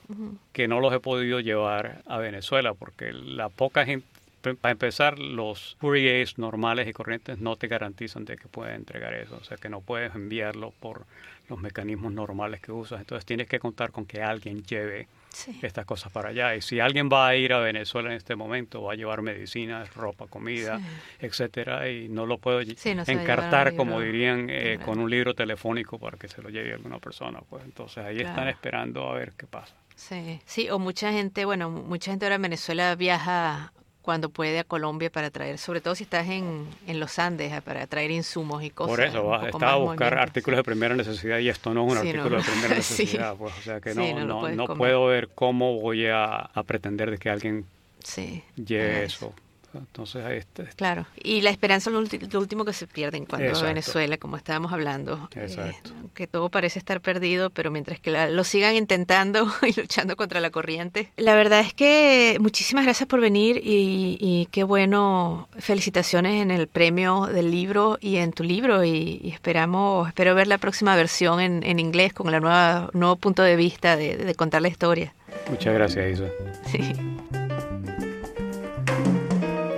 que 0.53 0.69
no 0.69 0.81
los 0.81 0.93
he 0.95 1.01
podido 1.01 1.41
llevar 1.41 2.03
a 2.07 2.19
Venezuela, 2.19 2.75
porque 2.75 3.13
la 3.13 3.49
poca 3.49 3.85
gente, 3.85 4.07
para 4.43 4.73
empezar, 4.73 5.19
los 5.19 5.77
couriers 5.81 6.39
normales 6.39 6.87
y 6.89 6.93
corrientes 6.93 7.39
no 7.39 7.57
te 7.57 7.67
garantizan 7.69 8.25
de 8.25 8.37
que 8.37 8.49
puedes 8.49 8.75
entregar 8.77 9.15
eso, 9.15 9.37
o 9.41 9.45
sea 9.45 9.57
que 9.57 9.69
no 9.69 9.81
puedes 9.81 10.15
enviarlo 10.15 10.73
por 10.81 11.07
los 11.49 11.59
mecanismos 11.59 12.13
normales 12.13 12.61
que 12.61 12.73
usas, 12.73 13.01
entonces 13.01 13.25
tienes 13.25 13.49
que 13.49 13.59
contar 13.59 13.91
con 13.91 14.05
que 14.07 14.23
alguien 14.23 14.63
lleve 14.65 15.09
Sí. 15.31 15.59
estas 15.63 15.85
cosas 15.85 16.11
para 16.11 16.31
allá. 16.31 16.57
Y 16.57 16.63
si 16.63 16.81
alguien 16.81 17.11
va 17.13 17.29
a 17.29 17.37
ir 17.37 17.53
a 17.53 17.59
Venezuela 17.61 18.09
en 18.11 18.17
este 18.17 18.35
momento, 18.35 18.83
va 18.83 18.95
a 18.95 18.97
llevar 18.97 19.21
medicinas, 19.23 19.93
ropa, 19.95 20.27
comida, 20.27 20.81
etcétera, 21.21 21.89
y 21.91 22.09
no 22.09 22.27
lo 22.27 22.39
puedo 22.39 22.63
Sí, 22.63 22.95
no 22.95 23.03
encartar, 23.07 23.75
como 23.75 24.01
dirían, 24.01 24.49
eh, 24.51 24.79
con 24.83 24.99
un 24.99 25.11
libro 25.11 25.35
telefónico 25.35 25.99
para 25.99 26.17
que 26.17 26.29
se 26.29 26.41
lo 26.43 26.49
lleve 26.49 26.73
alguna 26.73 26.99
persona. 26.99 27.41
Pues 27.49 27.63
entonces 27.65 28.05
ahí 28.05 28.19
están 28.21 28.49
esperando 28.49 29.09
a 29.11 29.15
ver 29.15 29.33
qué 29.37 29.47
pasa. 29.47 29.75
Sí, 29.95 30.41
sí, 30.47 30.71
o 30.71 30.79
mucha 30.79 31.13
gente, 31.13 31.45
bueno, 31.45 31.71
mucha 31.71 32.11
gente 32.11 32.25
ahora 32.25 32.37
en 32.37 32.43
Venezuela 32.43 32.95
viaja 32.95 33.73
cuando 34.09 34.31
puede 34.31 34.59
a 34.59 34.65
Colombia 34.65 35.11
para 35.13 35.31
traer, 35.31 35.59
sobre 35.59 35.83
todo 35.83 35.95
si 35.95 36.05
estás 36.05 36.27
en, 36.31 36.67
en 36.87 36.99
los 36.99 37.19
Andes, 37.19 37.53
a- 37.53 37.61
para 37.61 37.87
traer 37.87 38.11
insumos 38.11 38.63
y 38.65 38.71
cosas. 38.71 38.97
Por 38.97 39.05
eso, 39.05 39.23
vas, 39.27 39.45
estaba 39.49 39.73
a 39.73 39.77
buscar 39.77 40.17
artículos 40.19 40.57
de 40.57 40.65
primera 40.65 40.97
necesidad 40.97 41.39
y 41.41 41.51
esto 41.51 41.75
no 41.75 41.85
es 41.85 41.93
un 41.93 41.99
Sí, 42.01 42.09
artículo 42.09 42.31
no. 42.31 42.37
de 42.39 42.43
primera 42.51 42.69
Sí. 42.83 43.03
necesidad. 43.03 43.37
Pues, 43.37 43.53
o 43.59 43.61
sea 43.61 43.81
que 43.83 43.93
Sí, 43.93 43.99
no, 43.99 44.21
no 44.21 44.21
lo 44.21 44.49
no, 44.57 44.67
no 44.67 44.77
puedo 44.79 45.05
ver 45.05 45.29
cómo 45.35 45.79
voy 45.79 46.07
a, 46.07 46.37
a 46.37 46.63
pretender 46.63 47.11
de 47.11 47.19
que 47.19 47.29
alguien 47.29 47.67
Sí, 48.03 48.43
lleve 48.57 49.05
eso. 49.05 49.35
Entonces 49.75 50.25
ahí 50.25 50.39
está. 50.39 50.65
Claro, 50.77 51.07
y 51.23 51.43
la 51.43 51.51
esperanza 51.51 51.91
es 51.91 51.95
lo, 52.33 52.41
último 52.41 52.65
que 52.65 52.73
se 52.73 52.87
pierde 52.87 53.19
en 53.19 53.27
cuanto 53.27 53.45
Exacto. 53.47 53.67
a 53.67 53.69
Venezuela, 53.69 54.17
como 54.17 54.37
estábamos 54.37 54.73
hablando. 54.73 55.29
Exacto. 55.35 55.91
Eh, 55.91 56.09
que 56.15 56.27
todo 56.27 56.49
parece 56.49 56.79
estar 56.79 57.01
perdido, 57.01 57.51
pero 57.51 57.71
mientras 57.71 58.01
que 58.01 58.11
la- 58.11 58.31
lo 58.31 58.45
sigan 58.45 58.75
intentando 58.77 59.47
y 59.63 59.79
luchando 59.79 60.17
contra 60.17 60.41
la 60.41 60.51
corriente. 60.51 61.13
La 61.17 61.35
verdad 61.35 61.61
es 61.61 61.75
que 61.75 62.39
muchísimas 62.41 62.85
gracias 62.85 63.09
por 63.09 63.21
venir 63.21 63.59
y, 63.59 64.17
y 64.21 64.49
qué 64.51 64.65
bueno, 64.65 65.49
felicitaciones 65.59 66.43
en 66.43 66.51
el 66.51 66.67
premio 66.67 67.27
del 67.27 67.51
libro 67.51 67.99
y 68.01 68.17
en 68.17 68.33
tu 68.33 68.45
libro 68.45 68.85
y, 68.85 69.21
y 69.23 69.31
esperamos, 69.31 70.09
espero 70.09 70.35
ver 70.35 70.47
la 70.47 70.59
próxima 70.59 70.97
versión 70.97 71.41
en, 71.41 71.63
en 71.63 71.79
inglés 71.79 72.13
con 72.13 72.33
el 72.33 72.41
nueva 72.41 72.91
nuevo 72.95 73.17
punto 73.17 73.43
de 73.43 73.57
vista 73.57 73.97
de, 73.97 74.17
de 74.17 74.35
contar 74.35 74.63
la 74.63 74.69
historia. 74.69 75.13
Muchas 75.51 75.75
gracias, 75.75 76.13
Isa. 76.15 76.25
Sí. 76.71 77.38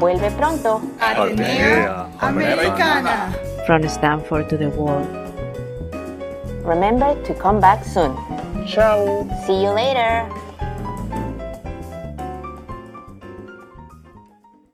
Vuelve 0.00 0.30
pronto. 0.30 0.80
Atenea 0.98 2.08
Americana. 2.20 3.36
From 3.66 3.86
Stanford 3.86 4.48
to 4.48 4.56
the 4.56 4.70
world. 4.70 5.06
Remember 6.64 7.14
to 7.24 7.34
come 7.34 7.60
back 7.60 7.84
soon. 7.84 8.16
Ciao. 8.66 9.28
See 9.44 9.62
you 9.62 9.68
later. 9.68 10.26